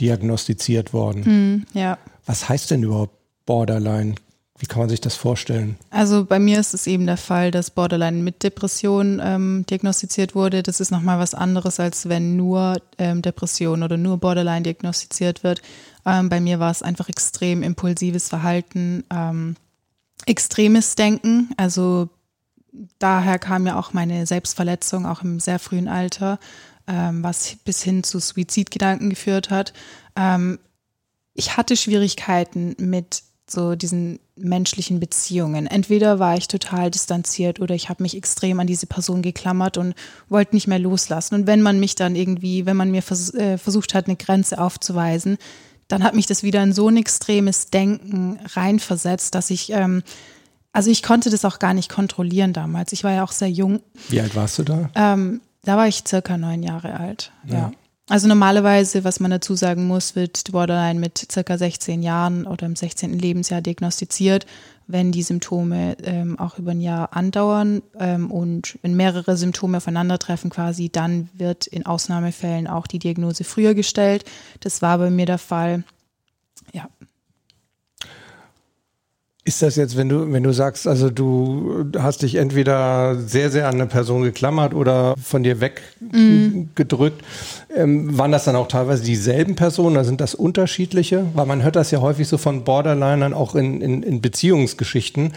diagnostiziert 0.01 0.93
worden. 0.93 1.65
Mm, 1.73 1.79
ja. 1.79 1.99
Was 2.27 2.49
heißt 2.49 2.73
denn 2.73 2.83
überhaupt 2.83 3.15
Borderline? 3.47 4.17
Wie 4.59 4.67
kann 4.67 4.81
man 4.81 4.89
sich 4.89 5.03
das 5.03 5.15
vorstellen? 5.17 5.77
Also 5.91 6.25
bei 6.25 6.39
mir 6.39 6.59
ist 6.59 6.73
es 6.73 6.87
eben 6.87 7.05
der 7.05 7.19
Fall, 7.19 7.51
dass 7.51 7.71
Borderline 7.71 8.23
mit 8.23 8.43
Depression 8.43 9.21
ähm, 9.23 9.67
diagnostiziert 9.69 10.35
wurde. 10.35 10.63
Das 10.63 10.81
ist 10.81 10.91
nochmal 10.91 11.19
was 11.19 11.35
anderes, 11.35 11.79
als 11.79 12.09
wenn 12.09 12.37
nur 12.37 12.81
ähm, 12.97 13.21
Depression 13.21 13.83
oder 13.83 13.99
nur 13.99 14.17
Borderline 14.17 14.63
diagnostiziert 14.63 15.45
wird. 15.45 15.61
Ähm, 16.07 16.31
bei 16.31 16.41
mir 16.41 16.59
war 16.59 16.71
es 16.71 16.83
einfach 16.83 17.11
extrem 17.11 17.63
impulsives 17.63 18.31
Verhalten, 18.31 19.05
ähm, 19.11 19.57
extremes 20.25 20.95
Denken. 20.95 21.51
Also 21.59 22.09
daher 22.99 23.39
kam 23.39 23.67
ja 23.67 23.79
auch 23.79 23.93
meine 23.93 24.25
Selbstverletzung, 24.25 25.05
auch 25.05 25.23
im 25.23 25.39
sehr 25.39 25.59
frühen 25.59 25.89
Alter, 25.89 26.39
ähm, 26.87 27.23
was 27.23 27.57
bis 27.65 27.83
hin 27.83 28.03
zu 28.05 28.21
Suizidgedanken 28.21 29.11
geführt 29.11 29.51
hat. 29.51 29.75
Ähm, 30.17 30.59
ich 31.35 31.59
hatte 31.59 31.77
Schwierigkeiten 31.77 32.75
mit 32.79 33.23
so 33.49 33.77
diesen 33.77 34.19
menschlichen 34.37 35.01
Beziehungen. 35.01 35.67
Entweder 35.67 36.19
war 36.19 36.37
ich 36.37 36.49
total 36.49 36.91
distanziert 36.91 37.61
oder 37.61 37.75
ich 37.75 37.89
habe 37.89 38.03
mich 38.03 38.17
extrem 38.17 38.61
an 38.61 38.67
diese 38.67 38.87
Person 38.87 39.23
geklammert 39.23 39.79
und 39.79 39.95
wollte 40.29 40.55
nicht 40.55 40.67
mehr 40.67 40.79
loslassen. 40.79 41.37
Und 41.37 41.47
wenn 41.47 41.63
man 41.63 41.79
mich 41.79 41.95
dann 41.95 42.17
irgendwie, 42.17 42.67
wenn 42.67 42.77
man 42.77 42.91
mir 42.91 43.03
vers 43.03 43.33
äh, 43.35 43.57
versucht 43.57 43.95
hat, 43.95 44.07
eine 44.07 44.17
Grenze 44.17 44.59
aufzuweisen, 44.61 45.39
dann 45.89 46.03
hat 46.03 46.15
mich 46.15 46.27
das 46.27 46.43
wieder 46.43 46.63
in 46.63 46.73
so 46.73 46.89
ein 46.89 46.97
extremes 46.97 47.71
Denken 47.71 48.41
reinversetzt, 48.55 49.35
dass 49.37 49.51
ich, 49.51 49.71
ähm, 49.71 50.03
also 50.73 50.91
ich 50.91 51.05
konnte 51.05 51.31
das 51.31 51.45
auch 51.45 51.61
gar 51.61 51.75
nicht 51.75 51.89
kontrollieren 51.89 52.53
damals. 52.53 52.93
Ich 52.93 53.05
war 53.05 53.13
ja 53.13 53.23
auch 53.23 53.33
sehr 53.33 53.51
jung. 53.51 53.81
Wie 54.09 54.21
alt 54.21 54.35
warst 54.35 54.59
du 54.59 54.65
da? 54.65 54.91
Ähm, 54.97 55.41
da 55.63 55.77
war 55.77 55.87
ich 55.87 56.03
circa 56.07 56.37
neun 56.37 56.63
Jahre 56.65 56.99
alt. 56.99 57.33
ja. 57.47 57.55
ja. 57.55 57.73
Also 58.09 58.29
normalerweise, 58.29 59.03
was 59.03 59.19
man 59.19 59.33
dazu 59.33 59.57
sagen 59.57 59.89
muss, 59.89 60.15
wird 60.15 60.53
Borderline 60.53 61.01
mit 61.01 61.27
circa 61.31 61.59
16 61.59 62.05
Jahren 62.05 62.47
oder 62.47 62.67
im 62.67 62.77
16. 62.77 63.19
Lebensjahr 63.19 63.61
diagnostiziert. 63.61 64.47
Wenn 64.87 65.11
die 65.11 65.25
Symptome 65.25 65.97
ähm, 66.05 66.39
auch 66.39 66.59
über 66.59 66.71
ein 66.71 66.81
Jahr 66.81 67.17
andauern 67.17 67.83
ähm, 67.99 68.31
und 68.31 68.79
wenn 68.83 68.95
mehrere 68.95 69.37
Symptome 69.37 69.79
aufeinandertreffen 69.79 70.51
quasi, 70.51 70.89
dann 70.89 71.29
wird 71.35 71.67
in 71.67 71.85
Ausnahmefällen 71.85 72.69
auch 72.69 72.87
die 72.87 73.01
Diagnose 73.01 73.43
früher 73.43 73.75
gestellt. 73.75 74.25
Das 74.61 74.83
war 74.83 74.99
bei 74.99 75.11
mir 75.11 75.27
der 75.27 75.39
Fall. 75.39 75.83
Ja. 76.73 76.89
Ist 79.47 79.63
das 79.63 79.77
jetzt, 79.77 79.97
wenn 79.97 80.09
du, 80.09 80.33
wenn 80.33 80.43
du 80.43 80.53
sagst, 80.53 80.89
also 80.89 81.09
du 81.09 81.87
hast 81.97 82.23
dich 82.23 82.35
entweder 82.35 83.15
sehr, 83.15 83.49
sehr 83.49 83.69
an 83.69 83.77
eine 83.77 83.87
Person 83.87 84.23
geklammert 84.23 84.75
oder 84.75 85.15
von 85.23 85.45
dir 85.45 85.61
weggedrückt, 85.61 87.23
mm. 87.23 87.79
ähm, 87.79 88.19
waren 88.19 88.33
das 88.33 88.43
dann 88.43 88.57
auch 88.57 88.67
teilweise 88.67 89.05
dieselben 89.05 89.55
Personen 89.55 89.95
oder 89.95 90.05
sind 90.05 90.21
das 90.21 90.35
unterschiedliche? 90.35 91.27
Weil 91.35 91.47
man 91.47 91.63
hört 91.63 91.77
das 91.77 91.93
ja 91.93 92.01
häufig 92.01 92.27
so 92.27 92.39
von 92.39 92.65
Borderlinern 92.65 93.35
auch 93.35 93.55
in, 93.55 93.81
in, 93.81 94.03
in 94.03 94.21
Beziehungsgeschichten, 94.21 95.33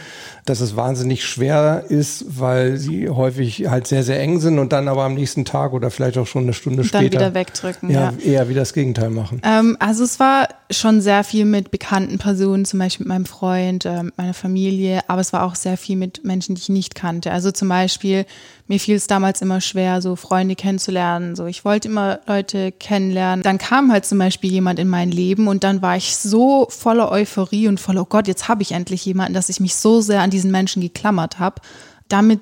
dass 0.46 0.60
es 0.60 0.76
wahnsinnig 0.76 1.24
schwer 1.24 1.86
ist, 1.90 2.26
weil 2.40 2.78
sie 2.78 3.10
häufig 3.10 3.68
halt 3.70 3.86
sehr, 3.86 4.02
sehr 4.02 4.20
eng 4.20 4.40
sind 4.40 4.58
und 4.58 4.74
dann 4.74 4.88
aber 4.88 5.04
am 5.04 5.14
nächsten 5.14 5.46
Tag 5.46 5.72
oder 5.72 5.92
vielleicht 5.92 6.18
auch 6.18 6.26
schon 6.26 6.44
eine 6.44 6.54
Stunde 6.54 6.82
und 6.82 6.88
später. 6.88 7.04
Dann 7.04 7.12
wieder 7.12 7.34
wegdrücken. 7.36 7.92
Ja, 7.92 8.12
ja, 8.24 8.32
eher 8.32 8.50
wie 8.50 8.56
das 8.56 8.74
Gegenteil 8.74 9.12
machen. 9.12 9.40
Ähm, 9.44 9.78
also 9.80 10.04
es 10.04 10.20
war 10.20 10.48
schon 10.72 11.02
sehr 11.02 11.24
viel 11.24 11.46
mit 11.46 11.70
bekannten 11.70 12.18
Personen, 12.18 12.66
zum 12.66 12.80
Beispiel 12.80 13.06
mit 13.06 13.10
meinem 13.10 13.26
Freund, 13.26 13.86
äh, 13.86 13.99
mit 14.04 14.18
meiner 14.18 14.34
Familie, 14.34 15.02
aber 15.08 15.22
es 15.22 15.34
war 15.34 15.44
auch 15.44 15.56
sehr 15.56 15.78
viel 15.78 15.96
mit 15.96 16.24
Menschen, 16.24 16.56
die 16.56 16.62
ich 16.62 16.70
nicht 16.70 16.96
kannte. 16.96 17.32
Also 17.32 17.52
zum 17.52 17.70
Beispiel, 17.70 18.26
mir 18.68 18.80
fiel 18.80 18.96
es 18.96 19.08
damals 19.08 19.42
immer 19.42 19.62
schwer, 19.62 20.02
so 20.02 20.16
Freunde 20.16 20.56
kennenzulernen. 20.56 21.36
So, 21.36 21.46
ich 21.46 21.66
wollte 21.66 21.88
immer 21.88 22.20
Leute 22.28 22.72
kennenlernen. 22.72 23.44
Dann 23.44 23.58
kam 23.58 23.92
halt 23.92 24.06
zum 24.06 24.18
Beispiel 24.18 24.52
jemand 24.52 24.80
in 24.80 24.88
mein 24.88 25.12
Leben 25.12 25.48
und 25.48 25.64
dann 25.64 25.82
war 25.82 25.98
ich 25.98 26.18
so 26.18 26.68
voller 26.70 27.12
Euphorie 27.12 27.68
und 27.68 27.80
voller, 27.80 28.02
oh 28.02 28.06
Gott, 28.06 28.28
jetzt 28.28 28.48
habe 28.48 28.62
ich 28.62 28.72
endlich 28.72 29.06
jemanden, 29.06 29.34
dass 29.34 29.50
ich 29.50 29.60
mich 29.60 29.76
so 29.76 30.02
sehr 30.02 30.22
an 30.22 30.30
diesen 30.30 30.52
Menschen 30.52 30.82
geklammert 30.82 31.40
habe. 31.40 31.62
Damit 32.08 32.40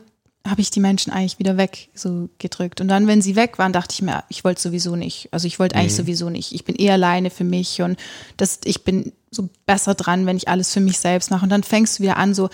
habe 0.49 0.62
ich 0.62 0.71
die 0.71 0.79
Menschen 0.79 1.12
eigentlich 1.12 1.39
wieder 1.39 1.57
weg 1.57 1.89
so 1.93 2.29
gedrückt. 2.38 2.81
Und 2.81 2.88
dann, 2.88 3.07
wenn 3.07 3.21
sie 3.21 3.36
weg 3.36 3.57
waren, 3.60 3.73
dachte 3.73 3.93
ich 3.93 4.01
mir, 4.01 4.23
ich 4.29 4.43
wollte 4.43 4.62
sowieso 4.62 4.95
nicht. 4.95 5.29
Also 5.31 5.47
ich 5.47 5.60
wollte 5.60 5.75
eigentlich 5.75 5.93
mhm. 5.93 5.97
sowieso 5.97 6.29
nicht. 6.29 6.53
Ich 6.53 6.65
bin 6.65 6.75
eher 6.75 6.93
alleine 6.93 7.29
für 7.29 7.43
mich 7.43 7.81
und 7.81 7.97
das, 8.38 8.60
ich 8.63 8.83
bin 8.83 9.13
so 9.31 9.49
besser 9.65 9.93
dran, 9.93 10.25
wenn 10.25 10.38
ich 10.38 10.47
alles 10.47 10.73
für 10.73 10.79
mich 10.79 10.99
selbst 10.99 11.31
mache. 11.31 11.43
Und 11.43 11.49
dann 11.49 11.63
fängst 11.63 11.99
du 11.99 12.03
wieder 12.03 12.17
an, 12.17 12.33
so, 12.33 12.49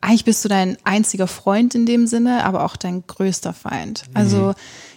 eigentlich 0.00 0.24
bist 0.24 0.44
du 0.44 0.48
dein 0.48 0.76
einziger 0.84 1.26
Freund 1.26 1.74
in 1.74 1.86
dem 1.86 2.06
Sinne, 2.06 2.44
aber 2.44 2.64
auch 2.64 2.76
dein 2.76 3.06
größter 3.06 3.52
Feind. 3.52 4.04
Also 4.14 4.48
mhm. 4.48 4.54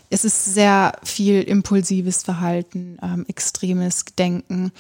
es 0.10 0.26
ist 0.26 0.46
sehr 0.46 0.94
viel 1.04 1.42
impulsives 1.42 2.24
Verhalten, 2.24 2.98
ähm, 3.02 3.26
extremes 3.28 4.06
Denken 4.18 4.72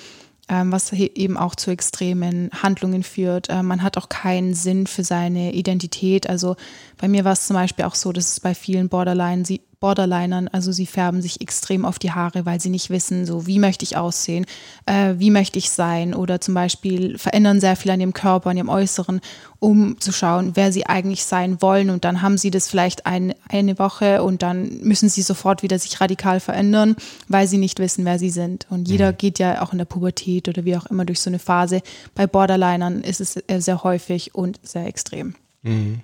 was 0.49 0.91
eben 0.91 1.37
auch 1.37 1.55
zu 1.55 1.71
extremen 1.71 2.49
Handlungen 2.51 3.03
führt. 3.03 3.47
Ähm, 3.49 3.67
man 3.67 3.83
hat 3.83 3.97
auch 3.97 4.09
keinen 4.09 4.53
Sinn 4.53 4.87
für 4.87 5.03
seine 5.03 5.53
Identität. 5.53 6.29
Also 6.29 6.55
bei 6.97 7.07
mir 7.07 7.23
war 7.23 7.33
es 7.33 7.47
zum 7.47 7.55
Beispiel 7.55 7.85
auch 7.85 7.95
so, 7.95 8.11
dass 8.11 8.31
es 8.31 8.39
bei 8.39 8.55
vielen 8.55 8.89
Borderline, 8.89 9.43
Borderlinern, 9.79 10.49
also 10.49 10.73
sie 10.73 10.85
färben 10.85 11.21
sich 11.21 11.39
extrem 11.39 11.85
auf 11.85 11.99
die 11.99 12.11
Haare, 12.11 12.45
weil 12.45 12.59
sie 12.59 12.69
nicht 12.69 12.89
wissen, 12.89 13.25
so 13.25 13.47
wie 13.47 13.59
möchte 13.59 13.85
ich 13.85 13.95
aussehen, 13.95 14.45
äh, 14.85 15.13
wie 15.17 15.31
möchte 15.31 15.57
ich 15.57 15.69
sein 15.69 16.13
oder 16.13 16.41
zum 16.41 16.53
Beispiel 16.53 17.17
verändern 17.17 17.61
sehr 17.61 17.77
viel 17.77 17.91
an 17.91 18.01
ihrem 18.01 18.13
Körper, 18.13 18.49
an 18.49 18.57
ihrem 18.57 18.67
Äußeren, 18.67 19.21
um 19.59 19.99
zu 20.01 20.11
schauen, 20.11 20.51
wer 20.55 20.73
sie 20.73 20.85
eigentlich 20.85 21.23
sein 21.23 21.61
wollen 21.61 21.89
und 21.89 22.03
dann 22.03 22.21
haben 22.21 22.37
sie 22.37 22.51
das 22.51 22.67
vielleicht 22.67 23.05
ein, 23.05 23.33
eine 23.47 23.79
Woche 23.79 24.21
und 24.21 24.41
dann 24.41 24.79
müssen 24.81 25.07
sie 25.07 25.21
sofort 25.21 25.63
wieder 25.63 25.79
sich 25.79 26.01
radikal 26.01 26.41
verändern, 26.41 26.97
weil 27.29 27.47
sie 27.47 27.57
nicht 27.57 27.79
wissen, 27.79 28.03
wer 28.03 28.19
sie 28.19 28.31
sind. 28.31 28.67
Und 28.69 28.89
jeder 28.89 29.13
mhm. 29.13 29.17
geht 29.17 29.39
ja 29.39 29.61
auch 29.61 29.71
in 29.71 29.77
der 29.77 29.85
Pubertät 29.85 30.49
oder 30.49 30.65
wie 30.65 30.75
auch 30.75 30.87
immer 30.87 31.05
durch 31.05 31.21
so 31.21 31.29
eine 31.29 31.39
Phase. 31.39 31.81
Bei 32.15 32.27
Borderlinern 32.27 33.01
ist 33.01 33.21
es 33.21 33.41
sehr 33.63 33.83
häufig 33.83 34.35
und 34.35 34.59
sehr 34.61 34.87
extrem. 34.87 35.35
Mhm. 35.61 36.01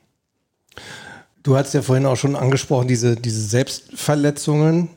Du 1.46 1.56
hast 1.56 1.76
ja 1.76 1.84
vorhin 1.84 2.08
auch 2.08 2.16
schon 2.16 2.36
angesprochen, 2.36 2.88
diese, 2.88 3.16
diese 3.16 3.40
Selbstverletzungen. 3.40 4.90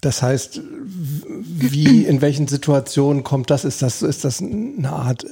Das 0.00 0.22
heißt, 0.22 0.62
wie, 0.64 2.06
in 2.06 2.22
welchen 2.22 2.48
Situationen 2.48 3.22
kommt 3.22 3.50
das? 3.50 3.66
Ist 3.66 3.82
das, 3.82 4.00
ist 4.00 4.24
das 4.24 4.40
eine 4.40 4.90
Art, 4.90 5.26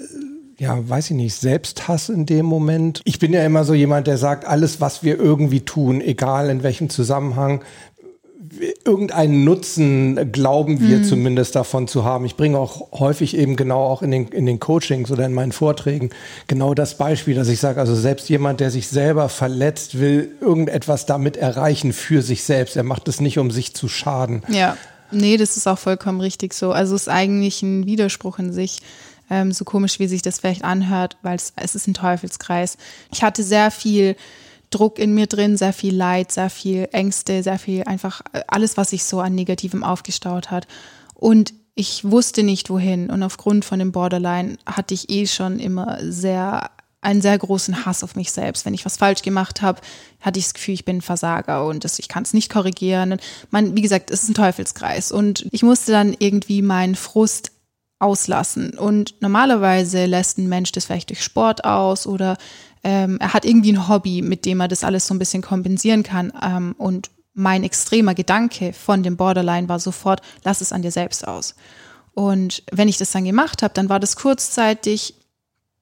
ja, 0.58 0.86
weiß 0.86 1.12
ich 1.12 1.16
nicht, 1.16 1.36
Selbsthass 1.36 2.10
in 2.10 2.26
dem 2.26 2.44
Moment? 2.44 3.00
Ich 3.06 3.18
bin 3.18 3.32
ja 3.32 3.46
immer 3.46 3.64
so 3.64 3.72
jemand, 3.72 4.08
der 4.08 4.18
sagt, 4.18 4.44
alles, 4.44 4.78
was 4.78 5.02
wir 5.02 5.18
irgendwie 5.18 5.60
tun, 5.62 6.02
egal 6.02 6.50
in 6.50 6.62
welchem 6.62 6.90
Zusammenhang, 6.90 7.64
irgendeinen 8.84 9.44
Nutzen 9.44 10.32
glauben 10.32 10.80
wir 10.80 10.98
mhm. 10.98 11.04
zumindest 11.04 11.56
davon 11.56 11.88
zu 11.88 12.04
haben. 12.04 12.24
Ich 12.24 12.36
bringe 12.36 12.58
auch 12.58 12.92
häufig 12.92 13.36
eben 13.36 13.56
genau 13.56 13.82
auch 13.82 14.02
in 14.02 14.10
den, 14.10 14.28
in 14.28 14.46
den 14.46 14.60
Coachings 14.60 15.10
oder 15.10 15.26
in 15.26 15.32
meinen 15.32 15.52
Vorträgen 15.52 16.10
genau 16.46 16.74
das 16.74 16.98
Beispiel, 16.98 17.34
dass 17.34 17.48
ich 17.48 17.60
sage, 17.60 17.80
also 17.80 17.94
selbst 17.94 18.28
jemand, 18.28 18.60
der 18.60 18.70
sich 18.70 18.88
selber 18.88 19.28
verletzt, 19.28 19.98
will 19.98 20.36
irgendetwas 20.40 21.06
damit 21.06 21.36
erreichen 21.36 21.92
für 21.92 22.22
sich 22.22 22.44
selbst. 22.44 22.76
Er 22.76 22.82
macht 22.82 23.08
es 23.08 23.20
nicht, 23.20 23.38
um 23.38 23.50
sich 23.50 23.74
zu 23.74 23.88
schaden. 23.88 24.42
Ja, 24.48 24.76
nee, 25.10 25.36
das 25.36 25.56
ist 25.56 25.66
auch 25.66 25.78
vollkommen 25.78 26.20
richtig 26.20 26.54
so. 26.54 26.72
Also 26.72 26.94
es 26.94 27.02
ist 27.02 27.08
eigentlich 27.08 27.62
ein 27.62 27.86
Widerspruch 27.86 28.38
in 28.38 28.52
sich. 28.52 28.80
Ähm, 29.28 29.50
so 29.50 29.64
komisch, 29.64 29.98
wie 29.98 30.06
sich 30.06 30.22
das 30.22 30.38
vielleicht 30.38 30.62
anhört, 30.62 31.16
weil 31.22 31.34
es, 31.34 31.52
es 31.56 31.74
ist 31.74 31.88
ein 31.88 31.94
Teufelskreis. 31.94 32.76
Ich 33.12 33.24
hatte 33.24 33.42
sehr 33.42 33.72
viel 33.72 34.14
Druck 34.76 34.98
in 34.98 35.14
mir 35.14 35.26
drin, 35.26 35.56
sehr 35.56 35.72
viel 35.72 35.94
Leid, 35.94 36.32
sehr 36.32 36.50
viel 36.50 36.88
Ängste, 36.92 37.42
sehr 37.42 37.58
viel 37.58 37.84
einfach 37.84 38.20
äh, 38.32 38.42
alles, 38.48 38.76
was 38.76 38.90
sich 38.90 39.04
so 39.04 39.20
an 39.20 39.34
Negativem 39.34 39.82
aufgestaut 39.82 40.50
hat. 40.50 40.66
Und 41.14 41.54
ich 41.74 42.04
wusste 42.04 42.42
nicht 42.42 42.70
wohin. 42.70 43.10
Und 43.10 43.22
aufgrund 43.22 43.64
von 43.64 43.78
dem 43.78 43.92
Borderline 43.92 44.56
hatte 44.66 44.94
ich 44.94 45.10
eh 45.10 45.26
schon 45.26 45.58
immer 45.58 45.98
sehr 46.00 46.70
einen 47.02 47.22
sehr 47.22 47.38
großen 47.38 47.86
Hass 47.86 48.02
auf 48.02 48.16
mich 48.16 48.32
selbst. 48.32 48.66
Wenn 48.66 48.74
ich 48.74 48.84
was 48.84 48.96
falsch 48.96 49.22
gemacht 49.22 49.62
habe, 49.62 49.80
hatte 50.20 50.40
ich 50.40 50.46
das 50.46 50.54
Gefühl, 50.54 50.74
ich 50.74 50.84
bin 50.84 50.96
ein 50.96 51.02
Versager 51.02 51.64
und 51.64 51.84
das, 51.84 52.00
ich 52.00 52.08
kann 52.08 52.24
es 52.24 52.34
nicht 52.34 52.50
korrigieren. 52.50 53.12
Und 53.12 53.20
man, 53.50 53.76
wie 53.76 53.82
gesagt, 53.82 54.10
es 54.10 54.24
ist 54.24 54.30
ein 54.30 54.34
Teufelskreis. 54.34 55.12
Und 55.12 55.46
ich 55.52 55.62
musste 55.62 55.92
dann 55.92 56.16
irgendwie 56.18 56.62
meinen 56.62 56.96
Frust 56.96 57.52
auslassen. 57.98 58.76
Und 58.76 59.14
normalerweise 59.20 60.06
lässt 60.06 60.38
ein 60.38 60.48
Mensch 60.48 60.72
das 60.72 60.86
vielleicht 60.86 61.10
durch 61.10 61.22
Sport 61.22 61.64
aus 61.64 62.06
oder 62.06 62.36
ähm, 62.84 63.18
er 63.20 63.34
hat 63.34 63.44
irgendwie 63.44 63.72
ein 63.72 63.88
Hobby, 63.88 64.22
mit 64.22 64.44
dem 64.44 64.60
er 64.60 64.68
das 64.68 64.84
alles 64.84 65.06
so 65.06 65.14
ein 65.14 65.18
bisschen 65.18 65.42
kompensieren 65.42 66.02
kann. 66.02 66.32
Ähm, 66.42 66.74
und 66.78 67.10
mein 67.34 67.64
extremer 67.64 68.14
Gedanke 68.14 68.72
von 68.72 69.02
dem 69.02 69.16
Borderline 69.16 69.68
war 69.68 69.78
sofort, 69.78 70.22
lass 70.44 70.60
es 70.60 70.72
an 70.72 70.82
dir 70.82 70.90
selbst 70.90 71.26
aus. 71.26 71.54
Und 72.14 72.62
wenn 72.72 72.88
ich 72.88 72.96
das 72.96 73.10
dann 73.10 73.24
gemacht 73.24 73.62
habe, 73.62 73.74
dann 73.74 73.90
war 73.90 74.00
das 74.00 74.16
kurzzeitig 74.16 75.14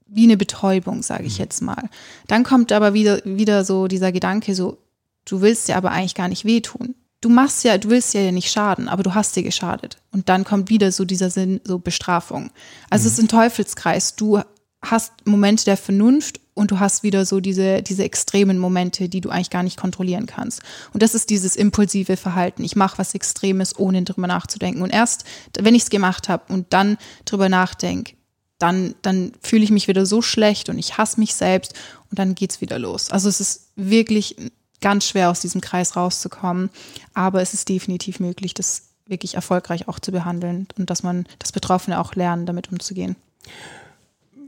wie 0.07 0.25
eine 0.25 0.37
Betäubung, 0.37 1.03
sage 1.03 1.25
ich 1.25 1.39
mhm. 1.39 1.45
jetzt 1.45 1.63
mal. 1.63 1.89
Dann 2.27 2.43
kommt 2.43 2.73
aber 2.73 2.93
wieder, 2.93 3.21
wieder 3.25 3.65
so 3.65 3.87
dieser 3.87 4.11
Gedanke, 4.11 4.55
so, 4.55 4.79
du 5.25 5.41
willst 5.41 5.69
dir 5.69 5.77
aber 5.77 5.93
eigentlich 5.93 6.15
gar 6.15 6.29
nicht 6.29 6.45
wehtun. 6.45 6.95
du 7.21 7.31
machst 7.31 7.65
ja, 7.65 7.79
du 7.79 7.89
willst 7.89 8.13
ja 8.13 8.31
nicht 8.33 8.51
schaden, 8.51 8.89
aber 8.89 9.03
du 9.03 9.15
hast 9.15 9.35
dir 9.35 9.43
geschadet. 9.43 9.97
Und 10.13 10.29
dann 10.29 10.45
kommt 10.45 10.69
wieder 10.69 10.93
so 10.93 11.05
dieser 11.05 11.31
Sinn, 11.31 11.61
so 11.65 11.79
Bestrafung. 11.79 12.51
Also 12.91 13.05
mhm. 13.05 13.07
es 13.07 13.13
ist 13.13 13.19
ein 13.21 13.29
Teufelskreis. 13.29 14.17
Du 14.17 14.41
hast 14.83 15.13
Momente 15.25 15.65
der 15.65 15.77
Vernunft 15.77 16.41
und 16.55 16.71
du 16.71 16.81
hast 16.81 17.03
wieder 17.03 17.27
so 17.27 17.41
diese, 17.41 17.83
diese 17.83 18.05
extremen 18.05 18.59
Momente, 18.59 19.09
die 19.09 19.21
du 19.21 19.31
eigentlich 19.31 19.51
gar 19.51 19.63
nicht 19.63 19.77
kontrollieren 19.77 20.27
kannst. 20.27 20.63
Und 20.93 21.03
das 21.03 21.15
ist 21.15 21.31
dieses 21.31 21.57
impulsive 21.57 22.17
Verhalten. 22.17 22.65
Ich 22.65 22.77
mache 22.77 22.99
was 22.99 23.15
Extremes, 23.15 23.79
ohne 23.79 24.03
drüber 24.03 24.29
nachzudenken. 24.29 24.83
Und 24.83 24.91
erst, 24.91 25.25
wenn 25.59 25.75
ich 25.75 25.83
es 25.83 25.91
gemacht 25.91 26.29
habe 26.29 26.53
und 26.53 26.73
dann 26.73 26.97
drüber 27.25 27.49
nachdenke, 27.49 28.15
dann, 28.59 28.95
dann 29.03 29.33
fühle 29.43 29.65
ich 29.65 29.71
mich 29.71 29.89
wieder 29.89 30.07
so 30.07 30.23
schlecht 30.23 30.69
und 30.69 30.79
ich 30.79 30.97
hasse 30.97 31.19
mich 31.19 31.35
selbst 31.35 31.75
und 32.11 32.19
dann 32.19 32.37
geht's 32.37 32.61
wieder 32.61 32.79
los. 32.79 33.11
Also 33.11 33.29
es 33.29 33.41
ist 33.41 33.71
wirklich 33.75 34.37
ganz 34.81 35.09
schwer, 35.09 35.31
aus 35.31 35.41
diesem 35.41 35.61
Kreis 35.61 35.97
rauszukommen. 35.97 36.71
Aber 37.15 37.43
es 37.43 37.55
ist 37.55 37.69
definitiv 37.69 38.21
möglich, 38.21 38.55
das 38.55 38.91
wirklich 39.07 39.35
erfolgreich 39.35 39.89
auch 39.89 39.99
zu 39.99 40.13
behandeln 40.13 40.69
und 40.79 40.89
dass 40.89 41.03
man 41.03 41.27
das 41.39 41.53
Betroffene 41.53 41.99
auch 42.01 42.15
lernen, 42.15 42.47
damit 42.47 42.71
umzugehen. 42.71 43.17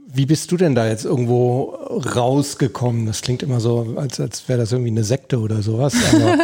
Wie 0.09 0.25
bist 0.25 0.51
du 0.51 0.57
denn 0.57 0.73
da 0.73 0.87
jetzt 0.87 1.03
irgendwo 1.03 1.77
rausgekommen? 2.15 3.05
Das 3.05 3.21
klingt 3.21 3.43
immer 3.43 3.59
so, 3.59 3.95
als, 3.97 4.19
als 4.21 4.47
wäre 4.47 4.59
das 4.59 4.71
irgendwie 4.71 4.91
eine 4.91 5.03
Sekte 5.03 5.39
oder 5.39 5.61
sowas. 5.61 5.93
Aber 6.13 6.37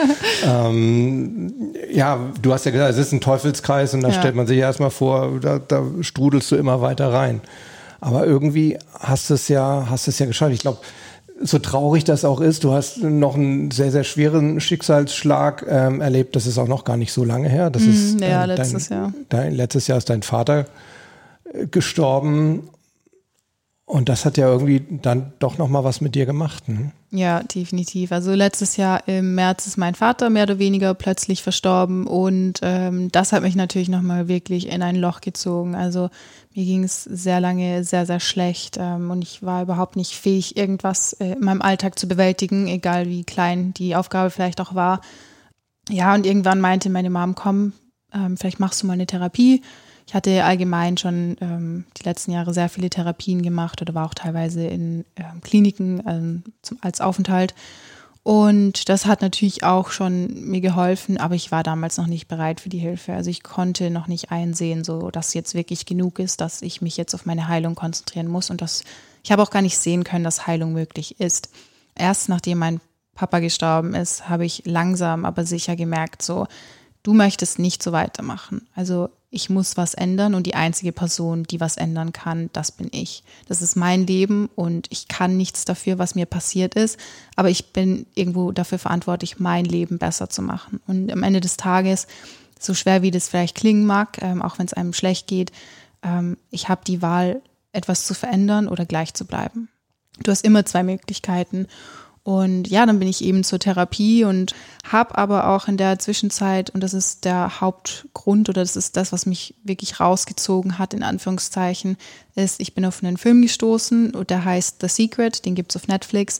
ähm, 0.70 1.54
ja, 1.92 2.20
du 2.42 2.52
hast 2.52 2.66
ja 2.66 2.72
gesagt, 2.72 2.92
es 2.92 2.98
ist 2.98 3.14
ein 3.14 3.22
Teufelskreis 3.22 3.94
und 3.94 4.02
da 4.02 4.10
ja. 4.10 4.20
stellt 4.20 4.36
man 4.36 4.48
sich 4.48 4.58
erstmal 4.58 4.90
vor, 4.90 5.40
da, 5.42 5.60
da 5.60 5.84
strudelst 6.02 6.52
du 6.52 6.58
immer 6.58 6.82
weiter 6.82 7.14
rein. 7.14 7.40
Aber 8.02 8.26
irgendwie 8.26 8.78
hast 9.00 9.30
du 9.30 9.36
es 9.36 9.48
ja, 9.48 9.88
hast 9.90 10.10
es 10.10 10.20
ja 10.20 10.26
geschafft. 10.26 10.52
Ich 10.52 10.60
glaube, 10.60 10.80
so 11.42 11.58
traurig 11.58 12.04
das 12.04 12.26
auch 12.26 12.42
ist, 12.42 12.66
du 12.66 12.74
hast 12.74 13.02
noch 13.02 13.36
einen 13.36 13.72
sehr, 13.72 13.92
sehr 13.92 14.04
schweren 14.04 14.60
Schicksalsschlag 14.60 15.66
ähm, 15.70 16.02
erlebt. 16.02 16.36
Das 16.36 16.48
ist 16.48 16.58
auch 16.58 16.68
noch 16.68 16.84
gar 16.84 16.98
nicht 16.98 17.14
so 17.14 17.24
lange 17.24 17.48
her. 17.48 17.70
Das 17.70 17.84
mm, 17.84 17.90
ist 17.90 18.22
ja, 18.22 18.44
äh, 18.44 18.48
letztes 18.48 18.90
dein, 18.90 18.98
Jahr. 18.98 19.14
Dein, 19.30 19.56
letztes 19.56 19.88
Jahr 19.88 19.98
ist 19.98 20.10
dein 20.10 20.22
Vater 20.22 20.66
äh, 21.54 21.68
gestorben 21.68 22.70
und 23.94 24.10
das 24.10 24.26
hat 24.26 24.38
ja 24.38 24.48
irgendwie 24.48 24.84
dann 24.90 25.34
doch 25.38 25.60
noch 25.60 25.70
mal 25.70 25.84
was 25.84 26.02
mit 26.02 26.16
dir 26.16 26.26
gemacht. 26.26 26.68
Ne? 26.68 26.92
Ja, 27.12 27.44
definitiv. 27.44 28.12
Also 28.12 28.34
letztes 28.34 28.76
Jahr 28.76 29.08
im 29.08 29.36
März 29.36 29.68
ist 29.68 29.78
mein 29.78 29.94
Vater 29.94 30.32
mehr 30.32 30.44
oder 30.44 30.58
weniger 30.58 30.96
plötzlich 30.96 31.44
verstorben 31.44 32.08
und 32.08 32.60
ähm, 32.64 33.12
das 33.12 33.34
hat 33.34 33.44
mich 33.44 33.56
natürlich 33.56 33.90
noch 33.90 34.02
mal 34.02 34.28
wirklich 34.28 34.68
in 34.70 34.82
ein 34.82 34.96
Loch 34.96 35.22
gezogen. 35.22 35.76
Also 35.76 36.10
mir 36.56 36.66
ging 36.66 36.84
es 36.84 37.04
sehr 37.04 37.40
lange 37.40 37.84
sehr, 37.84 38.08
sehr 38.08 38.20
schlecht 38.20 38.78
ähm, 38.80 39.12
und 39.12 39.22
ich 39.22 39.44
war 39.44 39.62
überhaupt 39.62 39.96
nicht 39.96 40.14
fähig, 40.14 40.58
irgendwas 40.58 41.14
äh, 41.14 41.34
in 41.34 41.42
meinem 41.42 41.62
Alltag 41.62 42.00
zu 42.00 42.08
bewältigen, 42.08 42.68
egal 42.68 43.08
wie 43.08 43.24
klein 43.24 43.76
die 43.76 43.96
Aufgabe 43.96 44.32
vielleicht 44.32 44.60
auch 44.60 44.74
war. 44.74 45.02
Ja, 45.88 46.16
und 46.16 46.26
irgendwann 46.26 46.62
meinte 46.62 46.90
meine 46.90 47.12
Mom, 47.12 47.36
komm, 47.36 47.74
ähm, 48.12 48.38
vielleicht 48.38 48.60
machst 48.60 48.82
du 48.82 48.88
mal 48.88 48.94
eine 48.94 49.06
Therapie 49.06 49.62
ich 50.06 50.14
hatte 50.14 50.44
allgemein 50.44 50.98
schon 50.98 51.38
ähm, 51.42 51.86
die 51.98 52.04
letzten 52.04 52.32
Jahre 52.32 52.54
sehr 52.54 52.70
viele 52.70 52.90
Therapien 52.90 53.42
gemacht 53.42 53.82
oder 53.82 53.94
war 53.94 54.06
auch 54.06 54.14
teilweise 54.14 54.66
in 54.66 55.06
ähm, 55.16 55.42
Kliniken 55.42 56.04
ähm, 56.08 56.44
zum, 56.62 56.78
als 56.82 57.02
Aufenthalt. 57.02 57.54
Und 58.24 58.88
das 58.88 59.06
hat 59.06 59.22
natürlich 59.22 59.64
auch 59.64 59.92
schon 59.92 60.50
mir 60.50 60.62
geholfen, 60.62 61.18
aber 61.18 61.36
ich 61.36 61.52
war 61.52 61.62
damals 61.62 61.98
noch 61.98 62.08
nicht 62.08 62.30
bereit 62.30 62.62
für 62.62 62.70
die 62.70 62.78
Hilfe. 62.78 63.14
Also 63.14 63.30
ich 63.30 63.44
konnte 63.44 63.90
noch 63.90 64.08
nicht 64.08 64.32
einsehen, 64.32 64.86
so 64.86 65.12
dass 65.12 65.34
jetzt 65.34 65.56
wirklich 65.56 65.86
genug 65.86 66.20
ist, 66.20 66.40
dass 66.40 66.62
ich 66.62 66.82
mich 66.82 66.96
jetzt 66.96 67.14
auf 67.14 67.26
meine 67.26 67.50
Heilung 67.50 67.76
konzentrieren 67.76 68.30
muss 68.30 68.50
und 68.50 68.62
dass 68.62 68.84
ich 69.24 69.32
habe 69.32 69.42
auch 69.42 69.50
gar 69.50 69.62
nicht 69.62 69.78
sehen 69.78 70.04
können, 70.04 70.24
dass 70.24 70.48
Heilung 70.48 70.74
möglich 70.74 71.20
ist. 71.20 71.50
Erst 71.96 72.30
nachdem 72.30 72.60
mein 72.60 72.82
Papa 73.14 73.40
gestorben 73.40 73.94
ist, 73.94 74.28
habe 74.30 74.46
ich 74.46 74.64
langsam, 74.66 75.26
aber 75.26 75.46
sicher 75.46 75.76
gemerkt, 75.76 76.22
so 76.22 76.48
du 77.04 77.14
möchtest 77.14 77.60
nicht 77.60 77.84
so 77.84 77.92
weitermachen. 77.92 78.68
Also 78.74 79.10
ich 79.34 79.50
muss 79.50 79.78
was 79.78 79.94
ändern 79.94 80.36
und 80.36 80.46
die 80.46 80.56
einzige 80.56 80.92
Person, 80.92 81.44
die 81.44 81.60
was 81.60 81.78
ändern 81.78 82.14
kann, 82.14 82.50
das 82.54 82.72
bin 82.72 82.90
ich. 82.92 83.24
Das 83.48 83.62
ist 83.62 83.76
mein 83.76 84.06
Leben 84.06 84.50
und 84.56 84.88
ich 84.92 85.08
kann 85.08 85.38
nichts 85.38 85.66
dafür, 85.66 85.98
was 85.98 86.16
mir 86.16 86.26
passiert 86.26 86.76
ist, 86.76 86.98
aber 87.36 87.50
ich 87.50 87.74
bin 87.74 88.06
irgendwo 88.14 88.52
dafür 88.52 88.80
verantwortlich, 88.80 89.40
mein 89.40 89.66
Leben 89.66 89.98
besser 89.98 90.30
zu 90.30 90.42
machen. 90.42 90.82
Und 90.88 91.12
am 91.12 91.24
Ende 91.24 91.42
des 91.42 91.58
Tages, 91.58 92.08
so 92.60 92.74
schwer 92.74 93.02
wie 93.02 93.12
das 93.12 93.28
vielleicht 93.28 93.56
klingen 93.56 93.86
mag, 93.86 94.22
ähm, 94.22 94.42
auch 94.42 94.60
wenn 94.60 94.68
es 94.68 94.74
einem 94.74 94.94
schlecht 94.94 95.28
geht, 95.28 95.52
ähm, 96.04 96.38
ich 96.52 96.70
habe 96.70 96.82
die 96.86 97.02
Wahl, 97.02 97.42
etwas 97.72 98.06
zu 98.06 98.14
verändern 98.14 98.68
oder 98.68 98.86
gleich 98.86 99.16
zu 99.16 99.26
bleiben. 99.26 99.68
Du 100.22 100.32
hast 100.32 100.46
immer 100.46 100.64
zwei 100.66 100.84
Möglichkeiten. 100.84 101.68
Und 102.24 102.70
ja, 102.70 102.86
dann 102.86 103.00
bin 103.00 103.10
ich 103.10 103.22
eben 103.22 103.44
zur 103.44 103.60
Therapie 103.60 104.24
und 104.24 104.56
habe 104.90 105.18
aber 105.18 105.50
auch 105.50 105.68
in 105.68 105.76
der 105.76 106.00
Zwischenzeit, 106.00 106.70
und 106.70 106.82
das 106.82 106.94
ist 106.94 107.26
der 107.26 107.60
Hauptgrund 107.60 108.48
oder 108.48 108.62
das 108.62 108.78
ist 108.78 108.96
das, 108.96 109.12
was 109.12 109.26
mich 109.26 109.56
wirklich 109.64 110.00
rausgezogen 110.00 110.80
hat, 110.80 110.94
in 110.94 111.04
Anführungszeichen, 111.04 111.98
ist, 112.36 112.62
ich 112.62 112.74
bin 112.74 112.86
auf 112.86 113.04
einen 113.04 113.18
Film 113.18 113.42
gestoßen 113.42 114.16
und 114.16 114.30
der 114.30 114.46
heißt 114.46 114.78
The 114.80 114.88
Secret, 114.88 115.46
den 115.46 115.56
gibt's 115.56 115.76
auf 115.76 115.90
Netflix. 115.90 116.40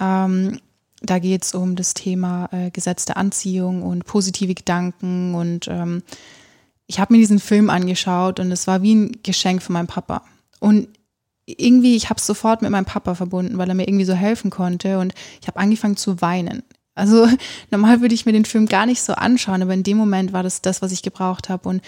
Ähm, 0.00 0.60
da 1.02 1.18
geht's 1.18 1.54
um 1.54 1.76
das 1.76 1.92
Thema 1.92 2.48
äh, 2.50 2.70
Gesetz 2.70 3.04
der 3.04 3.18
Anziehung 3.18 3.82
und 3.82 4.06
positive 4.06 4.54
Gedanken 4.54 5.34
und 5.34 5.68
ähm, 5.68 6.02
ich 6.86 6.98
habe 6.98 7.12
mir 7.12 7.18
diesen 7.18 7.38
Film 7.38 7.68
angeschaut 7.68 8.40
und 8.40 8.50
es 8.50 8.66
war 8.66 8.80
wie 8.80 8.94
ein 8.94 9.18
Geschenk 9.22 9.62
von 9.62 9.74
meinem 9.74 9.88
Papa. 9.88 10.22
Und 10.58 10.88
irgendwie, 11.56 11.96
ich 11.96 12.10
habe 12.10 12.18
es 12.18 12.26
sofort 12.26 12.62
mit 12.62 12.70
meinem 12.70 12.84
Papa 12.84 13.14
verbunden, 13.14 13.58
weil 13.58 13.68
er 13.68 13.74
mir 13.74 13.88
irgendwie 13.88 14.04
so 14.04 14.14
helfen 14.14 14.50
konnte 14.50 14.98
und 14.98 15.14
ich 15.40 15.48
habe 15.48 15.58
angefangen 15.58 15.96
zu 15.96 16.20
weinen. 16.20 16.62
Also 16.94 17.26
normal 17.70 18.00
würde 18.00 18.14
ich 18.14 18.26
mir 18.26 18.32
den 18.32 18.44
Film 18.44 18.66
gar 18.66 18.86
nicht 18.86 19.02
so 19.02 19.14
anschauen, 19.14 19.62
aber 19.62 19.74
in 19.74 19.82
dem 19.82 19.96
Moment 19.96 20.32
war 20.32 20.42
das 20.42 20.60
das, 20.60 20.82
was 20.82 20.92
ich 20.92 21.02
gebraucht 21.02 21.48
habe 21.48 21.68
und 21.68 21.82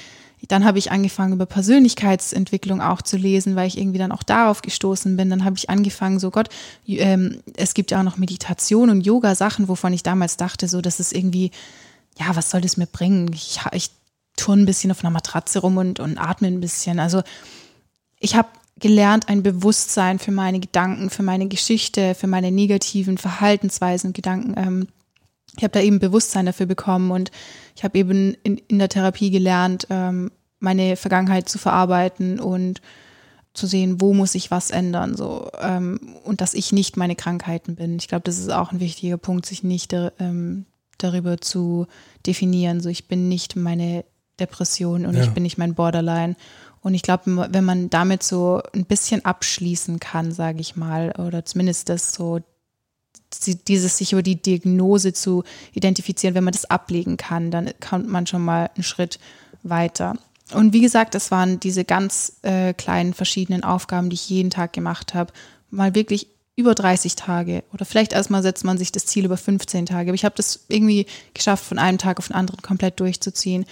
dann 0.49 0.65
habe 0.65 0.79
ich 0.79 0.91
angefangen 0.91 1.35
über 1.35 1.45
Persönlichkeitsentwicklung 1.45 2.81
auch 2.81 3.03
zu 3.03 3.19
lesen, 3.19 3.57
weil 3.57 3.69
ich 3.69 3.77
irgendwie 3.77 3.99
dann 3.99 4.11
auch 4.11 4.23
darauf 4.23 4.63
gestoßen 4.63 5.15
bin. 5.15 5.29
Dann 5.29 5.45
habe 5.45 5.57
ich 5.59 5.69
angefangen, 5.69 6.19
so 6.19 6.31
Gott, 6.31 6.49
ähm, 6.87 7.43
es 7.57 7.75
gibt 7.75 7.91
ja 7.91 8.01
auch 8.01 8.05
noch 8.05 8.17
Meditation 8.17 8.89
und 8.89 9.03
Yoga 9.03 9.35
Sachen, 9.35 9.69
wovon 9.69 9.93
ich 9.93 10.03
damals 10.03 10.39
dachte, 10.39 10.67
so 10.67 10.81
das 10.81 10.99
ist 10.99 11.13
irgendwie, 11.13 11.51
ja, 12.19 12.35
was 12.35 12.51
soll 12.51 12.63
das 12.63 12.79
mir 12.79 12.87
bringen? 12.87 13.31
Ich, 13.35 13.61
ich 13.73 13.91
turne 14.37 14.63
ein 14.63 14.67
bisschen 14.67 14.91
auf 14.91 15.05
einer 15.05 15.11
Matratze 15.11 15.59
rum 15.59 15.77
und, 15.77 16.01
und 16.01 16.17
atme 16.17 16.49
ein 16.49 16.61
bisschen. 16.61 16.99
Also 16.99 17.23
ich 18.19 18.35
habe 18.35 18.49
gelernt, 18.81 19.29
ein 19.29 19.43
Bewusstsein 19.43 20.19
für 20.19 20.33
meine 20.33 20.61
Gedanken, 20.61 21.11
für 21.11 21.23
meine 21.23 21.49
Geschichte, 21.49 22.15
für 22.15 22.27
meine 22.27 22.51
negativen 22.51 23.19
Verhaltensweisen 23.19 24.09
und 24.09 24.17
Gedanken. 24.17 24.55
Ähm, 24.57 24.89
ich 25.57 25.65
habe 25.65 25.73
da 25.73 25.81
eben 25.81 25.99
Bewusstsein 25.99 26.47
dafür 26.47 26.67
bekommen 26.67 27.11
und 27.11 27.31
ich 27.77 27.85
habe 27.85 27.99
eben 27.99 28.35
in, 28.43 28.59
in 28.69 28.79
der 28.79 28.89
Therapie 28.89 29.31
gelernt, 29.31 29.87
ähm, 29.91 30.31
meine 30.59 30.97
Vergangenheit 30.97 31.49
zu 31.49 31.59
verarbeiten 31.59 32.39
und 32.41 32.81
zu 33.53 33.67
sehen, 33.67 34.01
wo 34.01 34.15
muss 34.15 34.35
ich 34.35 34.51
was 34.51 34.71
ändern, 34.71 35.17
so 35.17 35.51
ähm, 35.61 36.17
und 36.25 36.41
dass 36.41 36.55
ich 36.55 36.73
nicht 36.73 36.97
meine 36.97 37.17
Krankheiten 37.17 37.75
bin. 37.75 37.97
Ich 37.97 38.07
glaube, 38.07 38.23
das 38.23 38.39
ist 38.39 38.51
auch 38.53 38.71
ein 38.71 38.81
wichtiger 38.81 39.17
Punkt, 39.17 39.45
sich 39.45 39.65
nicht 39.65 39.93
ähm, 39.93 40.67
darüber 40.99 41.41
zu 41.41 41.87
definieren. 42.27 42.81
So, 42.81 42.89
ich 42.89 43.09
bin 43.09 43.29
nicht 43.29 43.57
meine 43.57 44.05
Depression 44.39 45.05
und 45.05 45.17
ja. 45.17 45.23
ich 45.23 45.31
bin 45.31 45.43
nicht 45.43 45.59
mein 45.59 45.75
Borderline 45.75 46.37
und 46.83 46.95
ich 46.95 47.03
glaube, 47.03 47.49
wenn 47.51 47.65
man 47.65 47.91
damit 47.91 48.23
so 48.23 48.63
ein 48.75 48.87
bisschen 48.87 49.25
abschließen 49.25 50.01
kann, 50.01 50.33
sage 50.33 50.61
ich 50.61 50.77
mal, 50.77 51.13
oder 51.19 51.45
zumindest 51.45 51.89
das 51.91 52.15
so, 52.15 52.41
dieses 53.69 53.99
sich 53.99 54.13
über 54.13 54.23
die 54.23 54.41
Diagnose 54.41 55.13
zu 55.13 55.45
identifizieren, 55.73 56.35
wenn 56.35 56.45
man 56.45 56.53
das 56.53 56.65
ablegen 56.65 57.17
kann, 57.17 57.51
dann 57.51 57.71
kommt 57.81 58.09
man 58.09 58.27
schon 58.27 58.45
mal 58.45 58.71
einen 58.75 58.83
Schritt 58.83 59.19
weiter. 59.63 60.17
Und 60.53 60.73
wie 60.73 60.81
gesagt, 60.81 61.15
das 61.15 61.31
waren 61.31 61.61
diese 61.61 61.85
ganz 61.85 62.39
äh, 62.43 62.73
kleinen 62.73 63.15
verschiedenen 63.15 63.63
Aufgaben, 63.63 64.11
die 64.11 64.15
ich 64.15 64.29
jeden 64.31 64.51
Tag 64.51 64.73
gemacht 64.73 65.15
habe. 65.15 65.33
Mal 65.71 65.95
wirklich 65.95 66.29
über 66.57 66.75
30 66.75 67.15
Tage 67.15 67.63
oder 67.73 67.85
vielleicht 67.85 68.13
erstmal 68.13 68.43
setzt 68.43 68.65
man 68.65 68.79
sich 68.79 68.91
das 68.91 69.07
Ziel 69.07 69.27
über 69.27 69.37
15 69.37 69.87
Tage. 69.87 70.11
Aber 70.11 70.15
ich 70.15 70.25
habe 70.25 70.35
das 70.35 70.65
irgendwie 70.69 71.07
geschafft, 71.35 71.65
von 71.65 71.79
einem 71.79 71.99
Tag 71.99 72.19
auf 72.19 72.27
den 72.27 72.37
anderen 72.37 72.63
komplett 72.63 72.99
durchzuziehen. 72.99 73.65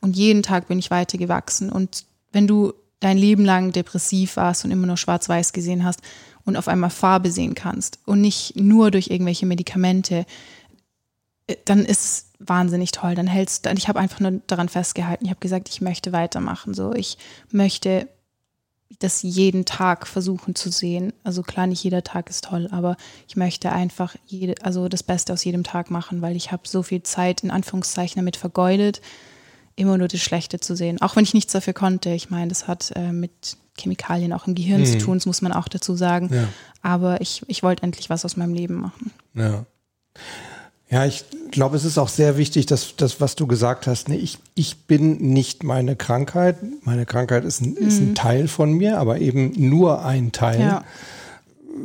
Und 0.00 0.16
jeden 0.16 0.42
Tag 0.42 0.68
bin 0.68 0.78
ich 0.78 0.90
weiter 0.90 1.16
gewachsen. 1.16 1.70
Und 1.72 2.04
wenn 2.32 2.46
du 2.46 2.72
dein 3.00 3.18
Leben 3.18 3.44
lang 3.44 3.72
depressiv 3.72 4.36
warst 4.36 4.64
und 4.64 4.70
immer 4.70 4.86
nur 4.86 4.96
schwarz-weiß 4.96 5.52
gesehen 5.52 5.84
hast 5.84 6.00
und 6.44 6.56
auf 6.56 6.68
einmal 6.68 6.90
Farbe 6.90 7.30
sehen 7.30 7.54
kannst 7.54 7.98
und 8.06 8.20
nicht 8.20 8.56
nur 8.56 8.90
durch 8.90 9.08
irgendwelche 9.08 9.46
Medikamente, 9.46 10.24
äh, 11.46 11.56
dann 11.64 11.84
ist 11.84 12.04
es 12.04 12.26
wahnsinnig 12.38 12.92
toll. 12.92 13.14
Dann 13.14 13.26
hältst 13.26 13.66
du, 13.66 13.70
ich 13.70 13.88
habe 13.88 14.00
einfach 14.00 14.20
nur 14.20 14.40
daran 14.46 14.68
festgehalten. 14.68 15.24
Ich 15.24 15.30
habe 15.30 15.40
gesagt, 15.40 15.68
ich 15.68 15.80
möchte 15.80 16.12
weitermachen. 16.12 16.74
So, 16.74 16.92
ich 16.92 17.18
möchte 17.50 18.08
das 19.00 19.22
jeden 19.22 19.64
Tag 19.64 20.06
versuchen 20.06 20.54
zu 20.54 20.70
sehen. 20.70 21.12
Also 21.24 21.42
klar, 21.42 21.66
nicht 21.66 21.82
jeder 21.82 22.04
Tag 22.04 22.30
ist 22.30 22.44
toll, 22.44 22.68
aber 22.70 22.96
ich 23.28 23.36
möchte 23.36 23.72
einfach 23.72 24.14
jede, 24.26 24.54
also 24.62 24.88
das 24.88 25.02
Beste 25.02 25.32
aus 25.32 25.44
jedem 25.44 25.64
Tag 25.64 25.90
machen, 25.90 26.22
weil 26.22 26.36
ich 26.36 26.52
habe 26.52 26.68
so 26.68 26.82
viel 26.82 27.02
Zeit 27.02 27.42
in 27.42 27.50
Anführungszeichen 27.50 28.16
damit 28.16 28.36
vergeudet, 28.36 29.00
immer 29.76 29.98
nur 29.98 30.08
das 30.08 30.20
Schlechte 30.20 30.58
zu 30.58 30.74
sehen. 30.74 31.00
Auch 31.02 31.16
wenn 31.16 31.22
ich 31.22 31.34
nichts 31.34 31.52
dafür 31.52 31.74
konnte. 31.74 32.10
Ich 32.10 32.30
meine, 32.30 32.48
das 32.48 32.66
hat 32.66 32.92
äh, 32.96 33.12
mit 33.12 33.56
Chemikalien 33.78 34.32
auch 34.32 34.46
im 34.46 34.54
Gehirn 34.54 34.80
mhm. 34.80 34.86
zu 34.86 34.98
tun, 34.98 35.18
das 35.18 35.26
muss 35.26 35.42
man 35.42 35.52
auch 35.52 35.68
dazu 35.68 35.94
sagen. 35.94 36.30
Ja. 36.32 36.48
Aber 36.82 37.20
ich, 37.20 37.42
ich 37.46 37.62
wollte 37.62 37.82
endlich 37.82 38.08
was 38.10 38.24
aus 38.24 38.36
meinem 38.36 38.54
Leben 38.54 38.74
machen. 38.74 39.12
Ja. 39.34 39.64
Ja, 40.88 41.04
ich 41.04 41.24
glaube, 41.50 41.76
es 41.76 41.84
ist 41.84 41.98
auch 41.98 42.08
sehr 42.08 42.36
wichtig, 42.38 42.66
dass 42.66 42.94
das, 42.96 43.20
was 43.20 43.34
du 43.34 43.48
gesagt 43.48 43.88
hast, 43.88 44.08
ne, 44.08 44.16
ich, 44.16 44.38
ich 44.54 44.84
bin 44.86 45.16
nicht 45.32 45.64
meine 45.64 45.96
Krankheit. 45.96 46.58
Meine 46.84 47.06
Krankheit 47.06 47.44
ist 47.44 47.60
ein, 47.60 47.70
mhm. 47.70 47.88
ist 47.88 48.00
ein 48.00 48.08
mhm. 48.10 48.14
Teil 48.14 48.48
von 48.48 48.72
mir, 48.72 48.98
aber 48.98 49.18
eben 49.18 49.52
nur 49.56 50.04
ein 50.04 50.32
Teil. 50.32 50.60
Ja. 50.60 50.84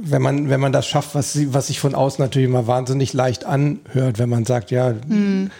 Wenn 0.03 0.21
man, 0.21 0.49
wenn 0.49 0.61
man 0.61 0.71
das 0.71 0.87
schafft, 0.87 1.15
was, 1.15 1.37
was 1.51 1.67
sich 1.67 1.79
von 1.79 1.95
außen 1.95 2.23
natürlich 2.23 2.47
immer 2.47 2.67
wahnsinnig 2.67 3.11
leicht 3.11 3.43
anhört, 3.43 4.19
wenn 4.19 4.29
man 4.29 4.45
sagt, 4.45 4.71
ja, 4.71 4.93
mhm 5.07 5.51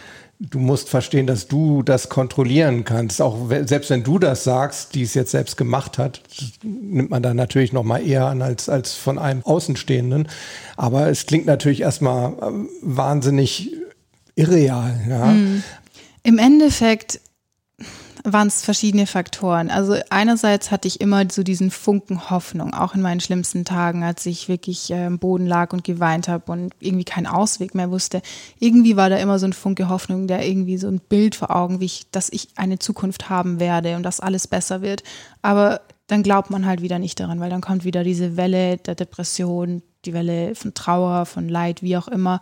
du 0.50 0.58
musst 0.58 0.88
verstehen, 0.88 1.26
dass 1.26 1.46
du 1.46 1.82
das 1.82 2.08
kontrollieren 2.08 2.84
kannst. 2.84 3.22
Auch 3.22 3.48
selbst 3.64 3.90
wenn 3.90 4.02
du 4.02 4.18
das 4.18 4.44
sagst, 4.44 4.94
die 4.94 5.02
es 5.02 5.14
jetzt 5.14 5.30
selbst 5.30 5.56
gemacht 5.56 5.98
hat, 5.98 6.22
nimmt 6.62 7.10
man 7.10 7.22
dann 7.22 7.36
natürlich 7.36 7.72
noch 7.72 7.84
mal 7.84 7.98
eher 7.98 8.26
an 8.26 8.42
als, 8.42 8.68
als 8.68 8.94
von 8.94 9.18
einem 9.18 9.42
Außenstehenden. 9.44 10.28
Aber 10.76 11.08
es 11.08 11.26
klingt 11.26 11.46
natürlich 11.46 11.82
erstmal 11.82 12.34
ähm, 12.42 12.68
wahnsinnig 12.82 13.70
irreal. 14.34 15.00
Ja. 15.08 15.26
Mhm. 15.26 15.62
Im 16.24 16.38
Endeffekt 16.38 17.20
waren 18.24 18.48
es 18.48 18.62
verschiedene 18.62 19.06
Faktoren. 19.06 19.70
Also 19.70 19.96
einerseits 20.10 20.70
hatte 20.70 20.86
ich 20.86 21.00
immer 21.00 21.24
so 21.30 21.42
diesen 21.42 21.70
Funken 21.70 22.30
Hoffnung, 22.30 22.74
auch 22.74 22.94
in 22.94 23.02
meinen 23.02 23.20
schlimmsten 23.20 23.64
Tagen, 23.64 24.04
als 24.04 24.26
ich 24.26 24.48
wirklich 24.48 24.90
äh, 24.90 25.06
im 25.06 25.18
Boden 25.18 25.46
lag 25.46 25.72
und 25.72 25.82
geweint 25.84 26.28
habe 26.28 26.52
und 26.52 26.72
irgendwie 26.80 27.04
keinen 27.04 27.26
Ausweg 27.26 27.74
mehr 27.74 27.90
wusste. 27.90 28.22
Irgendwie 28.58 28.96
war 28.96 29.10
da 29.10 29.16
immer 29.16 29.38
so 29.38 29.46
ein 29.46 29.52
Funke 29.52 29.88
Hoffnung, 29.88 30.26
der 30.26 30.46
irgendwie 30.46 30.78
so 30.78 30.88
ein 30.88 31.00
Bild 31.00 31.34
vor 31.34 31.50
Augen, 31.54 31.80
wie 31.80 31.86
ich, 31.86 32.10
dass 32.10 32.28
ich 32.30 32.48
eine 32.56 32.78
Zukunft 32.78 33.28
haben 33.28 33.58
werde 33.58 33.96
und 33.96 34.04
dass 34.04 34.20
alles 34.20 34.46
besser 34.46 34.82
wird. 34.82 35.02
Aber 35.42 35.80
dann 36.06 36.22
glaubt 36.22 36.50
man 36.50 36.66
halt 36.66 36.82
wieder 36.82 36.98
nicht 36.98 37.18
daran, 37.18 37.40
weil 37.40 37.50
dann 37.50 37.60
kommt 37.60 37.84
wieder 37.84 38.04
diese 38.04 38.36
Welle 38.36 38.76
der 38.76 38.94
Depression, 38.94 39.82
die 40.04 40.12
Welle 40.12 40.54
von 40.54 40.74
Trauer, 40.74 41.26
von 41.26 41.48
Leid, 41.48 41.82
wie 41.82 41.96
auch 41.96 42.08
immer. 42.08 42.40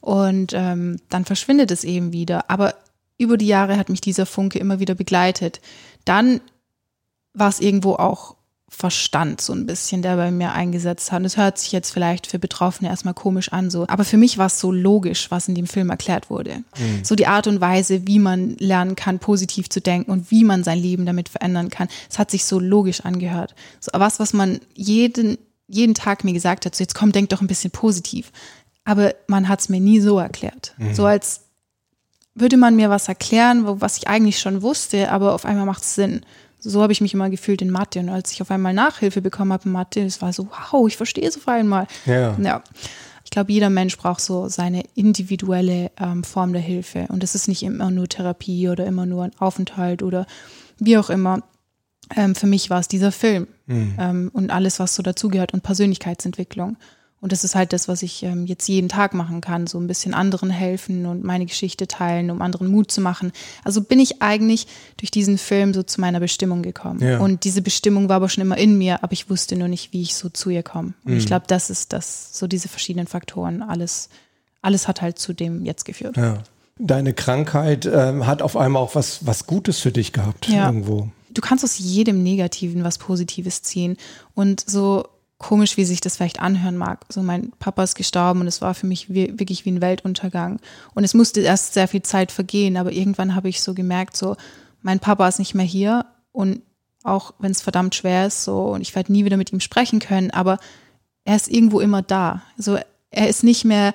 Und 0.00 0.52
ähm, 0.54 0.98
dann 1.08 1.24
verschwindet 1.24 1.70
es 1.70 1.84
eben 1.84 2.12
wieder. 2.12 2.50
Aber 2.50 2.74
über 3.18 3.36
die 3.36 3.46
Jahre 3.46 3.76
hat 3.76 3.88
mich 3.88 4.00
dieser 4.00 4.26
Funke 4.26 4.58
immer 4.58 4.80
wieder 4.80 4.94
begleitet. 4.94 5.60
Dann 6.04 6.40
war 7.34 7.48
es 7.48 7.60
irgendwo 7.60 7.94
auch 7.94 8.36
Verstand 8.70 9.40
so 9.40 9.54
ein 9.54 9.64
bisschen, 9.64 10.02
der 10.02 10.16
bei 10.16 10.30
mir 10.30 10.52
eingesetzt 10.52 11.10
hat. 11.10 11.20
Und 11.20 11.24
es 11.24 11.38
hört 11.38 11.58
sich 11.58 11.72
jetzt 11.72 11.90
vielleicht 11.90 12.26
für 12.26 12.38
Betroffene 12.38 12.90
erstmal 12.90 13.14
komisch 13.14 13.50
an, 13.50 13.70
so. 13.70 13.86
Aber 13.88 14.04
für 14.04 14.18
mich 14.18 14.36
war 14.36 14.46
es 14.46 14.60
so 14.60 14.70
logisch, 14.70 15.30
was 15.30 15.48
in 15.48 15.54
dem 15.54 15.66
Film 15.66 15.88
erklärt 15.88 16.28
wurde. 16.28 16.58
Mhm. 16.78 17.02
So 17.02 17.14
die 17.14 17.26
Art 17.26 17.46
und 17.46 17.62
Weise, 17.62 18.06
wie 18.06 18.18
man 18.18 18.56
lernen 18.58 18.94
kann, 18.94 19.20
positiv 19.20 19.70
zu 19.70 19.80
denken 19.80 20.10
und 20.10 20.30
wie 20.30 20.44
man 20.44 20.64
sein 20.64 20.78
Leben 20.78 21.06
damit 21.06 21.30
verändern 21.30 21.70
kann. 21.70 21.88
Es 22.10 22.18
hat 22.18 22.30
sich 22.30 22.44
so 22.44 22.60
logisch 22.60 23.00
angehört. 23.00 23.54
So 23.80 23.90
was, 23.94 24.20
was 24.20 24.34
man 24.34 24.60
jeden, 24.74 25.38
jeden 25.66 25.94
Tag 25.94 26.22
mir 26.22 26.34
gesagt 26.34 26.66
hat, 26.66 26.74
so 26.74 26.84
jetzt 26.84 26.94
komm, 26.94 27.10
denk 27.10 27.30
doch 27.30 27.40
ein 27.40 27.46
bisschen 27.46 27.70
positiv. 27.70 28.32
Aber 28.84 29.14
man 29.28 29.48
hat 29.48 29.60
es 29.60 29.70
mir 29.70 29.80
nie 29.80 30.00
so 30.00 30.18
erklärt. 30.18 30.74
Mhm. 30.76 30.94
So 30.94 31.06
als 31.06 31.47
würde 32.40 32.56
man 32.56 32.76
mir 32.76 32.90
was 32.90 33.08
erklären, 33.08 33.62
was 33.80 33.98
ich 33.98 34.08
eigentlich 34.08 34.38
schon 34.38 34.62
wusste, 34.62 35.10
aber 35.10 35.34
auf 35.34 35.44
einmal 35.44 35.66
macht 35.66 35.82
es 35.82 35.94
Sinn. 35.94 36.22
So 36.60 36.82
habe 36.82 36.92
ich 36.92 37.00
mich 37.00 37.14
immer 37.14 37.30
gefühlt 37.30 37.62
in 37.62 37.70
Mathe. 37.70 38.00
Und 38.00 38.08
als 38.08 38.32
ich 38.32 38.42
auf 38.42 38.50
einmal 38.50 38.74
Nachhilfe 38.74 39.22
bekommen 39.22 39.52
habe 39.52 39.66
in 39.66 39.72
Mathe, 39.72 40.00
es 40.02 40.20
war 40.20 40.32
so, 40.32 40.48
wow, 40.48 40.88
ich 40.88 40.96
verstehe 40.96 41.26
es 41.26 41.36
auf 41.36 41.46
einmal. 41.46 41.86
Ja. 42.04 42.36
ja. 42.40 42.62
Ich 43.24 43.30
glaube, 43.30 43.52
jeder 43.52 43.70
Mensch 43.70 43.96
braucht 43.96 44.22
so 44.22 44.48
seine 44.48 44.84
individuelle 44.94 45.90
ähm, 45.98 46.24
Form 46.24 46.52
der 46.52 46.62
Hilfe. 46.62 47.06
Und 47.10 47.22
es 47.22 47.34
ist 47.34 47.46
nicht 47.46 47.62
immer 47.62 47.90
nur 47.90 48.08
Therapie 48.08 48.68
oder 48.68 48.86
immer 48.86 49.06
nur 49.06 49.24
ein 49.24 49.38
Aufenthalt 49.38 50.02
oder 50.02 50.26
wie 50.78 50.96
auch 50.98 51.10
immer. 51.10 51.42
Ähm, 52.16 52.34
für 52.34 52.46
mich 52.46 52.70
war 52.70 52.80
es 52.80 52.88
dieser 52.88 53.12
Film 53.12 53.46
mhm. 53.66 53.94
ähm, 53.98 54.30
und 54.32 54.50
alles, 54.50 54.80
was 54.80 54.94
so 54.94 55.02
dazugehört 55.02 55.52
und 55.52 55.62
Persönlichkeitsentwicklung. 55.62 56.76
Und 57.20 57.32
das 57.32 57.42
ist 57.42 57.56
halt 57.56 57.72
das, 57.72 57.88
was 57.88 58.02
ich 58.02 58.22
ähm, 58.22 58.46
jetzt 58.46 58.68
jeden 58.68 58.88
Tag 58.88 59.12
machen 59.12 59.40
kann, 59.40 59.66
so 59.66 59.78
ein 59.78 59.88
bisschen 59.88 60.14
anderen 60.14 60.50
helfen 60.50 61.04
und 61.04 61.24
meine 61.24 61.46
Geschichte 61.46 61.88
teilen, 61.88 62.30
um 62.30 62.40
anderen 62.40 62.68
Mut 62.68 62.92
zu 62.92 63.00
machen. 63.00 63.32
Also 63.64 63.80
bin 63.80 63.98
ich 63.98 64.22
eigentlich 64.22 64.68
durch 64.98 65.10
diesen 65.10 65.36
Film 65.36 65.74
so 65.74 65.82
zu 65.82 66.00
meiner 66.00 66.20
Bestimmung 66.20 66.62
gekommen. 66.62 67.02
Ja. 67.02 67.18
Und 67.18 67.42
diese 67.42 67.60
Bestimmung 67.60 68.08
war 68.08 68.16
aber 68.16 68.28
schon 68.28 68.42
immer 68.42 68.56
in 68.56 68.78
mir, 68.78 69.02
aber 69.02 69.12
ich 69.12 69.28
wusste 69.28 69.56
nur 69.56 69.66
nicht, 69.66 69.92
wie 69.92 70.02
ich 70.02 70.14
so 70.14 70.28
zu 70.28 70.50
ihr 70.50 70.62
komme. 70.62 70.94
Und 71.04 71.12
mhm. 71.12 71.18
ich 71.18 71.26
glaube, 71.26 71.46
das 71.48 71.70
ist 71.70 71.92
das, 71.92 72.38
so 72.38 72.46
diese 72.46 72.68
verschiedenen 72.68 73.08
Faktoren, 73.08 73.62
alles, 73.62 74.10
alles 74.62 74.86
hat 74.86 75.02
halt 75.02 75.18
zu 75.18 75.32
dem 75.32 75.64
jetzt 75.64 75.84
geführt. 75.84 76.16
Ja. 76.16 76.38
Deine 76.78 77.14
Krankheit 77.14 77.84
ähm, 77.92 78.28
hat 78.28 78.42
auf 78.42 78.56
einmal 78.56 78.80
auch 78.80 78.94
was, 78.94 79.26
was 79.26 79.46
Gutes 79.46 79.80
für 79.80 79.90
dich 79.90 80.12
gehabt 80.12 80.46
ja. 80.46 80.66
irgendwo. 80.66 81.08
Du 81.30 81.40
kannst 81.40 81.64
aus 81.64 81.78
jedem 81.78 82.22
Negativen 82.22 82.84
was 82.84 82.98
Positives 82.98 83.62
ziehen. 83.62 83.96
Und 84.34 84.62
so 84.64 85.08
komisch, 85.38 85.76
wie 85.76 85.84
sich 85.84 86.00
das 86.00 86.16
vielleicht 86.16 86.40
anhören 86.40 86.76
mag. 86.76 87.04
So 87.08 87.22
mein 87.22 87.52
Papa 87.58 87.84
ist 87.84 87.94
gestorben 87.94 88.40
und 88.40 88.48
es 88.48 88.60
war 88.60 88.74
für 88.74 88.86
mich 88.86 89.08
wie, 89.08 89.38
wirklich 89.38 89.64
wie 89.64 89.70
ein 89.70 89.80
Weltuntergang. 89.80 90.60
Und 90.94 91.04
es 91.04 91.14
musste 91.14 91.40
erst 91.40 91.74
sehr 91.74 91.88
viel 91.88 92.02
Zeit 92.02 92.32
vergehen, 92.32 92.76
aber 92.76 92.92
irgendwann 92.92 93.34
habe 93.34 93.48
ich 93.48 93.62
so 93.62 93.72
gemerkt, 93.72 94.16
so 94.16 94.36
mein 94.82 94.98
Papa 94.98 95.28
ist 95.28 95.38
nicht 95.38 95.54
mehr 95.54 95.64
hier 95.64 96.06
und 96.32 96.62
auch 97.04 97.34
wenn 97.38 97.52
es 97.52 97.62
verdammt 97.62 97.94
schwer 97.94 98.26
ist, 98.26 98.44
so 98.44 98.72
und 98.72 98.80
ich 98.80 98.94
werde 98.94 99.12
nie 99.12 99.24
wieder 99.24 99.36
mit 99.36 99.52
ihm 99.52 99.60
sprechen 99.60 100.00
können, 100.00 100.32
aber 100.32 100.58
er 101.24 101.36
ist 101.36 101.48
irgendwo 101.48 101.80
immer 101.80 102.02
da. 102.02 102.42
So 102.56 102.76
er 103.10 103.28
ist 103.28 103.44
nicht 103.44 103.64
mehr 103.64 103.94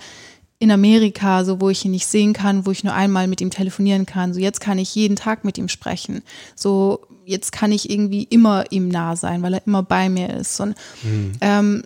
in 0.64 0.72
Amerika, 0.72 1.44
so 1.44 1.60
wo 1.60 1.70
ich 1.70 1.84
ihn 1.84 1.92
nicht 1.92 2.08
sehen 2.08 2.32
kann, 2.32 2.66
wo 2.66 2.72
ich 2.72 2.86
nur 2.86 2.94
einmal 2.94 3.28
mit 3.28 3.42
ihm 3.42 3.50
telefonieren 3.50 4.06
kann. 4.06 4.34
So 4.34 4.40
jetzt 4.40 4.62
kann 4.62 4.80
ich 4.80 4.96
jeden 4.96 5.18
Tag 5.18 5.44
mit 5.44 5.58
ihm 5.58 5.68
sprechen. 5.68 6.24
So 6.56 7.02
jetzt 7.26 7.52
kann 7.52 7.74
ich 7.74 7.90
irgendwie 7.90 8.24
immer 8.24 8.72
ihm 8.72 8.88
nah 8.88 9.18
sein, 9.18 9.42
weil 9.42 9.56
er 9.56 9.68
immer 9.68 9.84
bei 9.84 10.08
mir 10.08 10.30
ist. 10.30 10.62
Und 10.62 10.76
mhm. 11.04 11.34
ähm, 11.42 11.84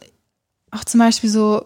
auch 0.70 0.84
zum 0.84 1.00
Beispiel 1.00 1.32
so, 1.32 1.66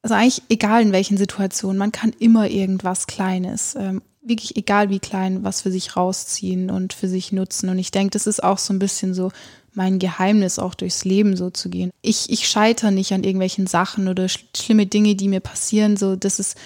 also 0.00 0.14
eigentlich 0.14 0.42
egal 0.48 0.80
in 0.80 0.92
welchen 0.92 1.18
Situationen, 1.18 1.76
man 1.76 1.92
kann 1.92 2.14
immer 2.18 2.48
irgendwas 2.48 3.06
Kleines, 3.06 3.74
ähm, 3.78 4.00
wirklich 4.22 4.56
egal 4.56 4.88
wie 4.88 5.00
klein, 5.00 5.44
was 5.44 5.60
für 5.60 5.70
sich 5.70 5.96
rausziehen 5.96 6.70
und 6.70 6.94
für 6.94 7.08
sich 7.08 7.30
nutzen. 7.30 7.68
Und 7.68 7.78
ich 7.78 7.90
denke, 7.90 8.12
das 8.12 8.26
ist 8.26 8.42
auch 8.42 8.58
so 8.58 8.72
ein 8.72 8.78
bisschen 8.78 9.12
so 9.12 9.32
mein 9.78 10.00
Geheimnis, 10.00 10.58
auch 10.58 10.74
durchs 10.74 11.04
Leben 11.04 11.36
so 11.36 11.50
zu 11.50 11.70
gehen. 11.70 11.90
Ich, 12.02 12.28
ich 12.30 12.48
scheitere 12.48 12.90
nicht 12.90 13.12
an 13.12 13.22
irgendwelchen 13.22 13.68
Sachen 13.68 14.08
oder 14.08 14.28
sch 14.28 14.44
schlimme 14.54 14.86
Dinge, 14.86 15.14
die 15.14 15.28
mir 15.28 15.40
passieren. 15.40 15.96
So, 15.96 16.16
das 16.16 16.40
ist, 16.40 16.58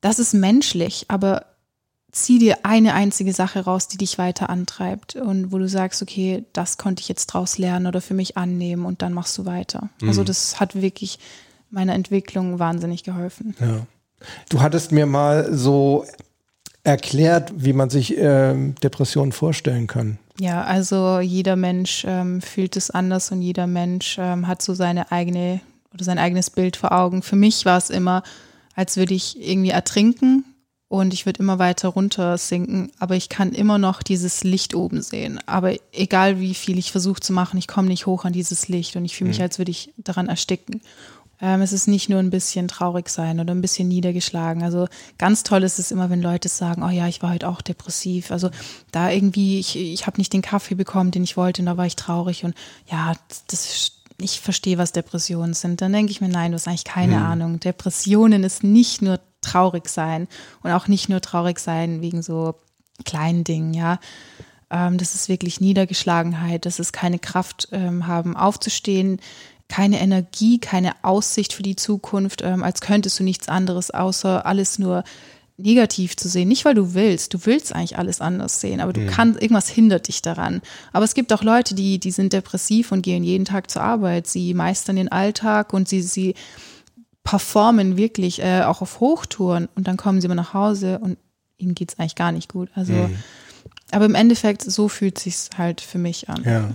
das 0.00 0.18
ist 0.18 0.34
menschlich, 0.34 1.04
aber 1.06 1.46
zieh 2.10 2.40
dir 2.40 2.58
eine 2.64 2.94
einzige 2.94 3.32
Sache 3.32 3.60
raus, 3.60 3.86
die 3.86 3.96
dich 3.96 4.18
weiter 4.18 4.50
antreibt 4.50 5.14
und 5.14 5.52
wo 5.52 5.58
du 5.58 5.68
sagst, 5.68 6.02
okay, 6.02 6.44
das 6.52 6.78
konnte 6.78 7.00
ich 7.00 7.08
jetzt 7.08 7.28
draus 7.28 7.58
lernen 7.58 7.86
oder 7.86 8.00
für 8.00 8.12
mich 8.12 8.36
annehmen 8.36 8.86
und 8.86 9.02
dann 9.02 9.12
machst 9.14 9.38
du 9.38 9.46
weiter. 9.46 9.90
Also 9.94 10.04
mhm. 10.04 10.08
Also 10.08 10.24
das 10.24 10.58
hat 10.58 10.74
wirklich 10.74 11.20
meiner 11.70 11.94
Entwicklung 11.94 12.58
wahnsinnig 12.58 13.04
geholfen. 13.04 13.54
Ja. 13.60 13.86
Du 14.48 14.60
hattest 14.60 14.90
mir 14.90 15.06
mal 15.06 15.54
so 15.54 16.04
erklärt, 16.82 17.52
wie 17.56 17.72
man 17.72 17.88
sich 17.88 18.16
ähm, 18.18 18.74
Depressionen 18.82 19.30
vorstellen 19.30 19.86
kann. 19.86 20.18
Ja, 20.40 20.64
also 20.64 21.20
jeder 21.20 21.56
Mensch 21.56 22.04
ähm, 22.06 22.40
fühlt 22.40 22.76
es 22.76 22.90
anders 22.90 23.30
und 23.32 23.42
jeder 23.42 23.66
Mensch 23.66 24.16
ähm, 24.18 24.48
hat 24.48 24.62
so 24.62 24.74
seine 24.74 25.12
eigene 25.12 25.60
oder 25.92 26.04
sein 26.04 26.18
eigenes 26.18 26.50
Bild 26.50 26.76
vor 26.76 26.92
Augen. 26.92 27.22
Für 27.22 27.36
mich 27.36 27.64
war 27.64 27.76
es 27.76 27.90
immer, 27.90 28.22
als 28.74 28.96
würde 28.96 29.14
ich 29.14 29.40
irgendwie 29.40 29.70
ertrinken 29.70 30.44
und 30.88 31.14
ich 31.14 31.26
würde 31.26 31.40
immer 31.40 31.58
weiter 31.58 31.88
runter 31.88 32.36
sinken, 32.38 32.90
aber 32.98 33.14
ich 33.16 33.28
kann 33.28 33.52
immer 33.52 33.78
noch 33.78 34.02
dieses 34.02 34.44
Licht 34.44 34.74
oben 34.74 35.02
sehen. 35.02 35.40
Aber 35.46 35.74
egal 35.92 36.40
wie 36.40 36.54
viel 36.54 36.78
ich 36.78 36.92
versuche 36.92 37.20
zu 37.20 37.32
machen, 37.32 37.58
ich 37.58 37.68
komme 37.68 37.88
nicht 37.88 38.06
hoch 38.06 38.24
an 38.24 38.32
dieses 38.32 38.68
Licht 38.68 38.96
und 38.96 39.04
ich 39.04 39.16
fühle 39.16 39.28
mich, 39.28 39.38
mhm. 39.38 39.44
als 39.44 39.58
würde 39.58 39.70
ich 39.70 39.92
daran 39.96 40.28
ersticken. 40.28 40.80
Ähm, 41.42 41.60
es 41.60 41.72
ist 41.72 41.88
nicht 41.88 42.08
nur 42.08 42.20
ein 42.20 42.30
bisschen 42.30 42.68
traurig 42.68 43.08
sein 43.08 43.40
oder 43.40 43.52
ein 43.52 43.60
bisschen 43.60 43.88
niedergeschlagen. 43.88 44.62
Also 44.62 44.86
ganz 45.18 45.42
toll 45.42 45.64
ist 45.64 45.80
es 45.80 45.90
immer, 45.90 46.08
wenn 46.08 46.22
Leute 46.22 46.48
sagen, 46.48 46.84
oh 46.84 46.88
ja, 46.88 47.08
ich 47.08 47.20
war 47.20 47.34
heute 47.34 47.48
auch 47.48 47.60
depressiv. 47.60 48.30
Also 48.30 48.50
da 48.92 49.10
irgendwie, 49.10 49.58
ich, 49.58 49.76
ich 49.76 50.06
habe 50.06 50.18
nicht 50.18 50.32
den 50.32 50.40
Kaffee 50.40 50.76
bekommen, 50.76 51.10
den 51.10 51.24
ich 51.24 51.36
wollte 51.36 51.60
und 51.60 51.66
da 51.66 51.76
war 51.76 51.86
ich 51.86 51.96
traurig 51.96 52.44
und 52.44 52.54
ja, 52.88 53.14
das 53.48 53.92
ich 54.20 54.40
verstehe, 54.40 54.78
was 54.78 54.92
Depressionen 54.92 55.54
sind. 55.54 55.80
Dann 55.80 55.92
denke 55.92 56.12
ich 56.12 56.20
mir, 56.20 56.28
nein, 56.28 56.52
du 56.52 56.54
hast 56.54 56.68
eigentlich 56.68 56.84
keine 56.84 57.16
mhm. 57.16 57.24
Ahnung. 57.24 57.60
Depressionen 57.60 58.44
ist 58.44 58.62
nicht 58.62 59.02
nur 59.02 59.18
traurig 59.40 59.88
sein 59.88 60.28
und 60.62 60.70
auch 60.70 60.86
nicht 60.86 61.08
nur 61.08 61.20
traurig 61.20 61.58
sein 61.58 62.02
wegen 62.02 62.22
so 62.22 62.54
kleinen 63.04 63.42
Dingen, 63.42 63.74
ja. 63.74 63.98
Ähm, 64.70 64.96
das 64.96 65.14
ist 65.14 65.28
wirklich 65.28 65.60
Niedergeschlagenheit, 65.60 66.66
das 66.66 66.78
ist 66.78 66.92
keine 66.92 67.18
Kraft 67.18 67.68
ähm, 67.72 68.06
haben, 68.06 68.36
aufzustehen, 68.36 69.20
keine 69.72 70.00
Energie, 70.00 70.58
keine 70.58 70.92
Aussicht 71.00 71.54
für 71.54 71.62
die 71.62 71.76
Zukunft, 71.76 72.42
ähm, 72.42 72.62
als 72.62 72.82
könntest 72.82 73.18
du 73.18 73.24
nichts 73.24 73.48
anderes, 73.48 73.90
außer 73.90 74.44
alles 74.44 74.78
nur 74.78 75.02
negativ 75.56 76.14
zu 76.14 76.28
sehen. 76.28 76.48
Nicht, 76.48 76.66
weil 76.66 76.74
du 76.74 76.92
willst. 76.92 77.32
Du 77.32 77.38
willst 77.46 77.74
eigentlich 77.74 77.96
alles 77.96 78.20
anders 78.20 78.60
sehen, 78.60 78.82
aber 78.82 78.92
du 78.92 79.00
mhm. 79.00 79.06
kannst, 79.06 79.40
irgendwas 79.40 79.70
hindert 79.70 80.08
dich 80.08 80.20
daran. 80.20 80.60
Aber 80.92 81.06
es 81.06 81.14
gibt 81.14 81.32
auch 81.32 81.42
Leute, 81.42 81.74
die, 81.74 81.98
die 81.98 82.10
sind 82.10 82.34
depressiv 82.34 82.92
und 82.92 83.00
gehen 83.00 83.24
jeden 83.24 83.46
Tag 83.46 83.70
zur 83.70 83.80
Arbeit. 83.80 84.26
Sie 84.26 84.52
meistern 84.52 84.96
den 84.96 85.10
Alltag 85.10 85.72
und 85.72 85.88
sie, 85.88 86.02
sie 86.02 86.34
performen 87.24 87.96
wirklich 87.96 88.42
äh, 88.42 88.64
auch 88.64 88.82
auf 88.82 89.00
Hochtouren 89.00 89.70
und 89.74 89.88
dann 89.88 89.96
kommen 89.96 90.20
sie 90.20 90.26
immer 90.26 90.34
nach 90.34 90.52
Hause 90.52 90.98
und 90.98 91.16
ihnen 91.56 91.74
geht 91.74 91.92
es 91.92 91.98
eigentlich 91.98 92.16
gar 92.16 92.32
nicht 92.32 92.52
gut. 92.52 92.68
Also, 92.74 92.92
mhm. 92.92 93.16
aber 93.90 94.04
im 94.04 94.16
Endeffekt, 94.16 94.70
so 94.70 94.88
fühlt 94.88 95.18
sich 95.18 95.36
halt 95.56 95.80
für 95.80 95.98
mich 95.98 96.28
an. 96.28 96.42
Ja. 96.44 96.60
ja. 96.60 96.74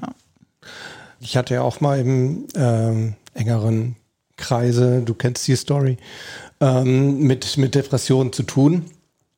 Ich 1.19 1.37
hatte 1.37 1.55
ja 1.55 1.61
auch 1.61 1.81
mal 1.81 1.99
im 1.99 2.47
ähm, 2.55 3.15
engeren 3.33 3.95
Kreise, 4.35 5.01
du 5.01 5.13
kennst 5.13 5.47
die 5.47 5.55
Story, 5.55 5.97
ähm, 6.59 7.19
mit, 7.19 7.57
mit 7.57 7.75
Depressionen 7.75 8.33
zu 8.33 8.43
tun 8.43 8.85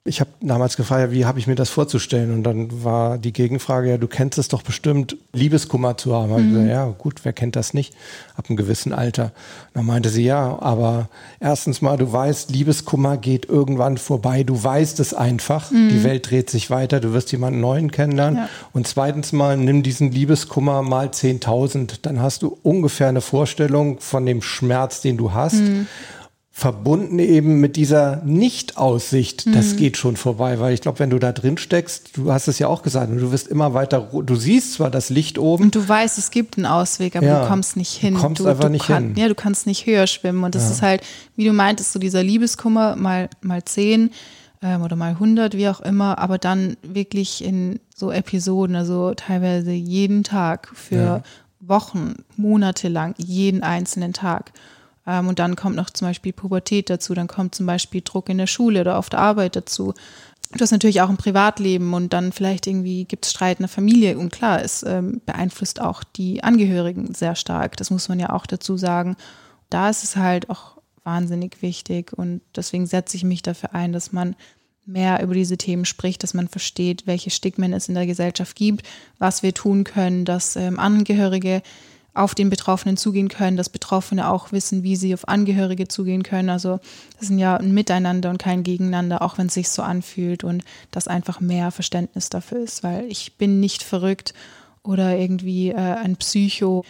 ich 0.09 0.19
habe 0.19 0.31
damals 0.41 0.75
gefragt, 0.75 1.11
wie 1.11 1.25
habe 1.25 1.37
ich 1.37 1.45
mir 1.45 1.55
das 1.55 1.69
vorzustellen? 1.69 2.33
Und 2.33 2.43
dann 2.43 2.83
war 2.83 3.19
die 3.19 3.31
Gegenfrage, 3.31 3.91
ja, 3.91 3.97
du 3.97 4.07
kennst 4.07 4.39
es 4.39 4.47
doch 4.47 4.63
bestimmt, 4.63 5.15
Liebeskummer 5.33 5.97
zu 5.97 6.15
haben. 6.15 6.31
Mhm. 6.31 6.37
Ich 6.39 6.49
gesagt, 6.49 6.69
ja, 6.69 6.85
gut, 6.97 7.19
wer 7.23 7.31
kennt 7.31 7.55
das 7.55 7.75
nicht? 7.75 7.93
Ab 8.35 8.45
einem 8.49 8.57
gewissen 8.57 8.91
Alter. 8.91 9.31
Dann 9.75 9.85
meinte 9.85 10.09
sie, 10.09 10.23
ja, 10.23 10.57
aber 10.61 11.09
erstens 11.39 11.81
mal, 11.81 11.95
du 11.95 12.11
weißt, 12.11 12.49
Liebeskummer 12.49 13.17
geht 13.17 13.45
irgendwann 13.47 13.97
vorbei. 13.97 14.43
Du 14.43 14.61
weißt 14.61 14.99
es 14.99 15.13
einfach. 15.13 15.69
Mhm. 15.69 15.89
Die 15.89 16.03
Welt 16.03 16.31
dreht 16.31 16.49
sich 16.49 16.71
weiter. 16.71 16.99
Du 16.99 17.13
wirst 17.13 17.31
jemanden 17.31 17.61
neuen 17.61 17.91
kennenlernen. 17.91 18.39
Ja. 18.39 18.49
Und 18.73 18.87
zweitens 18.87 19.31
mal, 19.31 19.57
nimm 19.57 19.83
diesen 19.83 20.11
Liebeskummer 20.11 20.81
mal 20.81 21.09
10.000. 21.09 21.99
Dann 22.01 22.19
hast 22.19 22.41
du 22.41 22.57
ungefähr 22.63 23.09
eine 23.09 23.21
Vorstellung 23.21 23.99
von 23.99 24.25
dem 24.25 24.41
Schmerz, 24.41 25.01
den 25.01 25.17
du 25.17 25.33
hast. 25.33 25.61
Mhm 25.61 25.87
verbunden 26.59 27.19
eben 27.19 27.61
mit 27.61 27.77
dieser 27.77 28.17
Nicht-Aussicht, 28.25 29.45
mhm. 29.45 29.53
das 29.53 29.77
geht 29.77 29.95
schon 29.95 30.17
vorbei, 30.17 30.59
weil 30.59 30.73
ich 30.73 30.81
glaube, 30.81 30.99
wenn 30.99 31.09
du 31.09 31.17
da 31.17 31.31
drin 31.31 31.57
steckst, 31.57 32.17
du 32.17 32.33
hast 32.33 32.49
es 32.49 32.59
ja 32.59 32.67
auch 32.67 32.81
gesagt, 32.81 33.09
du 33.11 33.31
wirst 33.31 33.47
immer 33.47 33.73
weiter, 33.73 34.09
du 34.11 34.35
siehst 34.35 34.73
zwar 34.73 34.91
das 34.91 35.09
Licht 35.09 35.39
oben. 35.39 35.65
Und 35.65 35.75
du 35.75 35.87
weißt, 35.87 36.17
es 36.17 36.31
gibt 36.31 36.57
einen 36.57 36.65
Ausweg, 36.65 37.15
aber 37.15 37.25
ja, 37.25 37.41
du 37.41 37.47
kommst 37.47 37.77
nicht 37.77 37.93
hin. 37.93 38.15
Du 38.15 38.19
kommst 38.19 38.41
du, 38.41 38.47
einfach 38.47 38.65
du 38.65 38.71
nicht 38.71 38.87
kann, 38.87 39.05
hin. 39.05 39.15
Ja, 39.15 39.29
du 39.29 39.35
kannst 39.35 39.67
nicht 39.67 39.85
höher 39.85 40.05
schwimmen 40.05 40.43
und 40.43 40.53
das 40.53 40.65
ja. 40.65 40.71
ist 40.71 40.81
halt, 40.81 41.01
wie 41.37 41.45
du 41.45 41.53
meintest, 41.53 41.93
so 41.93 41.99
dieser 41.99 42.23
Liebeskummer 42.23 42.97
mal, 42.97 43.29
mal 43.41 43.63
zehn 43.63 44.11
ähm, 44.61 44.81
oder 44.81 44.97
mal 44.97 45.17
hundert, 45.17 45.55
wie 45.55 45.69
auch 45.69 45.79
immer, 45.79 46.19
aber 46.19 46.37
dann 46.37 46.75
wirklich 46.83 47.41
in 47.41 47.79
so 47.95 48.11
Episoden, 48.11 48.75
also 48.75 49.13
teilweise 49.13 49.71
jeden 49.71 50.25
Tag 50.25 50.69
für 50.73 50.95
ja. 50.95 51.23
Wochen, 51.61 52.15
Monate 52.35 52.89
lang, 52.89 53.15
jeden 53.17 53.63
einzelnen 53.63 54.11
Tag. 54.11 54.51
Ähm, 55.09 55.27
und 55.27 55.39
dann 55.39 55.55
kommt 55.55 55.75
noch 55.75 55.89
zum 55.89 56.07
Beispiel 56.07 56.33
Pubertät 56.33 56.89
dazu, 56.89 57.15
dann 57.15 57.27
kommt 57.27 57.55
zum 57.55 57.65
Beispiel 57.65 58.01
Druck 58.01 58.29
in 58.29 58.37
der 58.37 58.47
Schule 58.47 58.81
oder 58.81 58.99
auf 58.99 59.09
der 59.09 59.19
Arbeit 59.19 59.55
dazu. 59.55 59.93
Du 60.51 60.61
hast 60.61 60.71
natürlich 60.71 61.01
auch 61.01 61.09
ein 61.09 61.17
Privatleben 61.17 61.93
und 61.93 62.13
dann 62.13 62.31
vielleicht 62.31 62.67
irgendwie 62.67 63.05
gibt 63.05 63.25
es 63.25 63.31
Streit 63.31 63.59
in 63.59 63.63
der 63.63 63.69
Familie. 63.69 64.17
Und 64.17 64.31
klar, 64.31 64.61
es 64.63 64.83
ähm, 64.83 65.21
beeinflusst 65.25 65.81
auch 65.81 66.03
die 66.03 66.43
Angehörigen 66.43 67.13
sehr 67.13 67.35
stark. 67.35 67.77
Das 67.77 67.91
muss 67.91 68.09
man 68.09 68.19
ja 68.19 68.31
auch 68.31 68.45
dazu 68.45 68.77
sagen. 68.77 69.15
Da 69.69 69.89
ist 69.89 70.03
es 70.03 70.15
halt 70.15 70.49
auch 70.49 70.77
wahnsinnig 71.03 71.61
wichtig 71.61 72.13
und 72.13 72.41
deswegen 72.55 72.85
setze 72.85 73.17
ich 73.17 73.23
mich 73.23 73.41
dafür 73.41 73.73
ein, 73.73 73.93
dass 73.93 74.11
man 74.11 74.35
mehr 74.85 75.21
über 75.21 75.35
diese 75.35 75.57
Themen 75.57 75.85
spricht, 75.85 76.23
dass 76.23 76.33
man 76.33 76.47
versteht, 76.47 77.05
welche 77.05 77.29
Stigmen 77.29 77.73
es 77.73 77.87
in 77.87 77.95
der 77.95 78.07
Gesellschaft 78.07 78.55
gibt, 78.55 78.87
was 79.19 79.43
wir 79.43 79.53
tun 79.53 79.83
können, 79.83 80.25
dass 80.25 80.55
ähm, 80.55 80.79
Angehörige 80.79 81.61
auf 82.13 82.35
den 82.35 82.49
Betroffenen 82.49 82.97
zugehen 82.97 83.29
können, 83.29 83.57
dass 83.57 83.69
Betroffene 83.69 84.29
auch 84.29 84.51
wissen, 84.51 84.83
wie 84.83 84.95
sie 84.95 85.13
auf 85.13 85.27
Angehörige 85.27 85.87
zugehen 85.87 86.23
können. 86.23 86.49
Also 86.49 86.79
das 87.17 87.27
sind 87.27 87.39
ja 87.39 87.57
ein 87.57 87.73
Miteinander 87.73 88.29
und 88.29 88.39
kein 88.39 88.63
Gegeneinander, 88.63 89.21
auch 89.21 89.37
wenn 89.37 89.47
es 89.47 89.53
sich 89.53 89.69
so 89.69 89.81
anfühlt 89.81 90.43
und 90.43 90.63
dass 90.91 91.07
einfach 91.07 91.39
mehr 91.39 91.71
Verständnis 91.71 92.29
dafür 92.29 92.59
ist, 92.59 92.83
weil 92.83 93.05
ich 93.05 93.33
bin 93.37 93.59
nicht 93.59 93.83
verrückt 93.83 94.33
oder 94.83 95.17
irgendwie 95.17 95.69
äh, 95.69 95.75
ein 95.75 96.15
Psycho 96.15 96.83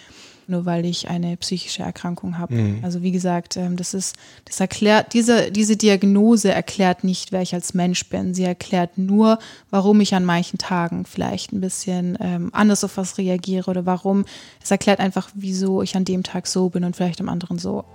nur 0.50 0.66
weil 0.66 0.86
ich 0.86 1.10
eine 1.10 1.38
psychische 1.38 1.84
Erkrankung 1.84 2.38
habe. 2.38 2.56
Mhm. 2.56 2.80
Also 2.84 3.02
wie 3.02 3.12
gesagt, 3.12 3.58
ähm, 3.58 3.76
das 3.76 3.94
ist, 3.94 4.16
das 4.46 4.60
erklärt, 4.60 5.14
diese, 5.14 5.52
diese 5.52 5.78
Diagnose 5.78 6.52
erklärt 6.52 7.04
nicht, 7.04 7.32
wer 7.32 7.42
ich 7.42 7.54
als 7.54 7.74
Mensch 7.74 8.08
bin. 8.10 8.34
Sie 8.34 8.44
erklärt 8.44 8.98
nur, 8.98 9.40
warum 9.70 10.02
ich 10.02 10.16
an 10.16 10.26
manchen 10.26 10.58
Tagen 10.58 11.06
vielleicht 11.06 11.54
ein 11.54 11.62
bisschen 11.62 12.18
ähm, 12.20 12.50
anders 12.54 12.84
auf 12.84 12.98
was 12.98 13.18
reagiere 13.18 13.70
oder 13.70 13.86
warum. 13.86 14.26
Es 14.62 14.72
erklärt 14.72 15.00
einfach, 15.00 15.30
wieso 15.34 15.82
ich 15.82 15.96
an 15.96 16.06
dem 16.06 16.24
Tag 16.24 16.48
so 16.48 16.70
bin 16.70 16.84
und 16.84 16.96
vielleicht 16.96 17.22
am 17.22 17.30
anderen 17.30 17.60
so. 17.60 17.86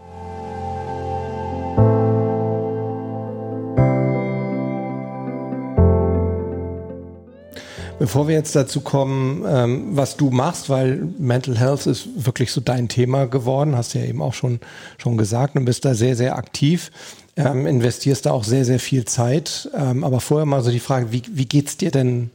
Bevor 8.05 8.29
wir 8.29 8.35
jetzt 8.35 8.55
dazu 8.55 8.83
kommen, 8.83 9.47
ähm, 9.49 9.97
was 9.97 10.19
du 10.19 10.29
machst, 10.29 10.69
weil 10.69 11.09
Mental 11.19 11.59
Health 11.59 11.87
ist 11.87 12.07
wirklich 12.27 12.53
so 12.53 12.61
dein 12.61 12.87
Thema 12.87 13.27
geworden, 13.27 13.77
hast 13.77 13.95
du 13.95 13.99
ja 13.99 14.05
eben 14.05 14.21
auch 14.21 14.35
schon, 14.35 14.61
schon 14.99 15.17
gesagt 15.17 15.57
und 15.57 15.65
bist 15.65 15.87
da 15.87 15.95
sehr, 15.95 16.15
sehr 16.15 16.37
aktiv, 16.37 16.93
ähm, 17.35 17.67
investierst 17.67 18.27
da 18.27 18.33
auch 18.33 18.45
sehr, 18.45 18.67
sehr 18.67 18.79
viel 18.79 19.07
Zeit. 19.07 19.71
Ähm, 19.75 20.05
aber 20.05 20.21
vorher 20.21 20.45
mal 20.45 20.63
so 20.63 20.71
die 20.71 20.81
Frage, 20.81 21.13
wie, 21.13 21.23
wie 21.31 21.47
geht's 21.47 21.79
dir 21.79 21.91
denn 21.91 22.29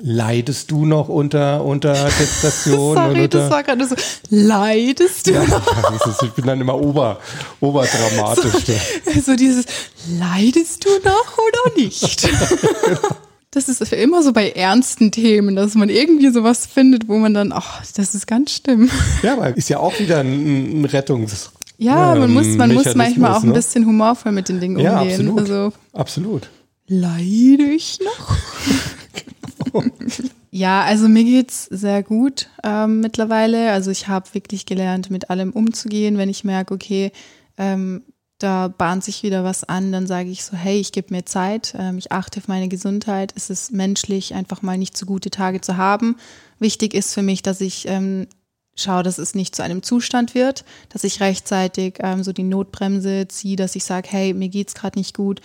Leidest 0.00 0.70
du 0.70 0.84
noch 0.84 1.08
unter, 1.08 1.64
unter 1.64 1.94
Depression? 2.20 2.94
Sorry, 2.94 3.22
unter 3.22 3.38
das 3.40 3.50
war 3.50 3.62
gerade 3.64 3.88
so, 3.88 3.96
leidest 4.28 5.26
du 5.26 5.32
ja, 5.32 5.44
noch? 5.44 6.22
ich 6.22 6.32
bin 6.32 6.46
dann 6.46 6.60
immer 6.60 6.80
ober, 6.80 7.18
oberdramatisch. 7.60 8.52
So, 9.04 9.20
so 9.24 9.36
dieses, 9.36 9.64
leidest 10.06 10.84
du 10.84 10.90
noch 11.02 11.38
oder 11.38 11.82
nicht? 11.82 12.28
Das 13.56 13.68
ist 13.68 13.92
immer 13.92 14.22
so 14.22 14.32
bei 14.32 14.50
ernsten 14.50 15.10
Themen, 15.10 15.56
dass 15.56 15.74
man 15.74 15.88
irgendwie 15.88 16.30
sowas 16.30 16.66
findet, 16.66 17.08
wo 17.08 17.16
man 17.16 17.32
dann, 17.32 17.52
ach, 17.52 17.82
das 17.94 18.14
ist 18.14 18.26
ganz 18.26 18.52
schlimm. 18.52 18.90
Ja, 19.22 19.32
aber 19.32 19.56
ist 19.56 19.68
ja 19.68 19.78
auch 19.78 19.98
wieder 19.98 20.20
ein, 20.20 20.82
ein 20.82 20.84
Rettungs. 20.84 21.50
Ja, 21.78 22.14
man 22.14 22.32
muss, 22.32 22.46
man 22.56 22.72
muss 22.72 22.94
manchmal 22.94 23.32
auch 23.32 23.42
ein 23.42 23.48
ne? 23.48 23.54
bisschen 23.54 23.86
humorvoll 23.86 24.32
mit 24.32 24.48
den 24.48 24.60
Dingen 24.60 24.78
ja, 24.78 25.00
umgehen. 25.00 25.28
Absolut. 25.28 25.38
Also, 25.40 25.72
absolut. 25.92 26.48
Leide 26.86 27.64
ich 27.64 27.98
noch? 28.00 28.36
genau. 29.72 29.84
Ja, 30.56 30.84
also 30.84 31.06
mir 31.06 31.24
geht's 31.24 31.64
sehr 31.64 32.02
gut 32.02 32.48
ähm, 32.64 33.00
mittlerweile. 33.00 33.72
Also 33.72 33.90
ich 33.90 34.08
habe 34.08 34.32
wirklich 34.32 34.64
gelernt, 34.64 35.10
mit 35.10 35.28
allem 35.28 35.50
umzugehen, 35.50 36.16
wenn 36.16 36.30
ich 36.30 36.44
merke, 36.44 36.72
okay, 36.72 37.12
ähm, 37.58 38.02
da 38.38 38.68
bahnt 38.68 39.02
sich 39.02 39.22
wieder 39.22 39.44
was 39.44 39.64
an, 39.64 39.92
dann 39.92 40.06
sage 40.06 40.28
ich 40.28 40.44
so, 40.44 40.56
hey, 40.56 40.78
ich 40.78 40.92
gebe 40.92 41.14
mir 41.14 41.24
Zeit, 41.24 41.74
ähm, 41.78 41.98
ich 41.98 42.12
achte 42.12 42.40
auf 42.40 42.48
meine 42.48 42.68
Gesundheit. 42.68 43.32
Es 43.34 43.48
ist 43.48 43.72
menschlich, 43.72 44.34
einfach 44.34 44.62
mal 44.62 44.76
nicht 44.76 44.96
so 44.96 45.06
gute 45.06 45.30
Tage 45.30 45.60
zu 45.60 45.76
haben. 45.76 46.16
Wichtig 46.58 46.94
ist 46.94 47.14
für 47.14 47.22
mich, 47.22 47.42
dass 47.42 47.60
ich 47.60 47.88
ähm, 47.88 48.26
schaue, 48.74 49.02
dass 49.02 49.18
es 49.18 49.34
nicht 49.34 49.56
zu 49.56 49.62
einem 49.62 49.82
Zustand 49.82 50.34
wird, 50.34 50.64
dass 50.90 51.04
ich 51.04 51.20
rechtzeitig 51.20 51.94
ähm, 52.00 52.22
so 52.22 52.32
die 52.32 52.42
Notbremse 52.42 53.26
ziehe, 53.28 53.56
dass 53.56 53.74
ich 53.74 53.84
sage, 53.84 54.08
hey, 54.10 54.34
mir 54.34 54.48
geht's 54.48 54.74
gerade 54.74 54.98
nicht 54.98 55.16
gut. 55.16 55.40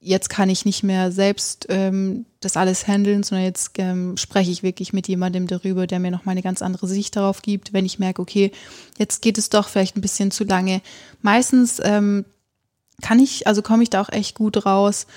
Jetzt 0.00 0.30
kann 0.30 0.48
ich 0.48 0.64
nicht 0.64 0.84
mehr 0.84 1.10
selbst 1.10 1.66
ähm, 1.70 2.24
das 2.38 2.56
alles 2.56 2.86
handeln, 2.86 3.24
sondern 3.24 3.46
jetzt 3.46 3.72
ähm, 3.78 4.16
spreche 4.16 4.52
ich 4.52 4.62
wirklich 4.62 4.92
mit 4.92 5.08
jemandem 5.08 5.48
darüber, 5.48 5.88
der 5.88 5.98
mir 5.98 6.12
noch 6.12 6.24
mal 6.24 6.32
eine 6.32 6.42
ganz 6.42 6.62
andere 6.62 6.86
Sicht 6.86 7.16
darauf 7.16 7.42
gibt. 7.42 7.72
Wenn 7.72 7.84
ich 7.84 7.98
merke, 7.98 8.22
okay, 8.22 8.52
jetzt 8.96 9.22
geht 9.22 9.38
es 9.38 9.50
doch 9.50 9.68
vielleicht 9.68 9.96
ein 9.96 10.00
bisschen 10.00 10.30
zu 10.30 10.44
lange. 10.44 10.82
Meistens 11.20 11.80
ähm, 11.82 12.24
kann 13.02 13.18
ich, 13.18 13.48
also 13.48 13.60
komme 13.60 13.82
ich 13.82 13.90
da 13.90 14.00
auch 14.00 14.10
echt 14.10 14.36
gut 14.36 14.64
raus. 14.64 15.08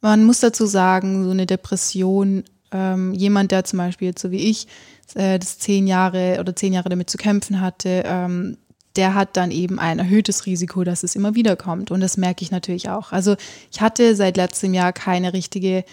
Man 0.00 0.24
muss 0.24 0.38
dazu 0.38 0.66
sagen, 0.66 1.24
so 1.24 1.30
eine 1.30 1.46
Depression, 1.46 2.44
ähm, 2.70 3.14
jemand, 3.14 3.50
der 3.50 3.64
zum 3.64 3.78
Beispiel 3.78 4.08
jetzt 4.08 4.22
so 4.22 4.30
wie 4.30 4.48
ich 4.50 4.68
äh, 5.14 5.38
das 5.38 5.58
zehn 5.58 5.86
Jahre 5.86 6.38
oder 6.38 6.54
zehn 6.54 6.72
Jahre 6.72 6.88
damit 6.88 7.10
zu 7.10 7.18
kämpfen 7.18 7.60
hatte, 7.60 8.02
ähm, 8.06 8.56
der 8.98 9.14
hat 9.14 9.36
dann 9.36 9.52
eben 9.52 9.78
ein 9.78 10.00
erhöhtes 10.00 10.44
Risiko, 10.44 10.82
dass 10.84 11.04
es 11.04 11.14
immer 11.14 11.34
wieder 11.36 11.56
kommt. 11.56 11.90
Und 11.90 12.00
das 12.00 12.16
merke 12.16 12.42
ich 12.42 12.50
natürlich 12.50 12.90
auch. 12.90 13.12
Also 13.12 13.36
ich 13.70 13.80
hatte 13.80 14.16
seit 14.16 14.36
letztem 14.36 14.74
Jahr 14.74 14.92
keine 14.92 15.32
richtige 15.32 15.84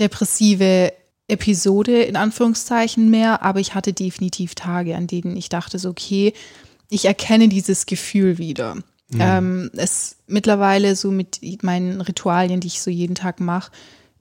depressive 0.00 0.92
Episode 1.28 2.02
in 2.02 2.16
Anführungszeichen 2.16 3.10
mehr, 3.10 3.42
aber 3.42 3.60
ich 3.60 3.74
hatte 3.74 3.92
definitiv 3.92 4.54
Tage, 4.54 4.96
an 4.96 5.06
denen 5.06 5.36
ich 5.36 5.50
dachte 5.50 5.78
so, 5.78 5.90
okay, 5.90 6.32
ich 6.88 7.04
erkenne 7.04 7.48
dieses 7.48 7.84
Gefühl 7.84 8.38
wieder. 8.38 8.76
Mhm. 9.10 9.20
Ähm, 9.20 9.70
es 9.74 10.16
mittlerweile 10.26 10.96
so 10.96 11.10
mit 11.10 11.40
meinen 11.62 12.00
Ritualien, 12.00 12.60
die 12.60 12.68
ich 12.68 12.80
so 12.80 12.90
jeden 12.90 13.14
Tag 13.14 13.40
mache, 13.40 13.72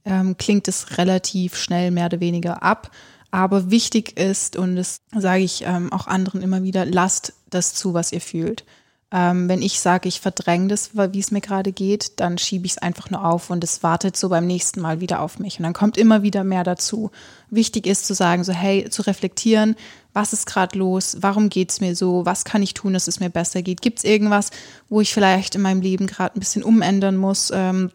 ähm, 0.04 0.36
klingt 0.38 0.68
es 0.68 0.98
relativ 0.98 1.56
schnell 1.56 1.92
mehr 1.92 2.08
oder 2.08 2.20
weniger 2.20 2.62
ab. 2.62 2.92
Aber 3.32 3.72
wichtig 3.72 4.18
ist, 4.18 4.56
und 4.56 4.76
das 4.76 5.02
sage 5.16 5.44
ich 5.44 5.64
ähm, 5.66 5.92
auch 5.92 6.08
anderen 6.08 6.42
immer 6.42 6.64
wieder, 6.64 6.86
lasst 6.86 7.34
das 7.50 7.74
zu, 7.74 7.94
was 7.94 8.12
ihr 8.12 8.22
fühlt. 8.22 8.64
Ähm, 9.10 9.48
wenn 9.48 9.62
ich 9.62 9.80
sage, 9.80 10.10
ich 10.10 10.20
verdränge 10.20 10.68
das, 10.68 10.92
wie 10.94 11.20
es 11.20 11.32
mir 11.32 11.40
gerade 11.40 11.72
geht, 11.72 12.20
dann 12.20 12.38
schiebe 12.38 12.66
ich 12.66 12.74
es 12.74 12.78
einfach 12.78 13.10
nur 13.10 13.24
auf 13.24 13.50
und 13.50 13.64
es 13.64 13.82
wartet 13.82 14.18
so 14.18 14.28
beim 14.28 14.46
nächsten 14.46 14.82
Mal 14.82 15.00
wieder 15.00 15.22
auf 15.22 15.40
mich. 15.40 15.60
Und 15.60 15.64
dann 15.64 15.72
kommt 15.74 15.98
immer 15.98 16.24
wieder 16.24 16.44
mehr 16.44 16.66
dazu. 16.66 17.12
Wichtig 17.50 17.88
ist 17.88 18.06
zu 18.06 18.14
sagen, 18.14 18.44
so 18.44 18.52
hey, 18.52 18.90
zu 18.90 19.04
reflektieren, 19.04 19.78
was 20.12 20.34
ist 20.34 20.46
gerade 20.46 20.78
los, 20.78 21.18
warum 21.22 21.48
geht 21.48 21.72
es 21.72 21.80
mir 21.80 21.96
so, 21.96 22.26
was 22.26 22.44
kann 22.44 22.62
ich 22.62 22.74
tun, 22.74 22.94
dass 22.94 23.08
es 23.08 23.22
mir 23.22 23.30
besser 23.30 23.62
geht. 23.62 23.82
Gibt 23.82 24.00
es 24.00 24.04
irgendwas, 24.04 24.50
wo 24.90 25.00
ich 25.00 25.14
vielleicht 25.14 25.56
in 25.56 25.62
meinem 25.62 25.82
Leben 25.82 26.08
gerade 26.08 26.36
ein 26.36 26.40
bisschen 26.40 26.64
umändern 26.64 27.16
muss? 27.16 27.50
Ähm, 27.54 27.92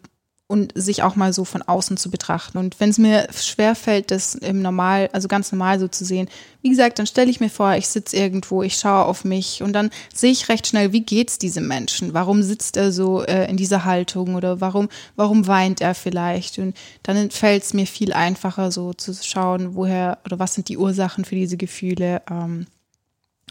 und 0.47 0.71
sich 0.75 1.03
auch 1.03 1.15
mal 1.15 1.33
so 1.33 1.45
von 1.45 1.61
außen 1.61 1.97
zu 1.97 2.11
betrachten. 2.11 2.57
Und 2.57 2.79
wenn 2.79 2.89
es 2.89 2.97
mir 2.97 3.27
schwer 3.33 3.75
fällt, 3.75 4.11
das 4.11 4.35
im 4.35 4.61
Normal, 4.61 5.09
also 5.13 5.27
ganz 5.27 5.51
normal 5.51 5.79
so 5.79 5.87
zu 5.87 6.03
sehen, 6.03 6.29
wie 6.61 6.69
gesagt, 6.69 6.99
dann 6.99 7.07
stelle 7.07 7.31
ich 7.31 7.39
mir 7.39 7.49
vor, 7.49 7.75
ich 7.75 7.87
sitze 7.87 8.17
irgendwo, 8.17 8.61
ich 8.61 8.75
schaue 8.75 9.05
auf 9.05 9.23
mich 9.23 9.63
und 9.63 9.73
dann 9.73 9.89
sehe 10.13 10.31
ich 10.31 10.49
recht 10.49 10.67
schnell, 10.67 10.91
wie 10.91 11.01
geht's 11.01 11.39
diesem 11.39 11.67
Menschen? 11.67 12.13
Warum 12.13 12.43
sitzt 12.43 12.77
er 12.77 12.91
so 12.91 13.23
äh, 13.23 13.49
in 13.49 13.57
dieser 13.57 13.85
Haltung 13.85 14.35
oder 14.35 14.59
warum, 14.59 14.89
warum 15.15 15.47
weint 15.47 15.81
er 15.81 15.95
vielleicht? 15.95 16.59
Und 16.59 16.75
dann 17.03 17.31
fällt 17.31 17.63
es 17.63 17.73
mir 17.73 17.87
viel 17.87 18.13
einfacher, 18.13 18.71
so 18.71 18.93
zu 18.93 19.13
schauen, 19.13 19.75
woher 19.75 20.19
oder 20.25 20.39
was 20.39 20.53
sind 20.53 20.67
die 20.67 20.77
Ursachen 20.77 21.25
für 21.25 21.35
diese 21.35 21.57
Gefühle. 21.57 22.21
Ähm, 22.29 22.67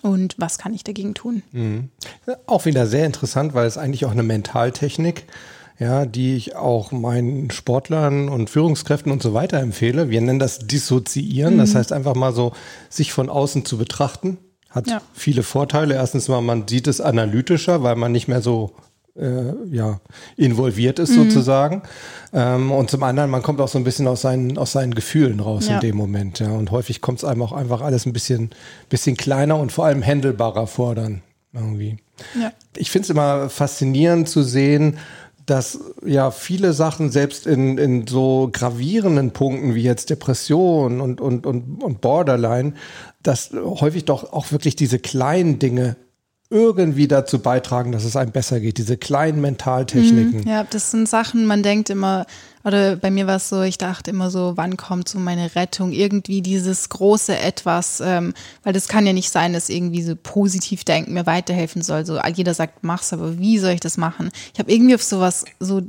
und 0.03 0.35
was 0.37 0.59
kann 0.59 0.75
ich 0.75 0.83
dagegen 0.83 1.15
tun. 1.15 1.43
Mhm. 1.53 1.89
Auch 2.47 2.65
wieder 2.65 2.89
sehr 2.89 3.07
interessant, 3.07 3.55
weil 3.55 3.67
es 3.67 3.79
eigentlich 3.79 4.05
auch 4.05 4.11
eine 4.11 4.25
Mentaltechnik 4.25 5.27
ja, 5.79 6.07
die 6.07 6.37
ich 6.37 6.57
auch 6.57 6.93
meinen 6.93 7.51
Sportlern 7.51 8.29
und 8.29 8.51
Führungskräften 8.51 9.11
und 9.11 9.23
so 9.23 9.35
weiter 9.35 9.59
empfehle. 9.59 10.11
Wir 10.11 10.21
nennen 10.21 10.39
das 10.39 10.61
Dissoziieren. 10.61 11.55
Mhm. 11.55 11.59
Das 11.59 11.75
heißt 11.75 11.93
einfach 11.93 12.15
mal 12.15 12.33
so, 12.33 12.53
sich 12.89 13.13
von 13.13 13.29
außen 13.29 13.65
zu 13.65 13.79
betrachten. 13.79 14.39
Hat 14.71 14.89
ja. 14.89 15.03
viele 15.13 15.43
Vorteile. 15.43 15.95
Erstens 15.95 16.29
mal, 16.29 16.41
man 16.41 16.67
sieht 16.69 16.87
es 16.87 17.01
analytischer, 17.01 17.83
weil 17.83 17.97
man 17.97 18.13
nicht 18.13 18.29
mehr 18.29 18.43
so 18.43 18.73
äh, 19.17 19.53
ja, 19.71 20.01
involviert 20.37 20.99
ist 20.99 21.11
mhm. 21.11 21.25
sozusagen. 21.25 21.83
Ähm, 22.33 22.71
und 22.71 22.91
zum 22.91 23.03
anderen, 23.03 23.31
man 23.31 23.43
kommt 23.43 23.61
auch 23.61 23.69
so 23.69 23.79
ein 23.79 23.85
bisschen 23.85 24.07
aus 24.09 24.23
seinen, 24.23 24.57
aus 24.59 24.73
seinen 24.73 24.95
Gefühlen 24.95 25.41
raus 25.41 25.69
ja. 25.69 25.75
in 25.75 25.81
dem 25.81 25.97
Moment. 25.97 26.39
Ja. 26.39 26.51
Und 26.51 26.71
häufig 26.71 27.01
kommt 27.01 27.19
es 27.19 27.25
einem 27.25 27.43
auch 27.43 27.53
einfach 27.53 27.81
alles 27.83 28.07
ein 28.07 28.13
bisschen, 28.13 28.51
bisschen 28.89 29.17
kleiner 29.17 29.59
und 29.59 29.73
vor 29.73 29.87
allem 29.87 30.03
händelbarer 30.03 30.67
vor 30.67 30.95
dann 30.95 31.23
irgendwie. 31.53 31.99
Ja. 32.41 32.53
Ich 32.77 32.91
finde 32.91 33.05
es 33.05 33.11
immer 33.11 33.51
faszinierend 33.51 34.29
zu 34.29 34.43
sehen, 34.43 34.99
dass 35.47 35.81
ja 36.05 36.31
viele 36.31 36.73
Sachen 36.73 37.11
selbst 37.11 37.47
in, 37.47 37.79
in 37.79 38.07
so 38.07 38.49
gravierenden 38.53 39.33
Punkten 39.33 39.75
wie 39.75 39.83
jetzt 39.83 40.11
Depression 40.11 41.01
und, 41.01 41.21
und, 41.21 41.47
und, 41.47 41.83
und 41.83 42.01
Borderline, 42.01 42.75
dass 43.23 43.51
häufig 43.53 44.05
doch 44.05 44.33
auch 44.33 44.53
wirklich 44.53 44.77
diese 44.77 44.99
kleinen 44.99 45.59
Dinge 45.59 45.97
irgendwie 46.53 47.09
dazu 47.09 47.39
beitragen, 47.39 47.93
dass 47.93 48.05
es 48.05 48.15
einem 48.15 48.31
besser 48.31 48.61
geht, 48.61 48.77
diese 48.77 48.99
kleinen 48.99 49.41
Mentaltechniken. 49.41 50.43
Mhm, 50.43 50.49
ja, 50.49 50.65
das 50.65 50.91
sind 50.91 51.09
Sachen, 51.09 51.47
man 51.47 51.63
denkt 51.63 51.89
immer, 51.89 52.27
oder 52.65 52.97
bei 52.97 53.11
mir 53.11 53.27
war 53.27 53.37
es 53.37 53.49
so, 53.49 53.63
ich 53.63 53.79
dachte 53.79 54.11
immer 54.11 54.31
so, 54.31 54.53
wann 54.57 54.77
kommt 54.77 55.09
so 55.09 55.19
meine 55.19 55.55
Rettung? 55.55 55.93
Irgendwie 55.93 56.43
dieses 56.43 56.89
große 56.89 57.37
Etwas, 57.37 58.01
ähm, 58.01 58.35
weil 58.63 58.73
das 58.73 58.89
kann 58.89 59.07
ja 59.07 59.13
nicht 59.13 59.31
sein, 59.31 59.53
dass 59.53 59.69
irgendwie 59.69 60.03
so 60.03 60.15
positiv 60.17 60.85
denken 60.85 61.15
mir 61.15 61.27
weiterhelfen 61.27 61.83
soll. 61.83 62.07
So 62.07 62.21
jeder 62.21 62.55
sagt, 62.55 62.85
mach's, 62.85 63.13
aber 63.13 63.39
wie 63.39 63.59
soll 63.59 63.73
ich 63.73 63.81
das 63.81 63.97
machen? 63.97 64.31
Ich 64.53 64.59
habe 64.59 64.73
irgendwie 64.73 64.95
auf 64.95 65.03
sowas 65.03 65.45
so 65.59 65.83